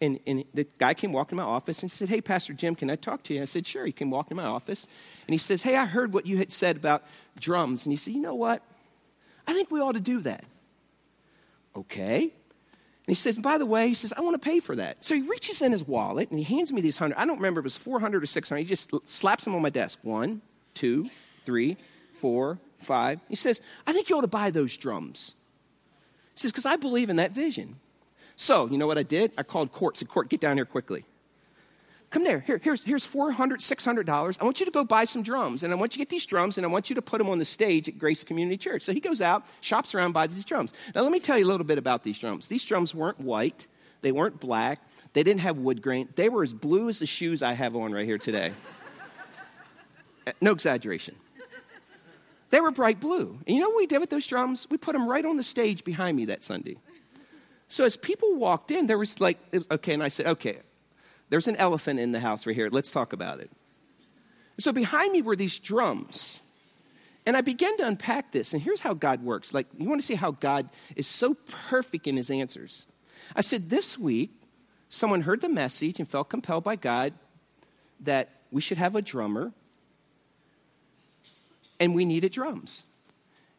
and, 0.00 0.20
and 0.26 0.44
the 0.54 0.66
guy 0.78 0.94
came 0.94 1.12
walking 1.12 1.38
in 1.38 1.44
my 1.44 1.48
office 1.48 1.82
and 1.82 1.90
he 1.90 1.96
said, 1.96 2.08
Hey, 2.08 2.20
Pastor 2.20 2.52
Jim, 2.52 2.74
can 2.74 2.90
I 2.90 2.96
talk 2.96 3.22
to 3.24 3.34
you? 3.34 3.38
And 3.40 3.42
I 3.42 3.46
said, 3.46 3.66
Sure. 3.66 3.86
He 3.86 3.92
came 3.92 4.10
walking 4.10 4.36
in 4.36 4.42
my 4.42 4.48
office, 4.48 4.86
and 5.26 5.34
he 5.34 5.38
says, 5.38 5.62
Hey, 5.62 5.76
I 5.76 5.86
heard 5.86 6.12
what 6.12 6.26
you 6.26 6.38
had 6.38 6.52
said 6.52 6.76
about 6.76 7.04
drums. 7.38 7.86
And 7.86 7.92
he 7.92 7.96
said, 7.96 8.14
You 8.14 8.20
know 8.20 8.34
what? 8.34 8.62
I 9.46 9.52
think 9.52 9.70
we 9.70 9.80
ought 9.80 9.92
to 9.92 10.00
do 10.00 10.20
that. 10.20 10.44
Okay. 11.76 12.22
And 12.22 13.12
he 13.12 13.14
says, 13.14 13.38
by 13.38 13.58
the 13.58 13.66
way, 13.66 13.86
he 13.86 13.94
says, 13.94 14.12
I 14.16 14.20
want 14.20 14.34
to 14.34 14.44
pay 14.44 14.58
for 14.58 14.74
that. 14.76 15.04
So 15.04 15.14
he 15.14 15.22
reaches 15.22 15.62
in 15.62 15.70
his 15.70 15.86
wallet 15.86 16.30
and 16.30 16.38
he 16.38 16.44
hands 16.44 16.72
me 16.72 16.80
these 16.80 16.96
hundred. 16.96 17.18
I 17.18 17.24
don't 17.24 17.36
remember 17.36 17.60
if 17.60 17.64
it 17.64 17.66
was 17.66 17.76
400 17.76 18.22
or 18.22 18.26
600. 18.26 18.58
He 18.58 18.66
just 18.66 18.92
slaps 19.08 19.44
them 19.44 19.54
on 19.54 19.62
my 19.62 19.70
desk. 19.70 19.98
One, 20.02 20.42
two, 20.74 21.08
three, 21.44 21.76
four, 22.14 22.58
five. 22.78 23.20
He 23.28 23.36
says, 23.36 23.60
I 23.86 23.92
think 23.92 24.08
you 24.08 24.18
ought 24.18 24.22
to 24.22 24.26
buy 24.26 24.50
those 24.50 24.76
drums. 24.76 25.34
He 26.34 26.40
says, 26.40 26.50
because 26.50 26.66
I 26.66 26.76
believe 26.76 27.08
in 27.08 27.16
that 27.16 27.32
vision. 27.32 27.76
So, 28.34 28.66
you 28.66 28.76
know 28.76 28.86
what 28.86 28.98
I 28.98 29.02
did? 29.02 29.32
I 29.38 29.42
called 29.42 29.72
court, 29.72 29.96
said, 29.96 30.08
Court, 30.08 30.28
get 30.28 30.40
down 30.40 30.56
here 30.56 30.66
quickly. 30.66 31.04
Come 32.16 32.24
there. 32.24 32.40
Here, 32.40 32.58
here's, 32.64 32.82
here's 32.82 33.06
$400, 33.06 33.58
$600. 33.58 34.38
I 34.40 34.44
want 34.44 34.58
you 34.58 34.64
to 34.64 34.72
go 34.72 34.84
buy 34.84 35.04
some 35.04 35.22
drums. 35.22 35.62
And 35.62 35.70
I 35.70 35.76
want 35.76 35.94
you 35.94 35.98
to 35.98 35.98
get 35.98 36.08
these 36.08 36.24
drums 36.24 36.56
and 36.56 36.64
I 36.64 36.70
want 36.70 36.88
you 36.88 36.94
to 36.94 37.02
put 37.02 37.18
them 37.18 37.28
on 37.28 37.38
the 37.38 37.44
stage 37.44 37.88
at 37.88 37.98
Grace 37.98 38.24
Community 38.24 38.56
Church. 38.56 38.80
So 38.84 38.94
he 38.94 39.00
goes 39.00 39.20
out, 39.20 39.44
shops 39.60 39.94
around, 39.94 40.12
buys 40.12 40.34
these 40.34 40.46
drums. 40.46 40.72
Now, 40.94 41.02
let 41.02 41.12
me 41.12 41.20
tell 41.20 41.36
you 41.36 41.44
a 41.44 41.50
little 41.50 41.66
bit 41.66 41.76
about 41.76 42.04
these 42.04 42.18
drums. 42.18 42.48
These 42.48 42.64
drums 42.64 42.94
weren't 42.94 43.20
white, 43.20 43.66
they 44.00 44.12
weren't 44.12 44.40
black, 44.40 44.80
they 45.12 45.24
didn't 45.24 45.42
have 45.42 45.58
wood 45.58 45.82
grain. 45.82 46.08
They 46.14 46.30
were 46.30 46.42
as 46.42 46.54
blue 46.54 46.88
as 46.88 47.00
the 47.00 47.06
shoes 47.06 47.42
I 47.42 47.52
have 47.52 47.76
on 47.76 47.92
right 47.92 48.06
here 48.06 48.16
today. 48.16 48.54
Uh, 50.28 50.32
no 50.40 50.50
exaggeration. 50.50 51.14
They 52.50 52.60
were 52.60 52.72
bright 52.72 52.98
blue. 52.98 53.38
And 53.46 53.54
you 53.54 53.62
know 53.62 53.68
what 53.68 53.76
we 53.76 53.86
did 53.86 54.00
with 54.00 54.10
those 54.10 54.26
drums? 54.26 54.66
We 54.68 54.76
put 54.76 54.94
them 54.94 55.06
right 55.06 55.24
on 55.24 55.36
the 55.36 55.44
stage 55.44 55.84
behind 55.84 56.16
me 56.16 56.24
that 56.24 56.42
Sunday. 56.42 56.78
So 57.68 57.84
as 57.84 57.96
people 57.96 58.34
walked 58.34 58.72
in, 58.72 58.88
there 58.88 58.98
was 58.98 59.20
like, 59.20 59.38
okay, 59.70 59.94
and 59.94 60.02
I 60.02 60.08
said, 60.08 60.26
okay, 60.26 60.58
there's 61.28 61.48
an 61.48 61.56
elephant 61.56 62.00
in 62.00 62.12
the 62.12 62.20
house 62.20 62.46
right 62.46 62.54
here. 62.54 62.68
Let's 62.70 62.90
talk 62.90 63.12
about 63.12 63.40
it. 63.40 63.50
So 64.58 64.72
behind 64.72 65.12
me 65.12 65.22
were 65.22 65.36
these 65.36 65.58
drums. 65.58 66.40
And 67.26 67.36
I 67.36 67.40
began 67.40 67.76
to 67.78 67.86
unpack 67.86 68.30
this, 68.30 68.52
and 68.52 68.62
here's 68.62 68.80
how 68.80 68.94
God 68.94 69.22
works. 69.24 69.52
Like, 69.52 69.66
you 69.76 69.88
want 69.88 70.00
to 70.00 70.06
see 70.06 70.14
how 70.14 70.30
God 70.30 70.68
is 70.94 71.08
so 71.08 71.34
perfect 71.68 72.06
in 72.06 72.16
his 72.16 72.30
answers. 72.30 72.86
I 73.34 73.40
said, 73.40 73.68
This 73.68 73.98
week, 73.98 74.30
someone 74.88 75.22
heard 75.22 75.40
the 75.40 75.48
message 75.48 75.98
and 75.98 76.08
felt 76.08 76.28
compelled 76.28 76.62
by 76.62 76.76
God 76.76 77.12
that 78.00 78.28
we 78.52 78.60
should 78.60 78.78
have 78.78 78.94
a 78.94 79.02
drummer 79.02 79.52
and 81.80 81.94
we 81.94 82.04
needed 82.04 82.30
drums. 82.30 82.84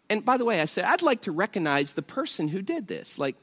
And 0.09 0.23
by 0.23 0.37
the 0.37 0.45
way, 0.45 0.61
I 0.61 0.65
said, 0.65 0.85
I'd 0.85 1.01
like 1.01 1.23
to 1.23 1.33
recognize 1.33 1.93
the 1.93 2.01
person 2.01 2.47
who 2.47 2.61
did 2.61 2.87
this. 2.87 3.19
Like, 3.19 3.35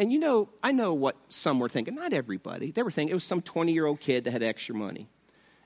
and 0.00 0.10
you 0.10 0.18
know, 0.18 0.48
I 0.62 0.72
know 0.72 0.94
what 0.94 1.14
some 1.28 1.60
were 1.60 1.68
thinking. 1.68 1.94
Not 1.94 2.14
everybody. 2.14 2.70
They 2.70 2.82
were 2.82 2.90
thinking 2.90 3.10
it 3.10 3.14
was 3.14 3.22
some 3.22 3.42
20 3.42 3.72
year 3.72 3.84
old 3.84 4.00
kid 4.00 4.24
that 4.24 4.30
had 4.30 4.42
extra 4.42 4.74
money. 4.74 5.08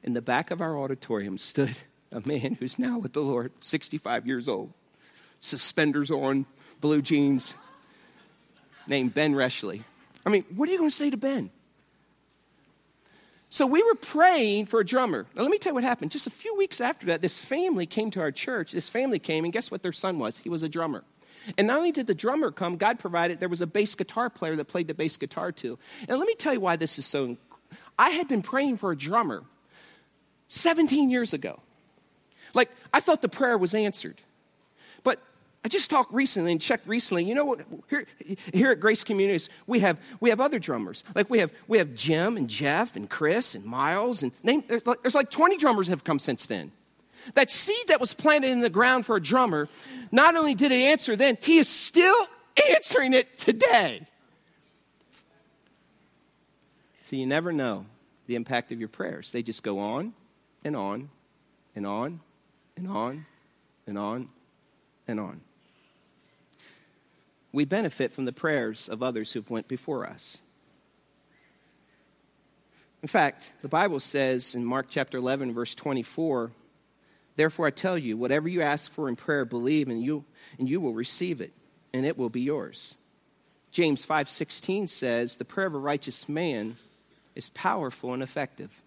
In 0.03 0.13
the 0.13 0.21
back 0.21 0.51
of 0.51 0.61
our 0.61 0.77
auditorium 0.77 1.39
stood 1.39 1.77
a 2.13 2.21
man 2.27 2.57
who's 2.59 2.77
now 2.77 2.99
with 2.99 3.13
the 3.13 3.23
Lord, 3.23 3.53
65 3.61 4.27
years 4.27 4.49
old, 4.49 4.73
suspenders 5.39 6.11
on, 6.11 6.47
blue 6.81 7.01
jeans, 7.01 7.55
named 8.89 9.15
Ben 9.15 9.35
Reshley. 9.35 9.85
I 10.27 10.31
mean, 10.31 10.45
what 10.55 10.69
are 10.69 10.73
you 10.73 10.79
going 10.79 10.91
to 10.91 10.97
say 10.97 11.11
to 11.11 11.17
Ben? 11.17 11.51
So 13.51 13.67
we 13.67 13.85
were 13.85 13.95
praying 13.95 14.67
for 14.67 14.81
a 14.81 14.85
drummer. 14.85 15.27
Now, 15.37 15.43
let 15.43 15.51
me 15.53 15.59
tell 15.59 15.71
you 15.71 15.75
what 15.75 15.85
happened. 15.85 16.11
Just 16.11 16.27
a 16.27 16.31
few 16.31 16.57
weeks 16.57 16.81
after 16.81 17.07
that, 17.07 17.23
this 17.23 17.39
family 17.39 17.87
came 17.87 18.11
to 18.11 18.21
our 18.21 18.33
church. 18.33 18.73
This 18.73 18.89
family 18.89 19.21
came, 19.21 19.45
and 19.45 19.53
guess 19.53 19.71
what 19.71 19.85
their 19.85 19.93
son 19.93 20.19
was? 20.19 20.39
He 20.39 20.49
was 20.49 20.65
a 20.65 20.69
drummer. 20.69 21.05
And 21.59 21.67
not 21.67 21.79
only 21.79 21.93
did 21.93 22.07
the 22.07 22.15
drummer 22.15 22.51
come, 22.51 22.77
God 22.77 22.99
provided 22.99 23.41
there 23.41 23.49
was 23.49 23.61
a 23.61 23.67
bass 23.67 23.95
guitar 23.95 24.31
player 24.31 24.57
that 24.57 24.67
played 24.67 24.89
the 24.89 24.95
bass 24.95 25.17
guitar 25.17 25.53
too. 25.53 25.79
And 26.09 26.19
let 26.19 26.27
me 26.27 26.35
tell 26.35 26.55
you 26.55 26.61
why 26.61 26.77
this 26.77 26.99
is 26.99 27.07
so. 27.07 27.37
I 27.99 28.11
had 28.11 28.29
been 28.29 28.43
praying 28.43 28.79
for 28.79 28.93
a 28.93 28.97
drummer 28.97 29.45
17 30.49 31.11
years 31.11 31.33
ago. 31.33 31.61
Like, 32.55 32.71
I 32.93 33.01
thought 33.01 33.23
the 33.23 33.29
prayer 33.29 33.59
was 33.59 33.75
answered. 33.75 34.21
But 35.03 35.21
I 35.65 35.69
just 35.69 35.91
talked 35.91 36.13
recently 36.13 36.53
and 36.53 36.61
checked 36.61 36.87
recently. 36.87 37.25
You 37.25 37.35
know 37.35 37.45
what? 37.45 37.61
Here, 37.89 38.07
here 38.53 38.71
at 38.71 38.81
Grace 38.81 39.03
Communities, 39.03 39.49
we 39.67 39.81
have 39.81 39.99
we 40.21 40.31
have 40.31 40.41
other 40.41 40.59
drummers. 40.59 41.05
Like 41.15 41.31
we 41.31 41.39
have 41.39 41.51
we 41.69 41.79
have 41.79 41.95
Jim 41.95 42.37
and 42.37 42.49
Jeff 42.49 42.97
and 42.97 43.09
Chris 43.09 43.55
and 43.55 43.65
Miles 43.65 44.23
and 44.23 44.33
name, 44.43 44.63
there's, 44.69 44.87
like, 44.87 45.03
there's 45.03 45.15
like 45.15 45.31
20 45.31 45.57
drummers 45.57 45.89
have 45.89 46.05
come 46.05 46.19
since 46.19 46.47
then. 46.47 46.71
That 47.35 47.51
seed 47.51 47.89
that 47.89 48.01
was 48.01 48.13
planted 48.13 48.51
in 48.51 48.61
the 48.61 48.71
ground 48.71 49.07
for 49.07 49.17
a 49.17 49.23
drummer, 49.23 49.69
not 50.13 50.37
only 50.37 50.55
did 50.55 50.71
it 50.71 50.83
answer 50.83 51.17
then, 51.17 51.39
he 51.41 51.59
is 51.59 51.69
still 51.69 52.27
answering 52.71 53.15
it 53.15 53.39
today. 53.39 54.07
So 57.03 57.17
you 57.17 57.27
never 57.27 57.53
know 57.53 57.87
the 58.27 58.37
impact 58.37 58.73
of 58.73 58.79
your 58.79 58.89
prayers. 58.89 59.33
They 59.33 59.43
just 59.43 59.63
go 59.63 59.79
on 59.79 60.13
and 60.63 60.77
on 60.77 61.11
and 61.75 61.87
on 61.87 62.21
and 62.77 62.89
on 62.89 63.27
and 63.87 63.99
on 63.99 64.29
and 65.09 65.21
on 65.21 65.41
we 67.55 67.65
benefit 67.65 68.13
from 68.13 68.25
the 68.25 68.33
prayers 68.33 68.89
of 68.89 69.03
others 69.03 69.33
who've 69.33 69.49
went 69.49 69.69
before 69.69 70.05
us. 70.05 70.43
In 73.01 73.09
fact, 73.09 73.53
the 73.63 73.69
Bible 73.69 74.01
says 74.01 74.57
in 74.57 74.65
Mark 74.65 74.87
chapter 74.91 75.19
11 75.19 75.55
verse 75.55 75.75
24, 75.75 76.51
therefore 77.37 77.67
I 77.67 77.71
tell 77.71 77.99
you, 77.99 78.17
whatever 78.17 78.49
you 78.49 78.63
ask 78.63 78.91
for 78.91 79.09
in 79.09 79.17
prayer, 79.17 79.45
believe 79.45 79.89
and 79.89 80.03
you 80.03 80.25
and 80.59 80.69
you 80.69 80.81
will 80.81 80.95
receive 80.95 81.41
it, 81.41 81.53
and 81.93 82.05
it 82.07 82.19
will 82.19 82.29
be 82.29 82.41
yours. 82.41 82.97
James 83.71 84.07
5:16 84.07 84.89
says, 84.89 85.37
the 85.37 85.45
prayer 85.45 85.67
of 85.67 85.75
a 85.75 85.79
righteous 85.79 86.29
man 86.29 86.77
is 87.35 87.51
powerful 87.51 88.15
and 88.15 88.23
effective. 88.23 88.83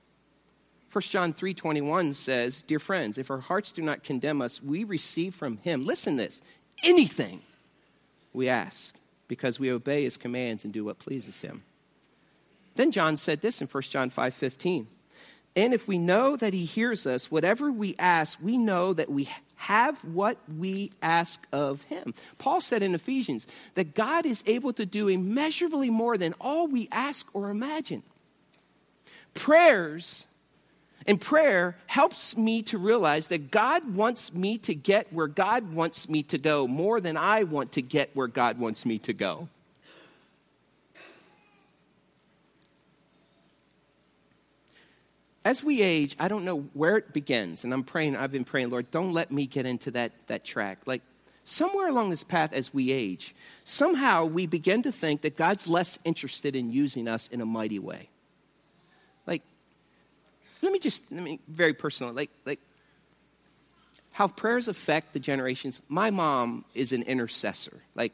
1 0.91 1.01
John 1.11 1.33
3:21 1.33 2.13
says, 2.13 2.61
"Dear 2.61 2.79
friends, 2.79 3.17
if 3.17 3.29
our 3.29 3.39
hearts 3.41 3.71
do 3.71 3.81
not 3.81 4.03
condemn 4.03 4.41
us, 4.41 4.63
we 4.63 4.83
receive 4.83 5.35
from 5.35 5.57
him, 5.57 5.85
listen 5.85 6.15
this, 6.15 6.41
anything 6.83 7.41
we 8.33 8.47
ask 8.47 8.95
because 9.27 9.59
we 9.59 9.71
obey 9.71 10.03
his 10.03 10.17
commands 10.17 10.63
and 10.63 10.73
do 10.73 10.85
what 10.85 10.99
pleases 10.99 11.41
him. 11.41 11.63
Then 12.75 12.91
John 12.91 13.17
said 13.17 13.41
this 13.41 13.61
in 13.61 13.67
1 13.67 13.91
John 13.91 14.09
5:15. 14.09 14.87
And 15.57 15.73
if 15.73 15.87
we 15.87 15.97
know 15.97 16.35
that 16.35 16.53
he 16.53 16.65
hears 16.65 17.07
us, 17.07 17.31
whatever 17.31 17.71
we 17.71 17.95
ask, 17.97 18.37
we 18.39 18.59
know 18.59 18.93
that 18.93 19.09
we 19.09 19.27
have 19.55 19.97
what 20.05 20.37
we 20.55 20.91
ask 21.01 21.47
of 21.51 21.81
him. 21.83 22.13
Paul 22.37 22.61
said 22.61 22.83
in 22.83 22.93
Ephesians 22.93 23.47
that 23.73 23.95
God 23.95 24.27
is 24.27 24.43
able 24.45 24.71
to 24.73 24.85
do 24.85 25.07
immeasurably 25.07 25.89
more 25.89 26.15
than 26.15 26.35
all 26.39 26.67
we 26.67 26.87
ask 26.91 27.27
or 27.33 27.49
imagine. 27.49 28.03
Prayers 29.33 30.27
and 31.07 31.19
prayer 31.19 31.75
helps 31.87 32.37
me 32.37 32.61
to 32.61 32.77
realize 32.77 33.29
that 33.29 33.49
God 33.49 33.95
wants 33.95 34.35
me 34.35 34.59
to 34.59 34.75
get 34.75 35.11
where 35.11 35.27
God 35.27 35.73
wants 35.73 36.07
me 36.07 36.21
to 36.23 36.37
go 36.37 36.67
more 36.67 37.01
than 37.01 37.17
I 37.17 37.45
want 37.45 37.71
to 37.71 37.81
get 37.81 38.15
where 38.15 38.27
God 38.27 38.59
wants 38.59 38.85
me 38.85 38.99
to 38.99 39.13
go. 39.13 39.49
As 45.47 45.63
we 45.63 45.81
age, 45.81 46.13
I 46.19 46.27
don't 46.27 46.43
know 46.43 46.57
where 46.73 46.97
it 46.97 47.13
begins, 47.13 47.63
and 47.63 47.73
I'm 47.73 47.85
praying, 47.85 48.17
I've 48.17 48.33
been 48.33 48.43
praying, 48.43 48.69
Lord, 48.69 48.91
don't 48.91 49.13
let 49.13 49.31
me 49.31 49.47
get 49.47 49.65
into 49.65 49.91
that, 49.91 50.11
that 50.27 50.43
track. 50.43 50.79
Like, 50.85 51.01
somewhere 51.45 51.87
along 51.87 52.09
this 52.09 52.25
path 52.25 52.51
as 52.51 52.73
we 52.73 52.91
age, 52.91 53.33
somehow 53.63 54.25
we 54.25 54.45
begin 54.45 54.81
to 54.81 54.91
think 54.91 55.21
that 55.21 55.37
God's 55.37 55.65
less 55.65 55.99
interested 56.03 56.53
in 56.53 56.69
using 56.69 57.07
us 57.07 57.29
in 57.29 57.39
a 57.39 57.45
mighty 57.45 57.79
way. 57.79 58.09
Like, 59.25 59.41
let 60.61 60.73
me 60.73 60.79
just, 60.79 61.09
let 61.13 61.23
me, 61.23 61.39
very 61.47 61.73
personal, 61.73 62.11
like, 62.11 62.31
like 62.45 62.59
how 64.11 64.27
prayers 64.27 64.67
affect 64.67 65.13
the 65.13 65.19
generations. 65.19 65.81
My 65.87 66.11
mom 66.11 66.65
is 66.73 66.91
an 66.91 67.03
intercessor. 67.03 67.83
Like, 67.95 68.11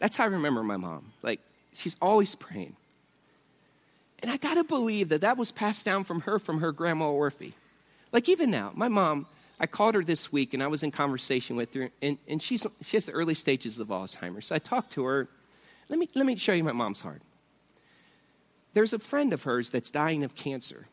that's 0.00 0.16
how 0.16 0.24
I 0.24 0.26
remember 0.26 0.64
my 0.64 0.78
mom. 0.78 1.12
Like, 1.22 1.38
she's 1.74 1.96
always 2.02 2.34
praying. 2.34 2.74
And 4.22 4.30
I 4.30 4.36
got 4.36 4.54
to 4.54 4.64
believe 4.64 5.08
that 5.08 5.20
that 5.22 5.36
was 5.36 5.50
passed 5.50 5.84
down 5.84 6.04
from 6.04 6.22
her, 6.22 6.38
from 6.38 6.60
her 6.60 6.70
grandma 6.70 7.10
Orphy. 7.10 7.54
Like, 8.12 8.28
even 8.28 8.50
now, 8.50 8.70
my 8.74 8.88
mom, 8.88 9.26
I 9.58 9.66
called 9.66 9.96
her 9.96 10.04
this 10.04 10.32
week 10.32 10.54
and 10.54 10.62
I 10.62 10.68
was 10.68 10.82
in 10.82 10.92
conversation 10.92 11.56
with 11.56 11.74
her, 11.74 11.90
and, 12.00 12.18
and 12.28 12.40
she's, 12.40 12.66
she 12.84 12.96
has 12.96 13.06
the 13.06 13.12
early 13.12 13.34
stages 13.34 13.80
of 13.80 13.88
Alzheimer's. 13.88 14.46
So 14.46 14.54
I 14.54 14.58
talked 14.58 14.92
to 14.92 15.04
her. 15.04 15.28
Let 15.88 15.98
me, 15.98 16.08
let 16.14 16.24
me 16.24 16.36
show 16.36 16.52
you 16.52 16.62
my 16.62 16.72
mom's 16.72 17.00
heart. 17.00 17.22
There's 18.74 18.92
a 18.92 18.98
friend 18.98 19.32
of 19.32 19.42
hers 19.42 19.70
that's 19.70 19.90
dying 19.90 20.24
of 20.24 20.34
cancer. 20.34 20.86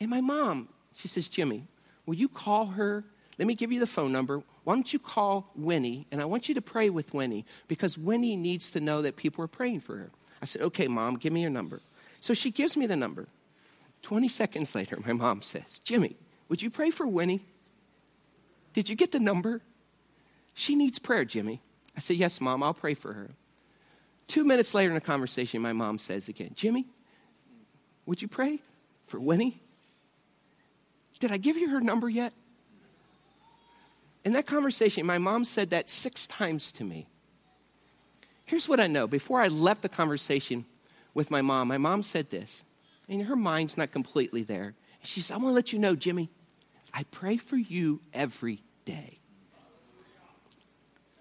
And 0.00 0.10
my 0.10 0.20
mom, 0.20 0.68
She 0.94 1.08
says, 1.08 1.28
Jimmy, 1.28 1.64
will 2.06 2.14
you 2.14 2.28
call 2.28 2.66
her? 2.66 3.04
Let 3.38 3.48
me 3.48 3.54
give 3.54 3.72
you 3.72 3.80
the 3.80 3.86
phone 3.86 4.12
number. 4.12 4.42
Why 4.64 4.74
don't 4.74 4.92
you 4.92 4.98
call 4.98 5.50
Winnie? 5.56 6.06
And 6.12 6.20
I 6.20 6.26
want 6.26 6.48
you 6.48 6.54
to 6.54 6.62
pray 6.62 6.90
with 6.90 7.14
Winnie 7.14 7.46
because 7.66 7.96
Winnie 7.96 8.36
needs 8.36 8.70
to 8.72 8.80
know 8.80 9.02
that 9.02 9.16
people 9.16 9.42
are 9.44 9.48
praying 9.48 9.80
for 9.80 9.96
her. 9.96 10.10
I 10.42 10.44
said, 10.44 10.62
Okay, 10.62 10.88
mom, 10.88 11.16
give 11.16 11.32
me 11.32 11.40
your 11.40 11.50
number. 11.50 11.80
So 12.20 12.34
she 12.34 12.50
gives 12.50 12.76
me 12.76 12.86
the 12.86 12.96
number. 12.96 13.26
20 14.02 14.28
seconds 14.28 14.74
later, 14.74 14.98
my 15.04 15.12
mom 15.12 15.42
says, 15.42 15.80
Jimmy, 15.84 16.16
would 16.48 16.62
you 16.62 16.70
pray 16.70 16.90
for 16.90 17.06
Winnie? 17.06 17.40
Did 18.72 18.88
you 18.88 18.96
get 18.96 19.12
the 19.12 19.20
number? 19.20 19.60
She 20.54 20.74
needs 20.74 20.98
prayer, 20.98 21.24
Jimmy. 21.24 21.60
I 21.96 22.00
said, 22.00 22.16
Yes, 22.16 22.40
mom, 22.40 22.62
I'll 22.62 22.74
pray 22.74 22.94
for 22.94 23.12
her. 23.12 23.30
Two 24.26 24.44
minutes 24.44 24.74
later 24.74 24.90
in 24.90 24.94
the 24.94 25.00
conversation, 25.00 25.62
my 25.62 25.72
mom 25.72 25.98
says 25.98 26.28
again, 26.28 26.52
Jimmy, 26.54 26.86
would 28.06 28.22
you 28.22 28.28
pray 28.28 28.60
for 29.06 29.18
Winnie? 29.18 29.60
Did 31.18 31.32
I 31.32 31.38
give 31.38 31.56
you 31.56 31.70
her 31.70 31.80
number 31.80 32.08
yet? 32.08 32.32
In 34.24 34.34
that 34.34 34.46
conversation, 34.46 35.06
my 35.06 35.18
mom 35.18 35.44
said 35.44 35.70
that 35.70 35.88
six 35.88 36.26
times 36.26 36.70
to 36.72 36.84
me. 36.84 37.08
Here's 38.46 38.68
what 38.68 38.80
I 38.80 38.86
know. 38.86 39.06
Before 39.06 39.40
I 39.40 39.48
left 39.48 39.82
the 39.82 39.88
conversation 39.88 40.64
with 41.18 41.32
my 41.32 41.42
mom, 41.42 41.66
my 41.66 41.78
mom 41.78 42.04
said 42.04 42.30
this, 42.30 42.62
and 43.08 43.24
her 43.24 43.34
mind's 43.34 43.76
not 43.76 43.90
completely 43.90 44.44
there. 44.44 44.74
She 45.02 45.20
said, 45.20 45.34
I 45.34 45.38
want 45.38 45.48
to 45.48 45.54
let 45.54 45.72
you 45.72 45.80
know, 45.80 45.96
Jimmy, 45.96 46.30
I 46.94 47.02
pray 47.10 47.38
for 47.38 47.56
you 47.56 48.00
every 48.14 48.62
day. 48.84 49.18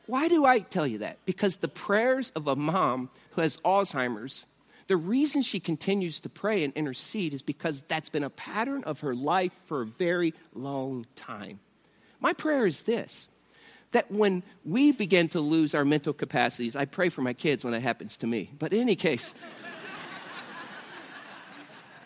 Why 0.05 0.27
do 0.27 0.45
I 0.45 0.59
tell 0.59 0.85
you 0.85 0.99
that? 0.99 1.17
Because 1.25 1.57
the 1.57 1.67
prayers 1.67 2.31
of 2.35 2.47
a 2.47 2.55
mom 2.55 3.09
who 3.31 3.41
has 3.41 3.57
Alzheimer's, 3.57 4.45
the 4.85 4.95
reason 4.95 5.41
she 5.41 5.59
continues 5.59 6.19
to 6.19 6.29
pray 6.29 6.63
and 6.63 6.73
intercede 6.75 7.33
is 7.33 7.41
because 7.41 7.81
that's 7.81 8.09
been 8.09 8.23
a 8.23 8.29
pattern 8.29 8.83
of 8.83 8.99
her 8.99 9.15
life 9.15 9.51
for 9.65 9.81
a 9.81 9.85
very 9.87 10.35
long 10.53 11.07
time. 11.15 11.59
My 12.19 12.33
prayer 12.33 12.67
is 12.67 12.83
this 12.83 13.27
that 13.93 14.11
when 14.11 14.43
we 14.65 14.91
begin 14.91 15.29
to 15.29 15.39
lose 15.39 15.73
our 15.73 15.85
mental 15.85 16.13
capacities, 16.13 16.75
I 16.75 16.85
pray 16.85 17.09
for 17.09 17.21
my 17.21 17.33
kids 17.33 17.63
when 17.63 17.71
that 17.71 17.81
happens 17.81 18.17
to 18.17 18.27
me. 18.27 18.51
But 18.59 18.73
in 18.73 18.81
any 18.81 18.95
case, 18.95 19.33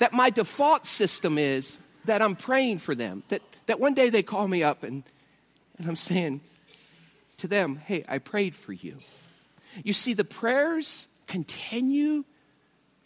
that 0.02 0.14
my 0.14 0.32
default 0.32 0.88
system 0.88 1.38
is 1.38 1.78
that 2.06 2.24
I'm 2.24 2.36
praying 2.36 2.80
for 2.80 2.95
them. 2.95 3.22
That, 3.30 3.43
that 3.68 3.80
one 3.80 3.93
day 3.93 4.10
they 4.10 4.24
call 4.24 4.47
me 4.47 4.64
up 4.64 4.82
and, 4.82 5.04
and 5.78 5.88
I'm 5.88 5.95
saying 5.95 6.41
to 7.38 7.47
them, 7.47 7.76
hey, 7.76 8.04
I 8.10 8.18
prayed 8.18 8.56
for 8.56 8.74
you. 8.74 8.97
You 9.84 9.93
see, 9.93 10.16
the 10.16 10.24
prayers 10.24 11.08
continue 11.28 12.24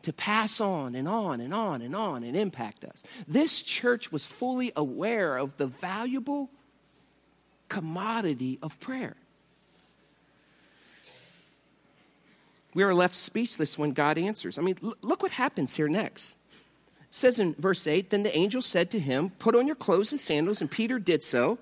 to 0.04 0.14
pass 0.14 0.62
on 0.62 0.96
and 0.96 1.06
on 1.06 1.42
and 1.42 1.54
on 1.54 1.82
and 1.82 1.94
on 1.94 2.24
and 2.24 2.34
impact 2.34 2.86
us. 2.86 3.04
This 3.28 3.62
church 3.62 4.14
was 4.14 4.26
fully 4.26 4.72
aware 4.74 5.36
of 5.36 5.58
the 5.58 5.68
valuable 5.68 6.50
commodity 7.68 8.58
of 8.64 8.80
prayer. 8.80 9.18
We 12.74 12.84
are 12.84 12.94
left 12.94 13.16
speechless 13.18 13.78
when 13.78 13.92
God 13.92 14.18
answers. 14.18 14.58
I 14.58 14.62
mean, 14.62 14.78
look 15.02 15.22
what 15.22 15.32
happens 15.32 15.76
here 15.76 15.90
next. 15.90 16.38
Says 17.16 17.40
in 17.40 17.54
verse 17.54 17.88
8 17.88 18.10
Then 18.10 18.24
the 18.24 18.38
angel 18.38 18.62
said 18.62 18.92
to 18.92 19.00
him, 19.00 19.30
Put 19.40 19.56
on 19.56 19.68
your 19.68 19.78
clothes 19.78 20.12
and 20.12 20.20
sandals, 20.20 20.60
and 20.60 20.70
Peter 20.70 21.00
did 21.00 21.24
so. 21.24 21.58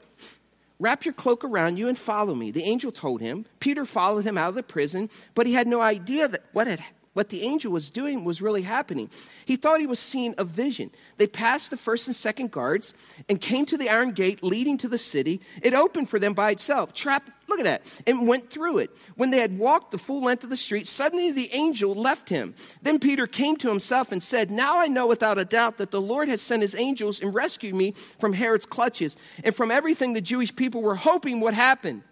Wrap 0.80 1.06
your 1.06 1.14
cloak 1.14 1.44
around 1.44 1.78
you 1.78 1.88
and 1.88 1.96
follow 1.96 2.34
me. 2.34 2.50
The 2.50 2.64
angel 2.64 2.92
told 2.92 3.22
him. 3.22 3.46
Peter 3.60 3.86
followed 3.86 4.26
him 4.26 4.36
out 4.36 4.50
of 4.50 4.56
the 4.56 4.64
prison, 4.64 5.12
but 5.36 5.46
he 5.46 5.54
had 5.54 5.68
no 5.68 5.80
idea 5.80 6.28
that 6.28 6.42
what 6.54 6.66
had 6.66 6.84
what 7.14 7.30
the 7.30 7.44
angel 7.44 7.72
was 7.72 7.92
doing 7.92 8.24
was 8.24 8.42
really 8.42 8.64
happening. 8.64 9.12
He 9.46 9.56
thought 9.56 9.80
he 9.80 9.86
was 9.86 10.00
seeing 10.00 10.34
a 10.40 10.44
vision. 10.44 10.90
They 11.18 11.28
passed 11.28 11.70
the 11.70 11.78
first 11.78 12.08
and 12.08 12.16
second 12.16 12.50
guards 12.50 12.96
and 13.30 13.40
came 13.40 13.68
to 13.68 13.78
the 13.78 13.90
iron 13.90 14.14
gate 14.14 14.44
leading 14.44 14.80
to 14.80 14.88
the 14.88 14.98
city. 14.98 15.40
It 15.62 15.76
opened 15.76 16.10
for 16.10 16.18
them 16.18 16.34
by 16.34 16.50
itself, 16.50 16.94
trapped, 16.94 17.30
look 17.54 17.66
at 17.66 17.84
that, 17.84 18.04
and 18.08 18.28
went 18.28 18.50
through 18.50 18.80
it. 18.80 18.92
When 19.16 19.32
they 19.32 19.40
had 19.40 19.58
walked 19.58 19.92
the 19.92 19.98
full 19.98 20.24
length 20.24 20.44
of 20.44 20.50
the 20.50 20.58
street, 20.58 20.88
suddenly 20.88 21.32
the 21.32 21.54
angel 21.54 21.94
left 21.94 22.30
him. 22.30 22.56
Then 22.82 23.00
Peter 23.00 23.28
came 23.28 23.56
to 23.58 23.70
himself 23.70 24.12
and 24.12 24.22
said, 24.22 24.52
Now 24.52 24.80
I 24.80 24.88
know 24.88 25.08
without 25.08 25.38
a 25.38 25.46
doubt 25.46 25.78
that 25.78 25.92
the 25.92 26.02
Lord 26.02 26.30
has 26.30 26.42
sent 26.42 26.62
his 26.62 26.76
angels 26.76 27.22
and 27.22 27.34
rescued 27.34 27.76
me 27.76 27.94
from 28.20 28.34
Herod's 28.34 28.66
clutches 28.66 29.18
and 29.44 29.56
from 29.56 29.72
everything 29.72 30.14
the 30.14 30.22
Jewish 30.22 30.56
people 30.56 30.82
were 30.82 30.96
hoping 30.96 31.40
would 31.42 31.54
happen. 31.54 32.04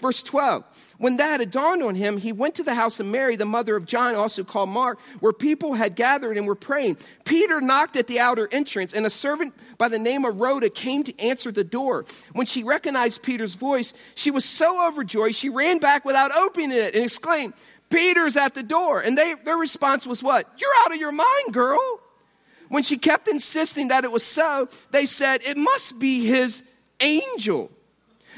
Verse 0.00 0.22
12, 0.22 0.64
when 0.98 1.16
that 1.18 1.40
had 1.40 1.50
dawned 1.50 1.82
on 1.82 1.94
him, 1.94 2.18
he 2.18 2.32
went 2.32 2.54
to 2.56 2.62
the 2.62 2.74
house 2.74 3.00
of 3.00 3.06
Mary, 3.06 3.36
the 3.36 3.44
mother 3.44 3.76
of 3.76 3.86
John, 3.86 4.14
also 4.14 4.44
called 4.44 4.68
Mark, 4.68 4.98
where 5.20 5.32
people 5.32 5.74
had 5.74 5.94
gathered 5.94 6.36
and 6.36 6.46
were 6.46 6.54
praying. 6.54 6.98
Peter 7.24 7.60
knocked 7.60 7.96
at 7.96 8.06
the 8.06 8.20
outer 8.20 8.48
entrance, 8.50 8.92
and 8.92 9.06
a 9.06 9.10
servant 9.10 9.54
by 9.78 9.88
the 9.88 9.98
name 9.98 10.24
of 10.24 10.40
Rhoda 10.40 10.70
came 10.70 11.04
to 11.04 11.18
answer 11.20 11.52
the 11.52 11.64
door. 11.64 12.04
When 12.32 12.46
she 12.46 12.64
recognized 12.64 13.22
Peter's 13.22 13.54
voice, 13.54 13.94
she 14.14 14.30
was 14.30 14.44
so 14.44 14.88
overjoyed, 14.88 15.34
she 15.34 15.48
ran 15.48 15.78
back 15.78 16.04
without 16.04 16.32
opening 16.36 16.72
it 16.72 16.94
and 16.94 17.04
exclaimed, 17.04 17.54
Peter's 17.90 18.36
at 18.36 18.54
the 18.54 18.62
door. 18.62 19.00
And 19.00 19.16
they, 19.16 19.34
their 19.44 19.56
response 19.56 20.06
was 20.06 20.22
what? 20.22 20.50
You're 20.58 20.70
out 20.84 20.92
of 20.92 20.98
your 20.98 21.12
mind, 21.12 21.52
girl. 21.52 22.00
When 22.68 22.82
she 22.82 22.98
kept 22.98 23.28
insisting 23.28 23.88
that 23.88 24.04
it 24.04 24.10
was 24.10 24.24
so, 24.24 24.68
they 24.90 25.06
said, 25.06 25.42
It 25.44 25.56
must 25.56 25.98
be 26.00 26.26
his 26.26 26.64
angel. 27.00 27.70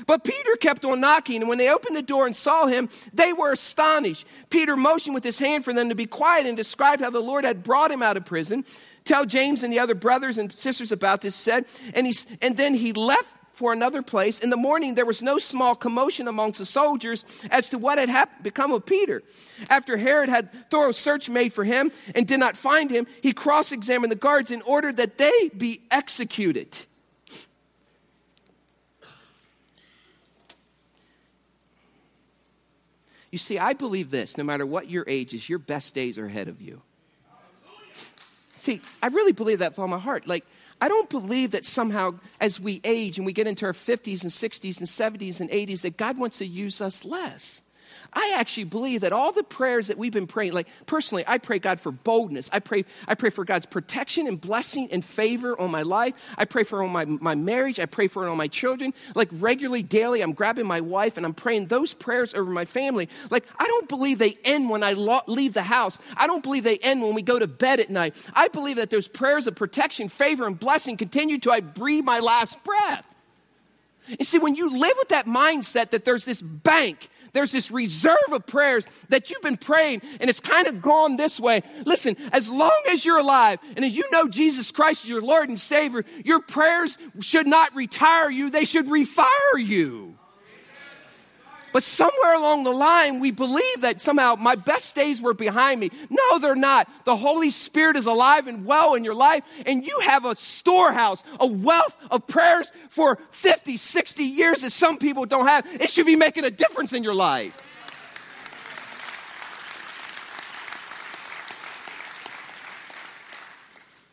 But 0.07 0.25
Peter 0.25 0.57
kept 0.57 0.85
on 0.85 1.01
knocking, 1.01 1.43
and 1.43 1.49
when 1.49 1.59
they 1.59 1.71
opened 1.71 1.97
the 1.97 2.03
door 2.03 2.27
and 2.27 2.35
saw 2.35 2.67
him, 2.67 2.89
they 3.13 3.33
were 3.33 3.53
astonished. 3.53 4.27
Peter 4.51 4.77
motioned 4.77 5.15
with 5.15 5.25
his 5.25 5.39
hand 5.39 5.65
for 5.65 5.73
them 5.73 5.89
to 5.89 5.95
be 5.95 6.07
quiet 6.07 6.47
and 6.47 6.57
described 6.57 7.01
how 7.01 7.11
the 7.11 7.21
Lord 7.21 7.45
had 7.45 7.63
brought 7.63 7.91
him 7.91 8.03
out 8.03 8.17
of 8.17 8.27
prison. 8.27 8.65
Tell 9.05 9.25
James 9.25 9.63
and 9.63 9.73
the 9.73 9.79
other 9.79 9.95
brothers 9.95 10.37
and 10.37 10.53
sisters 10.53 10.93
about 10.93 11.21
this, 11.21 11.35
said, 11.35 11.65
and, 11.95 12.07
he, 12.07 12.15
and 12.43 12.57
then 12.57 12.75
he 12.75 12.93
left 12.93 13.33
for 13.57 13.73
another 13.73 14.03
place. 14.03 14.39
In 14.39 14.51
the 14.51 14.57
morning, 14.57 14.95
there 14.95 15.07
was 15.07 15.23
no 15.23 15.39
small 15.39 15.75
commotion 15.75 16.29
amongst 16.29 16.59
the 16.59 16.67
soldiers 16.67 17.25
as 17.51 17.71
to 17.71 17.79
what 17.79 17.99
had 17.99 18.11
happened, 18.11 18.43
become 18.43 18.71
of 18.71 18.85
Peter. 18.85 19.23
After 19.71 19.97
Herod 19.97 20.29
had 20.29 20.71
thorough 20.71 20.93
search 20.93 21.31
made 21.31 21.55
for 21.55 21.65
him 21.65 21.91
and 22.15 22.27
did 22.27 22.39
not 22.39 22.57
find 22.57 22.91
him, 22.91 23.07
he 23.23 23.33
cross 23.33 23.73
examined 23.73 24.13
the 24.13 24.17
guards 24.17 24.51
in 24.51 24.61
order 24.63 24.93
that 24.93 25.17
they 25.17 25.51
be 25.57 25.81
executed. 25.91 26.85
You 33.31 33.39
see, 33.39 33.59
I 33.59 33.73
believe 33.73 34.11
this 34.11 34.39
no 34.39 34.45
matter 34.45 34.65
what 34.65 34.91
your 34.91 35.05
age 35.07 35.35
is, 35.35 35.49
your 35.49 35.59
best 35.59 35.95
days 35.95 36.19
are 36.19 36.27
ahead 36.27 36.49
of 36.49 36.61
you. 36.61 36.83
See, 38.55 38.81
I 39.03 39.09
really 39.09 39.33
believe 39.33 39.61
that 39.61 39.75
from 39.75 39.91
my 39.91 39.99
heart. 39.99 40.27
Like, 40.27 40.45
I 40.81 40.89
don't 40.89 41.09
believe 41.09 41.53
that 41.53 41.65
somehow 41.65 42.15
as 42.41 42.61
we 42.61 42.81
age 42.85 43.17
and 43.19 43.27
we 43.27 43.33
get 43.33 43.47
into 43.47 43.65
our 43.65 43.73
50s 43.73 44.23
and 44.23 44.31
60s 44.33 44.79
and 44.79 45.21
70s 45.21 45.41
and 45.41 45.51
80s, 45.51 45.83
that 45.83 45.97
God 45.97 46.19
wants 46.19 46.39
to 46.39 46.47
use 46.47 46.81
us 46.81 47.05
less. 47.05 47.63
I 48.13 48.35
actually 48.37 48.65
believe 48.65 49.03
that 49.03 49.13
all 49.13 49.33
the 49.33 49.43
prayers 49.43 49.89
that 49.89 49.99
we've 49.99 50.13
been 50.13 50.27
praying, 50.27 50.53
like 50.53 50.69
personally, 50.87 51.25
I 51.27 51.39
pray 51.39 51.59
God 51.59 51.81
for 51.81 51.93
boldness. 51.93 52.49
I 52.53 52.61
pray, 52.61 52.85
I 53.07 53.15
pray 53.15 53.31
for 53.31 53.45
God's 53.45 53.67
protection 53.67 54.27
and 54.27 54.41
blessing 54.41 54.89
and 54.93 55.05
favor 55.05 55.59
on 55.59 55.71
my 55.71 55.83
life. 55.83 56.15
I 56.39 56.45
pray 56.45 56.65
for 56.65 56.83
on 56.83 56.91
my, 56.91 57.05
my 57.05 57.35
marriage. 57.35 57.81
I 57.81 57.87
pray 57.87 58.07
for 58.07 58.27
on 58.27 58.37
my 58.37 58.49
children. 58.49 58.95
Like 59.15 59.29
regularly, 59.33 59.83
daily, 59.83 60.23
I'm 60.23 60.33
grabbing 60.33 60.67
my 60.67 60.81
wife 60.81 61.17
and 61.17 61.27
I'm 61.27 61.35
praying 61.35 61.67
those 61.67 61.95
prayers 61.95 62.35
over 62.35 62.51
my 62.51 62.65
family. 62.65 63.09
Like 63.31 63.45
I 63.59 63.67
don't 63.67 63.89
believe 63.89 64.19
they 64.19 64.39
end 64.45 64.71
when 64.71 64.83
I 64.83 64.93
lo- 64.93 65.21
leave 65.27 65.53
the 65.53 65.63
house. 65.63 65.99
I 66.17 66.27
don't 66.27 66.43
believe 66.43 66.65
they 66.65 66.79
end 66.79 67.03
when 67.03 67.15
we 67.15 67.23
go 67.23 67.39
to 67.39 67.47
bed 67.47 67.81
at 67.81 67.91
night. 67.91 68.15
I 68.35 68.49
believe 68.49 68.77
that 68.77 68.91
those 68.91 69.09
prayers 69.09 69.47
of 69.47 69.55
protection, 69.55 70.09
favor, 70.09 70.47
and 70.47 70.59
blessing 70.59 70.97
continue 70.97 71.39
till 71.39 71.53
I 71.53 71.61
breathe 71.61 72.05
my 72.05 72.21
last 72.21 72.63
breath. 72.65 73.05
You 74.09 74.25
see, 74.25 74.39
when 74.39 74.55
you 74.55 74.71
live 74.71 74.95
with 74.99 75.09
that 75.09 75.27
mindset 75.27 75.91
that 75.91 76.05
there's 76.05 76.25
this 76.25 76.41
bank 76.41 77.11
there's 77.33 77.53
this 77.53 77.71
reserve 77.71 78.17
of 78.33 78.47
prayers 78.47 78.87
that 79.09 79.31
you've 79.31 79.43
been 79.43 79.57
praying 79.57 80.03
and 80.21 80.31
it's 80.31 80.41
kind 80.41 80.67
of 80.67 80.83
gone 80.83 81.17
this 81.17 81.39
way. 81.39 81.63
Listen, 81.85 82.17
as 82.33 82.51
long 82.51 82.83
as 82.91 83.05
you're 83.05 83.19
alive 83.19 83.59
and 83.77 83.85
as 83.85 83.97
you 83.97 84.05
know 84.13 84.29
Jesus 84.29 84.71
Christ 84.71 85.05
is 85.05 85.11
your 85.11 85.23
Lord 85.23 85.49
and 85.49 85.59
Savior, 85.59 86.05
your 86.25 86.41
prayers 86.41 86.99
should 87.21 87.47
not 87.47 87.75
retire 87.75 88.31
you, 88.31 88.51
they 88.51 88.65
should 88.65 88.87
refire 88.87 89.27
you. 89.57 90.16
But 91.73 91.83
somewhere 91.83 92.35
along 92.35 92.65
the 92.65 92.71
line, 92.71 93.21
we 93.21 93.31
believe 93.31 93.81
that 93.83 94.01
somehow 94.01 94.37
my 94.37 94.55
best 94.55 94.95
days 94.95 95.21
were 95.21 95.35
behind 95.35 95.81
me. 95.81 95.91
No, 96.09 96.39
they're 96.39 96.55
not. 96.55 96.89
The 97.05 97.17
Holy 97.17 97.51
Spirit 97.51 97.97
is 97.97 98.07
alive 98.07 98.47
and 98.47 98.65
well 98.65 98.95
in 98.95 99.05
your 99.05 99.15
life, 99.15 99.45
and 99.67 99.87
you 99.87 99.99
have 100.01 100.25
a 100.25 100.37
storehouse, 100.37 101.23
a 101.39 101.47
wealth 101.47 101.95
of 102.11 102.27
prayers 102.27 102.73
for 102.89 103.19
50, 103.31 103.77
60 103.77 104.23
years 104.23 104.63
that 104.63 104.71
some 104.71 104.99
people 104.99 105.27
don't 105.27 105.47
have. 105.47 105.67
It 105.67 105.91
should 105.91 106.07
be 106.07 106.17
making 106.17 106.45
a 106.45 106.51
difference 106.51 106.93
in 106.93 107.05
your 107.05 107.15
life. 107.15 107.63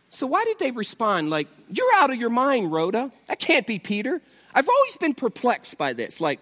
So, 0.09 0.27
why 0.27 0.43
did 0.45 0.59
they 0.59 0.71
respond 0.71 1.31
like, 1.31 1.47
You're 1.69 1.93
out 1.95 2.11
of 2.11 2.17
your 2.17 2.29
mind, 2.29 2.71
Rhoda? 2.71 3.11
That 3.27 3.39
can't 3.39 3.65
be 3.65 3.79
Peter. 3.79 4.21
I've 4.53 4.69
always 4.69 4.95
been 4.97 5.15
perplexed 5.15 5.77
by 5.77 5.93
this. 5.93 6.21
Like, 6.21 6.39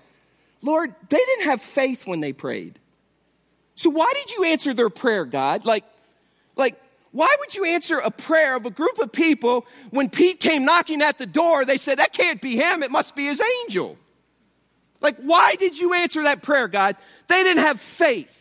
Lord, 0.62 0.94
they 1.10 1.18
didn't 1.18 1.46
have 1.46 1.62
faith 1.62 2.06
when 2.06 2.20
they 2.20 2.34
prayed. 2.34 2.80
So 3.76 3.90
why 3.90 4.12
did 4.14 4.32
you 4.32 4.46
answer 4.46 4.74
their 4.74 4.90
prayer, 4.90 5.26
God? 5.26 5.66
Like, 5.66 5.86
like, 6.56 6.80
why 7.12 7.34
would 7.40 7.56
you 7.56 7.66
answer 7.66 7.98
a 7.98 8.12
prayer 8.12 8.56
of 8.56 8.66
a 8.66 8.70
group 8.70 9.00
of 9.00 9.12
people 9.12 9.66
when 9.90 10.10
Pete 10.10 10.40
came 10.40 10.66
knocking 10.66 11.02
at 11.02 11.18
the 11.18 11.26
door? 11.26 11.66
They 11.66 11.78
said, 11.78 12.00
That 12.00 12.14
can't 12.14 12.42
be 12.42 12.56
him, 12.56 12.84
it 12.84 12.92
must 12.92 13.16
be 13.16 13.26
his 13.26 13.42
angel. 13.64 13.98
Like, 15.02 15.18
why 15.18 15.56
did 15.56 15.80
you 15.80 15.94
answer 15.94 16.24
that 16.24 16.44
prayer, 16.44 16.68
God? 16.68 16.96
They 17.28 17.44
didn't 17.44 17.64
have 17.64 17.82
faith. 17.82 18.38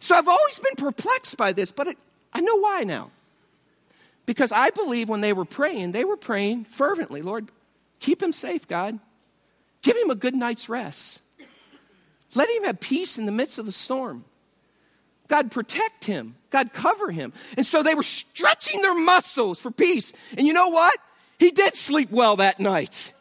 So 0.00 0.14
I've 0.14 0.28
always 0.28 0.58
been 0.58 0.74
perplexed 0.76 1.38
by 1.38 1.52
this, 1.52 1.72
but 1.72 1.88
it, 1.88 1.98
I 2.32 2.40
know 2.40 2.58
why 2.58 2.84
now. 2.84 3.10
Because 4.26 4.52
I 4.52 4.70
believe 4.70 5.08
when 5.08 5.22
they 5.22 5.32
were 5.32 5.44
praying, 5.44 5.92
they 5.92 6.04
were 6.04 6.16
praying 6.16 6.64
fervently 6.64 7.22
Lord, 7.22 7.48
keep 7.98 8.22
him 8.22 8.32
safe, 8.32 8.68
God. 8.68 8.98
Give 9.82 9.96
him 9.96 10.10
a 10.10 10.16
good 10.16 10.34
night's 10.34 10.68
rest. 10.68 11.20
Let 12.34 12.48
him 12.50 12.64
have 12.64 12.80
peace 12.80 13.18
in 13.18 13.26
the 13.26 13.32
midst 13.32 13.58
of 13.58 13.66
the 13.66 13.72
storm. 13.72 14.24
God 15.28 15.50
protect 15.50 16.04
him. 16.04 16.36
God 16.50 16.72
cover 16.72 17.10
him. 17.10 17.32
And 17.56 17.66
so 17.66 17.82
they 17.82 17.94
were 17.94 18.02
stretching 18.02 18.80
their 18.82 18.94
muscles 18.94 19.60
for 19.60 19.70
peace. 19.70 20.12
And 20.36 20.46
you 20.46 20.52
know 20.52 20.68
what? 20.68 20.96
He 21.38 21.50
did 21.50 21.74
sleep 21.74 22.10
well 22.10 22.36
that 22.36 22.60
night. 22.60 23.12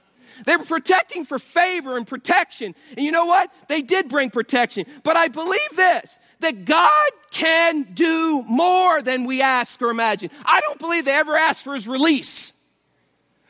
They 0.46 0.56
were 0.58 0.66
protecting 0.66 1.26
for 1.26 1.40
favor 1.40 1.98
and 1.98 2.06
protection. 2.06 2.76
And 2.96 3.06
you 3.06 3.12
know 3.12 3.26
what? 3.26 3.52
They 3.68 3.82
did 3.82 4.10
bring 4.10 4.30
protection. 4.30 4.86
But 5.04 5.18
I 5.18 5.28
believe 5.30 5.70
this 5.76 6.20
that 6.42 6.66
God 6.66 7.12
can 7.32 7.84
do 7.94 8.44
more 8.48 9.02
than 9.02 9.24
we 9.24 9.42
ask 9.42 9.82
or 9.82 9.90
imagine. 9.90 10.30
I 10.46 10.60
don't 10.60 10.78
believe 10.78 11.06
they 11.06 11.14
ever 11.14 11.36
asked 11.36 11.64
for 11.64 11.74
his 11.74 11.88
release. 11.88 12.52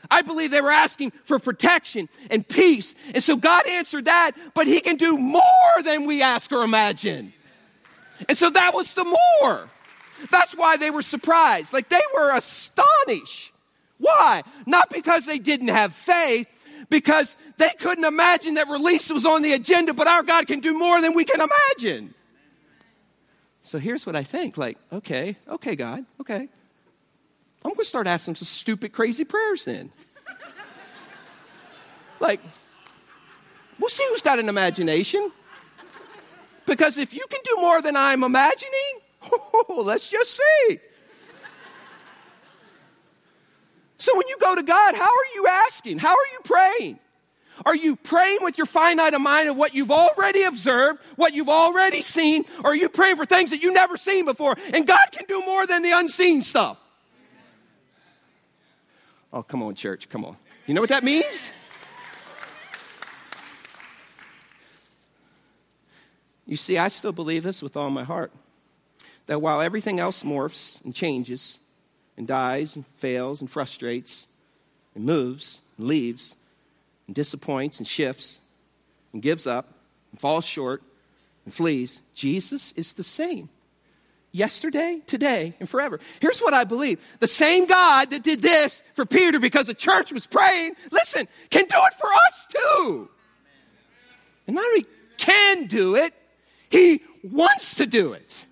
I 0.10 0.22
believe 0.22 0.52
they 0.52 0.62
were 0.62 0.72
asking 0.72 1.12
for 1.24 1.40
protection 1.40 2.10
and 2.30 2.48
peace. 2.48 2.96
And 3.14 3.24
so 3.24 3.36
God 3.36 3.68
answered 3.68 4.06
that, 4.06 4.32
but 4.54 4.68
he 4.68 4.82
can 4.82 4.96
do 4.96 5.18
more 5.18 5.42
than 5.84 6.06
we 6.06 6.22
ask 6.22 6.52
or 6.52 6.64
imagine. 6.64 7.34
And 8.28 8.38
so 8.38 8.50
that 8.50 8.74
was 8.74 8.94
the 8.94 9.04
more. 9.06 9.70
That's 10.32 10.54
why 10.56 10.78
they 10.78 10.90
were 10.90 11.02
surprised. 11.02 11.74
Like 11.74 11.90
they 11.90 12.02
were 12.16 12.36
astonished. 12.36 13.54
Why? 13.98 14.44
Not 14.66 14.90
because 14.90 15.26
they 15.26 15.40
didn't 15.40 15.70
have 15.70 15.94
faith, 15.94 16.48
because 16.90 17.38
they 17.58 17.72
couldn't 17.80 18.04
imagine 18.04 18.56
that 18.56 18.70
release 18.70 19.10
was 19.10 19.26
on 19.26 19.42
the 19.42 19.54
agenda, 19.54 19.94
but 19.94 20.08
our 20.08 20.24
God 20.24 20.48
can 20.48 20.60
do 20.60 20.78
more 20.78 21.02
than 21.02 21.14
we 21.14 21.26
can 21.26 21.40
imagine. 21.42 22.14
So 23.62 23.80
here's 23.80 24.06
what 24.06 24.16
I 24.16 24.24
think 24.24 24.58
like, 24.58 24.78
okay, 24.92 25.38
okay, 25.48 25.76
God, 25.76 26.06
okay. 26.22 26.50
I'm 27.66 27.72
going 27.72 27.78
to 27.78 27.86
start 27.86 28.06
asking 28.06 28.36
some 28.36 28.46
stupid, 28.46 28.94
crazy 28.94 29.24
prayers 29.24 29.66
then. 29.66 29.90
like, 32.20 32.40
we'll 33.80 33.90
see 33.90 34.06
who's 34.10 34.22
got 34.22 34.38
an 34.38 34.50
imagination. 34.50 35.32
Because 36.68 37.00
if 37.00 37.12
you 37.16 37.26
can 37.28 37.40
do 37.44 37.56
more 37.62 37.82
than 37.82 37.96
I'm 37.96 38.24
imagining, 38.24 39.00
oh, 39.32 39.82
let's 39.84 40.08
just 40.08 40.40
see. 40.40 40.80
So 43.98 44.16
when 44.16 44.28
you 44.28 44.38
go 44.40 44.54
to 44.54 44.62
God, 44.62 44.94
how 44.94 45.02
are 45.02 45.34
you 45.34 45.48
asking? 45.48 45.98
How 45.98 46.12
are 46.12 46.28
you 46.34 46.40
praying? 46.44 47.00
Are 47.66 47.76
you 47.76 47.96
praying 47.96 48.40
with 48.42 48.60
your 48.60 48.68
finite 48.68 49.20
mind 49.20 49.50
of 49.50 49.58
what 49.58 49.74
you've 49.74 49.90
already 49.90 50.44
observed, 50.44 51.00
what 51.16 51.34
you've 51.34 51.50
already 51.50 52.04
seen, 52.04 52.44
or 52.64 52.74
are 52.74 52.76
you 52.76 52.90
praying 52.90 53.16
for 53.16 53.26
things 53.26 53.50
that 53.50 53.64
you've 53.64 53.74
never 53.74 53.98
seen 53.98 54.26
before? 54.26 54.56
And 54.72 54.86
God 54.86 55.08
can 55.12 55.26
do 55.28 55.42
more 55.48 55.66
than 55.66 55.82
the 55.82 55.94
unseen 55.98 56.44
stuff. 56.44 56.78
Oh, 59.36 59.44
come 59.44 59.62
on, 59.64 59.76
church, 59.76 60.08
come 60.08 60.24
on. 60.24 60.38
You 60.66 60.74
know 60.74 60.80
what 60.80 60.90
that 60.92 61.04
means? 61.04 61.52
You 66.48 66.56
see, 66.56 66.78
I 66.78 66.88
still 66.88 67.12
believe 67.12 67.44
this 67.44 67.62
with 67.62 67.76
all 67.76 67.90
my 67.90 68.06
heart 68.06 68.32
that 69.26 69.42
while 69.42 69.60
everything 69.60 70.00
else 70.00 70.24
morphs 70.24 70.84
and 70.86 70.96
changes 70.96 71.60
and 72.16 72.26
dies 72.26 72.78
and 72.78 72.86
fails 72.98 73.42
and 73.42 73.52
frustrates 73.52 74.28
and 74.94 75.04
moves 75.04 75.60
and 75.78 75.88
leaves 75.88 76.38
and 77.08 77.16
disappoints 77.16 77.80
and 77.80 77.88
shifts 77.88 78.40
and 79.12 79.22
gives 79.22 79.46
up 79.46 79.68
and 80.12 80.22
falls 80.22 80.46
short 80.46 80.82
and 81.44 81.54
flees, 81.54 82.02
Jesus 82.14 82.72
is 82.74 82.94
the 82.94 83.04
same 83.04 83.50
yesterday, 84.36 85.02
today, 85.06 85.56
and 85.60 85.70
forever. 85.70 86.00
Here's 86.20 86.40
what 86.40 86.54
I 86.54 86.66
believe 86.66 87.00
the 87.20 87.28
same 87.28 87.66
God 87.66 88.12
that 88.12 88.24
did 88.24 88.42
this 88.42 88.84
for 88.94 89.06
Peter 89.06 89.40
because 89.40 89.68
the 89.68 89.74
church 89.74 90.12
was 90.12 90.28
praying, 90.28 90.76
listen, 90.92 91.28
can 91.50 91.64
do 91.66 91.78
it 91.78 91.94
for 91.94 92.10
us 92.28 92.48
too. 92.48 93.10
And 94.48 94.56
not 94.56 94.66
only 94.66 94.86
can 95.18 95.66
do 95.66 95.96
it, 95.96 96.14
he 96.70 97.02
wants 97.24 97.76
to 97.76 97.86
do 97.86 98.14
it. 98.14 98.46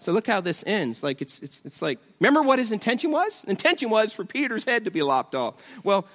So 0.00 0.12
look 0.12 0.26
how 0.26 0.40
this 0.40 0.64
ends. 0.66 1.02
Like 1.02 1.22
it's, 1.22 1.40
it's, 1.40 1.62
it's 1.64 1.80
like, 1.80 2.00
remember 2.18 2.42
what 2.42 2.58
his 2.58 2.72
intention 2.72 3.12
was? 3.12 3.44
Intention 3.44 3.88
was 3.88 4.12
for 4.12 4.24
Peter's 4.24 4.64
head 4.64 4.84
to 4.86 4.90
be 4.90 5.02
lopped 5.02 5.34
off. 5.34 5.54
Well, 5.84 6.06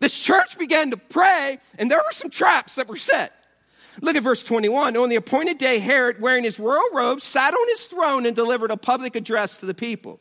this 0.00 0.18
church 0.18 0.58
began 0.58 0.90
to 0.90 0.96
pray, 0.96 1.58
and 1.78 1.90
there 1.90 1.98
were 1.98 2.12
some 2.12 2.28
traps 2.28 2.74
that 2.74 2.88
were 2.88 2.96
set. 2.96 3.32
Look 4.00 4.16
at 4.16 4.22
verse 4.22 4.42
21. 4.42 4.96
On 4.96 5.08
the 5.08 5.16
appointed 5.16 5.58
day, 5.58 5.78
Herod, 5.78 6.20
wearing 6.20 6.44
his 6.44 6.58
royal 6.58 6.88
robe, 6.92 7.22
sat 7.22 7.54
on 7.54 7.68
his 7.68 7.86
throne 7.86 8.26
and 8.26 8.36
delivered 8.36 8.70
a 8.70 8.76
public 8.76 9.16
address 9.16 9.58
to 9.58 9.66
the 9.66 9.74
people. 9.74 10.20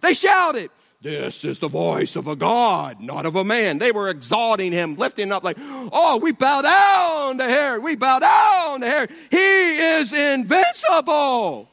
They 0.00 0.14
shouted, 0.14 0.70
this 1.02 1.44
is 1.44 1.58
the 1.58 1.68
voice 1.68 2.14
of 2.14 2.28
a 2.28 2.36
God, 2.36 3.00
not 3.00 3.26
of 3.26 3.34
a 3.34 3.42
man. 3.42 3.78
They 3.78 3.90
were 3.90 4.08
exalting 4.08 4.70
him, 4.70 4.94
lifting 4.94 5.32
up 5.32 5.42
like, 5.42 5.56
oh, 5.60 6.18
we 6.22 6.30
bow 6.30 6.62
down 6.62 7.38
to 7.38 7.44
Herod. 7.44 7.82
We 7.82 7.96
bow 7.96 8.20
down 8.20 8.82
to 8.82 8.86
Herod. 8.86 9.10
He 9.30 9.36
is 9.36 10.12
invincible. 10.12 11.68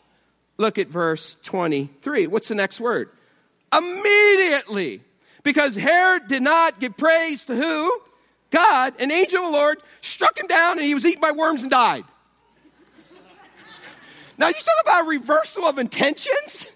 Look 0.57 0.79
at 0.79 0.87
verse 0.87 1.35
23. 1.43 2.25
What's 2.27 2.47
the 2.47 2.55
next 2.55 2.79
word? 2.79 3.09
Immediately. 3.71 5.01
Because 5.43 5.75
Herod 5.75 6.27
did 6.27 6.41
not 6.41 6.79
give 6.79 6.97
praise 6.97 7.45
to 7.45 7.55
who? 7.55 8.01
God. 8.49 8.93
An 8.99 9.11
angel 9.11 9.43
of 9.43 9.51
the 9.51 9.57
Lord 9.57 9.81
struck 10.01 10.37
him 10.39 10.47
down 10.47 10.77
and 10.77 10.85
he 10.85 10.93
was 10.93 11.05
eaten 11.05 11.21
by 11.21 11.31
worms 11.31 11.61
and 11.61 11.71
died. 11.71 12.03
now, 14.37 14.47
you 14.47 14.53
talk 14.53 14.81
about 14.81 15.07
reversal 15.07 15.65
of 15.65 15.77
intentions? 15.79 16.67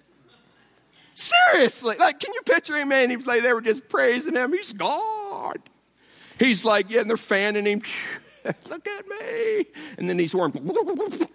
Seriously. 1.14 1.96
Like, 1.98 2.20
can 2.20 2.32
you 2.34 2.42
picture 2.42 2.76
him, 2.76 2.88
man? 2.88 3.08
He 3.10 3.16
was 3.16 3.26
like, 3.26 3.42
they 3.42 3.52
were 3.52 3.60
just 3.60 3.88
praising 3.88 4.34
him. 4.34 4.52
He's 4.52 4.72
God. 4.72 5.58
He's 6.38 6.64
like, 6.64 6.90
yeah, 6.90 7.00
and 7.00 7.10
they're 7.10 7.16
fanning 7.16 7.66
him. 7.66 7.82
Look 8.68 8.86
at 8.86 9.08
me. 9.08 9.66
And 9.96 10.08
then 10.08 10.16
these 10.16 10.34
worms. 10.34 10.56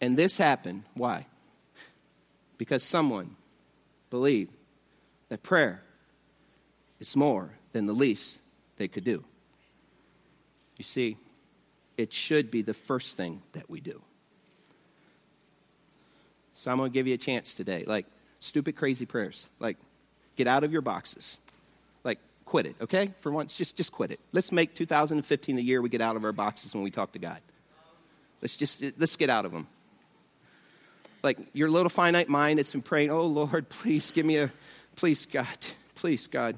and 0.00 0.16
this 0.16 0.38
happened. 0.38 0.84
Why? 0.94 1.26
Because 2.60 2.82
someone 2.82 3.36
believed 4.10 4.52
that 5.30 5.42
prayer 5.42 5.80
is 7.00 7.16
more 7.16 7.52
than 7.72 7.86
the 7.86 7.94
least 7.94 8.42
they 8.76 8.86
could 8.86 9.02
do. 9.02 9.24
You 10.76 10.84
see, 10.84 11.16
it 11.96 12.12
should 12.12 12.50
be 12.50 12.60
the 12.60 12.74
first 12.74 13.16
thing 13.16 13.40
that 13.52 13.70
we 13.70 13.80
do. 13.80 14.02
So 16.52 16.70
I'm 16.70 16.76
going 16.76 16.90
to 16.90 16.92
give 16.92 17.06
you 17.06 17.14
a 17.14 17.16
chance 17.16 17.54
today. 17.54 17.84
Like, 17.86 18.04
stupid, 18.40 18.76
crazy 18.76 19.06
prayers. 19.06 19.48
Like, 19.58 19.78
get 20.36 20.46
out 20.46 20.62
of 20.62 20.70
your 20.70 20.82
boxes. 20.82 21.38
Like, 22.04 22.18
quit 22.44 22.66
it, 22.66 22.76
okay? 22.82 23.14
For 23.20 23.32
once, 23.32 23.56
just, 23.56 23.74
just 23.78 23.90
quit 23.90 24.10
it. 24.10 24.20
Let's 24.32 24.52
make 24.52 24.74
2015 24.74 25.56
the 25.56 25.62
year 25.62 25.80
we 25.80 25.88
get 25.88 26.02
out 26.02 26.14
of 26.14 26.26
our 26.26 26.32
boxes 26.32 26.74
when 26.74 26.84
we 26.84 26.90
talk 26.90 27.12
to 27.12 27.18
God. 27.18 27.40
Let's 28.42 28.54
just, 28.54 28.84
let's 28.98 29.16
get 29.16 29.30
out 29.30 29.46
of 29.46 29.52
them. 29.52 29.66
Like, 31.22 31.38
your 31.52 31.68
little 31.68 31.90
finite 31.90 32.28
mind 32.28 32.58
that's 32.58 32.72
been 32.72 32.82
praying, 32.82 33.10
oh, 33.10 33.26
Lord, 33.26 33.68
please 33.68 34.10
give 34.10 34.24
me 34.24 34.38
a, 34.38 34.50
please, 34.96 35.26
God, 35.26 35.46
please, 35.94 36.26
God, 36.26 36.56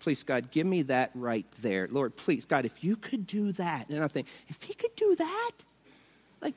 Please, 0.00 0.22
God, 0.22 0.50
give 0.50 0.66
me 0.66 0.82
that 0.82 1.10
right 1.14 1.44
there. 1.60 1.86
Lord, 1.90 2.16
please, 2.16 2.46
God, 2.46 2.64
if 2.64 2.82
you 2.82 2.96
could 2.96 3.26
do 3.26 3.52
that. 3.52 3.90
And 3.90 4.02
I'm 4.02 4.08
thinking, 4.08 4.32
if 4.48 4.62
he 4.62 4.72
could 4.72 4.96
do 4.96 5.14
that, 5.16 5.50
like, 6.40 6.54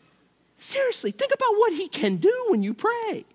seriously, 0.56 1.12
think 1.12 1.34
about 1.34 1.52
what 1.58 1.74
he 1.74 1.90
can 1.90 2.18
do 2.18 2.46
when 2.48 2.64
you 2.64 2.74
pray. 2.74 3.26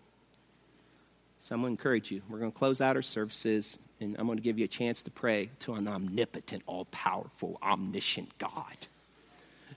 So 1.39 1.55
I'm 1.55 1.61
going 1.61 1.77
to 1.77 1.79
encourage 1.79 2.11
you. 2.11 2.23
We're 2.29 2.39
going 2.39 2.51
to 2.51 2.59
close 2.59 2.81
out 2.81 2.97
our 2.97 3.03
services, 3.03 3.79
and 4.01 4.17
I'm 4.19 4.25
going 4.25 4.39
to 4.39 4.43
give 4.43 4.59
you 4.59 4.65
a 4.65 4.69
chance 4.69 5.03
to 5.03 5.11
pray 5.11 5.51
to 5.61 5.75
an 5.75 5.87
omnipotent, 5.87 6.63
all 6.67 6.87
powerful, 6.87 7.59
omniscient 7.63 8.37
God 8.39 8.89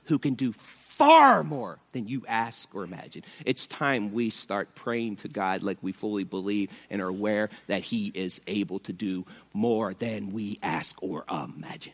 who 0.06 0.18
can 0.18 0.34
do 0.34 0.54
far 0.92 1.44
more 1.44 1.80
than 1.94 2.08
you 2.08 2.24
ask 2.28 2.76
or 2.76 2.84
imagine. 2.84 3.24
It's 3.46 3.66
time 3.66 4.14
we 4.14 4.30
start 4.30 4.76
praying 4.76 5.16
to 5.18 5.28
God 5.28 5.64
like 5.64 5.78
we 5.82 5.94
fully 5.94 6.24
believe 6.24 6.70
and 6.90 7.02
are 7.02 7.08
aware 7.08 7.50
that 7.68 7.82
He 7.82 8.12
is 8.14 8.42
able 8.46 8.80
to 8.80 8.94
do 8.94 9.26
more 9.54 9.94
than 9.94 10.34
we 10.34 10.60
ask 10.62 11.02
or 11.02 11.24
imagine. 11.32 11.94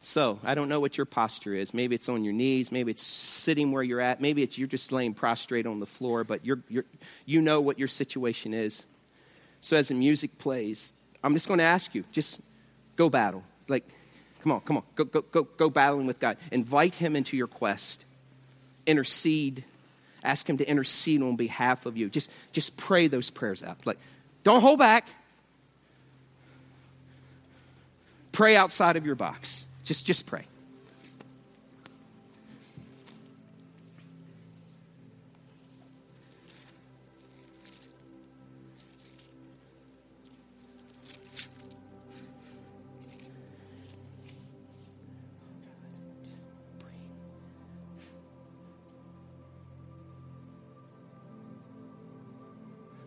So, 0.00 0.40
I 0.42 0.54
don't 0.54 0.68
know 0.68 0.80
what 0.80 0.96
your 0.96 1.04
posture 1.04 1.54
is. 1.54 1.72
Maybe 1.72 1.94
it's 1.94 2.08
on 2.08 2.24
your 2.24 2.32
knees. 2.32 2.72
Maybe 2.72 2.90
it's 2.90 3.02
sitting 3.02 3.70
where 3.70 3.82
you're 3.82 4.00
at. 4.00 4.20
Maybe 4.20 4.42
it's 4.42 4.58
you're 4.58 4.66
just 4.66 4.92
laying 4.92 5.14
prostrate 5.14 5.66
on 5.66 5.78
the 5.78 5.86
floor, 5.86 6.24
but 6.24 6.44
you're, 6.44 6.60
you're, 6.68 6.86
you 7.26 7.42
know 7.42 7.60
what 7.60 7.78
your 7.78 7.88
situation 7.88 8.52
is. 8.52 8.84
So, 9.60 9.76
as 9.76 9.88
the 9.88 9.94
music 9.94 10.38
plays, 10.38 10.92
I'm 11.22 11.34
just 11.34 11.48
going 11.48 11.58
to 11.58 11.64
ask 11.64 11.94
you 11.94 12.04
just 12.12 12.40
go 12.96 13.08
battle. 13.10 13.44
Like, 13.68 13.86
Come 14.42 14.52
on, 14.52 14.60
come 14.60 14.78
on. 14.78 14.82
Go, 14.94 15.04
go, 15.04 15.22
go, 15.22 15.42
go 15.44 15.70
battling 15.70 16.06
with 16.06 16.18
God. 16.18 16.36
Invite 16.50 16.94
Him 16.94 17.16
into 17.16 17.36
your 17.36 17.46
quest. 17.46 18.04
Intercede. 18.86 19.64
Ask 20.24 20.48
Him 20.48 20.58
to 20.58 20.68
intercede 20.68 21.22
on 21.22 21.36
behalf 21.36 21.86
of 21.86 21.96
you. 21.96 22.08
Just, 22.08 22.30
just 22.52 22.76
pray 22.76 23.06
those 23.06 23.30
prayers 23.30 23.62
out. 23.62 23.84
Like, 23.86 23.98
don't 24.44 24.60
hold 24.60 24.78
back. 24.78 25.06
Pray 28.32 28.56
outside 28.56 28.96
of 28.96 29.04
your 29.04 29.14
box. 29.14 29.66
Just, 29.84 30.06
just 30.06 30.26
pray. 30.26 30.44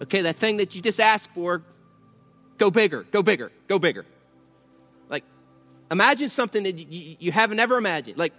Okay, 0.03 0.21
that 0.23 0.35
thing 0.35 0.57
that 0.57 0.75
you 0.75 0.81
just 0.81 0.99
asked 0.99 1.29
for, 1.31 1.61
go 2.57 2.69
bigger, 2.69 3.03
go 3.11 3.23
bigger, 3.23 3.51
go 3.67 3.79
bigger. 3.79 4.05
Like, 5.09 5.23
imagine 5.89 6.27
something 6.27 6.63
that 6.63 6.77
you, 6.77 7.15
you 7.19 7.31
haven't 7.31 7.59
ever 7.59 7.77
imagined. 7.77 8.17
Like, 8.17 8.33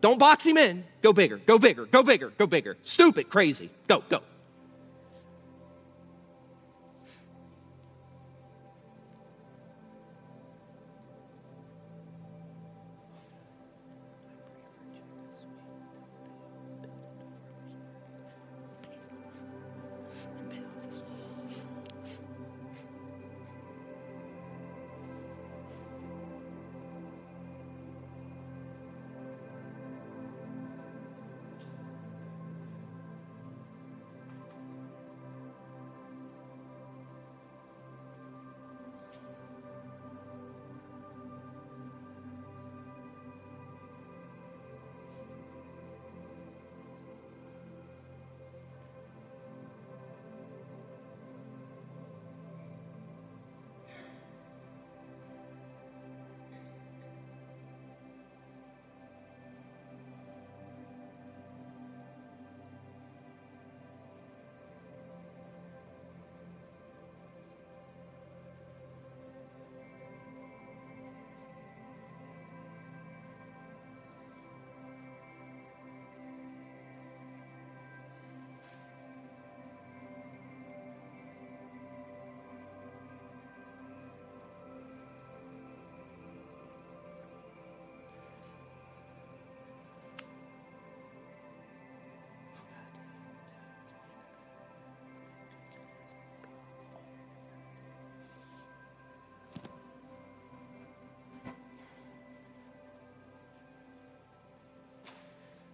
don't 0.00 0.18
box 0.18 0.46
him 0.46 0.56
in, 0.56 0.84
go 1.02 1.12
bigger, 1.12 1.36
go 1.36 1.58
bigger, 1.58 1.84
go 1.84 2.02
bigger, 2.02 2.30
go 2.38 2.46
bigger. 2.46 2.78
Stupid, 2.82 3.28
crazy, 3.28 3.68
go, 3.88 4.02
go. 4.08 4.20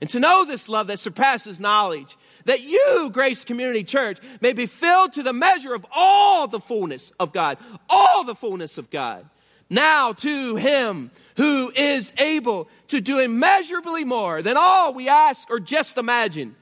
and 0.00 0.10
to 0.10 0.20
know 0.20 0.44
this 0.44 0.68
love 0.68 0.88
that 0.88 0.98
surpasses 0.98 1.60
knowledge, 1.60 2.16
that 2.44 2.62
you, 2.62 3.10
Grace 3.12 3.44
Community 3.44 3.84
Church, 3.84 4.18
may 4.40 4.52
be 4.52 4.66
filled 4.66 5.12
to 5.14 5.22
the 5.22 5.32
measure 5.32 5.74
of 5.74 5.86
all 5.94 6.46
the 6.48 6.60
fullness 6.60 7.12
of 7.18 7.32
God, 7.32 7.58
all 7.88 8.24
the 8.24 8.34
fullness 8.34 8.76
of 8.78 8.90
God. 8.90 9.24
Now 9.70 10.12
to 10.12 10.56
Him 10.56 11.10
who 11.36 11.72
is 11.74 12.12
able 12.18 12.68
to 12.88 13.00
do 13.00 13.18
immeasurably 13.18 14.04
more 14.04 14.42
than 14.42 14.56
all 14.56 14.92
we 14.94 15.08
ask 15.08 15.50
or 15.50 15.58
just 15.58 15.96
imagine, 15.96 16.54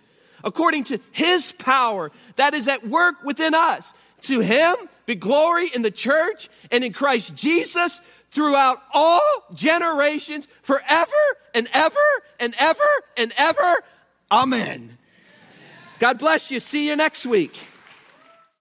according 0.44 0.84
to 0.84 1.00
His 1.10 1.52
power 1.52 2.12
that 2.36 2.54
is 2.54 2.68
at 2.68 2.86
work 2.86 3.22
within 3.24 3.54
us. 3.54 3.92
To 4.22 4.40
Him 4.40 4.76
be 5.04 5.14
glory 5.16 5.68
in 5.74 5.82
the 5.82 5.90
church 5.90 6.48
and 6.70 6.84
in 6.84 6.92
Christ 6.92 7.34
Jesus 7.34 8.02
throughout 8.32 8.82
all 8.92 9.20
generations, 9.54 10.48
forever 10.62 11.12
and 11.54 11.68
ever 11.72 11.96
and 12.40 12.54
ever 12.58 12.80
and 13.16 13.32
ever. 13.36 13.82
Amen. 14.30 14.98
God 15.98 16.18
bless 16.18 16.50
you. 16.50 16.58
See 16.58 16.88
you 16.88 16.96
next 16.96 17.24
week. 17.24 17.60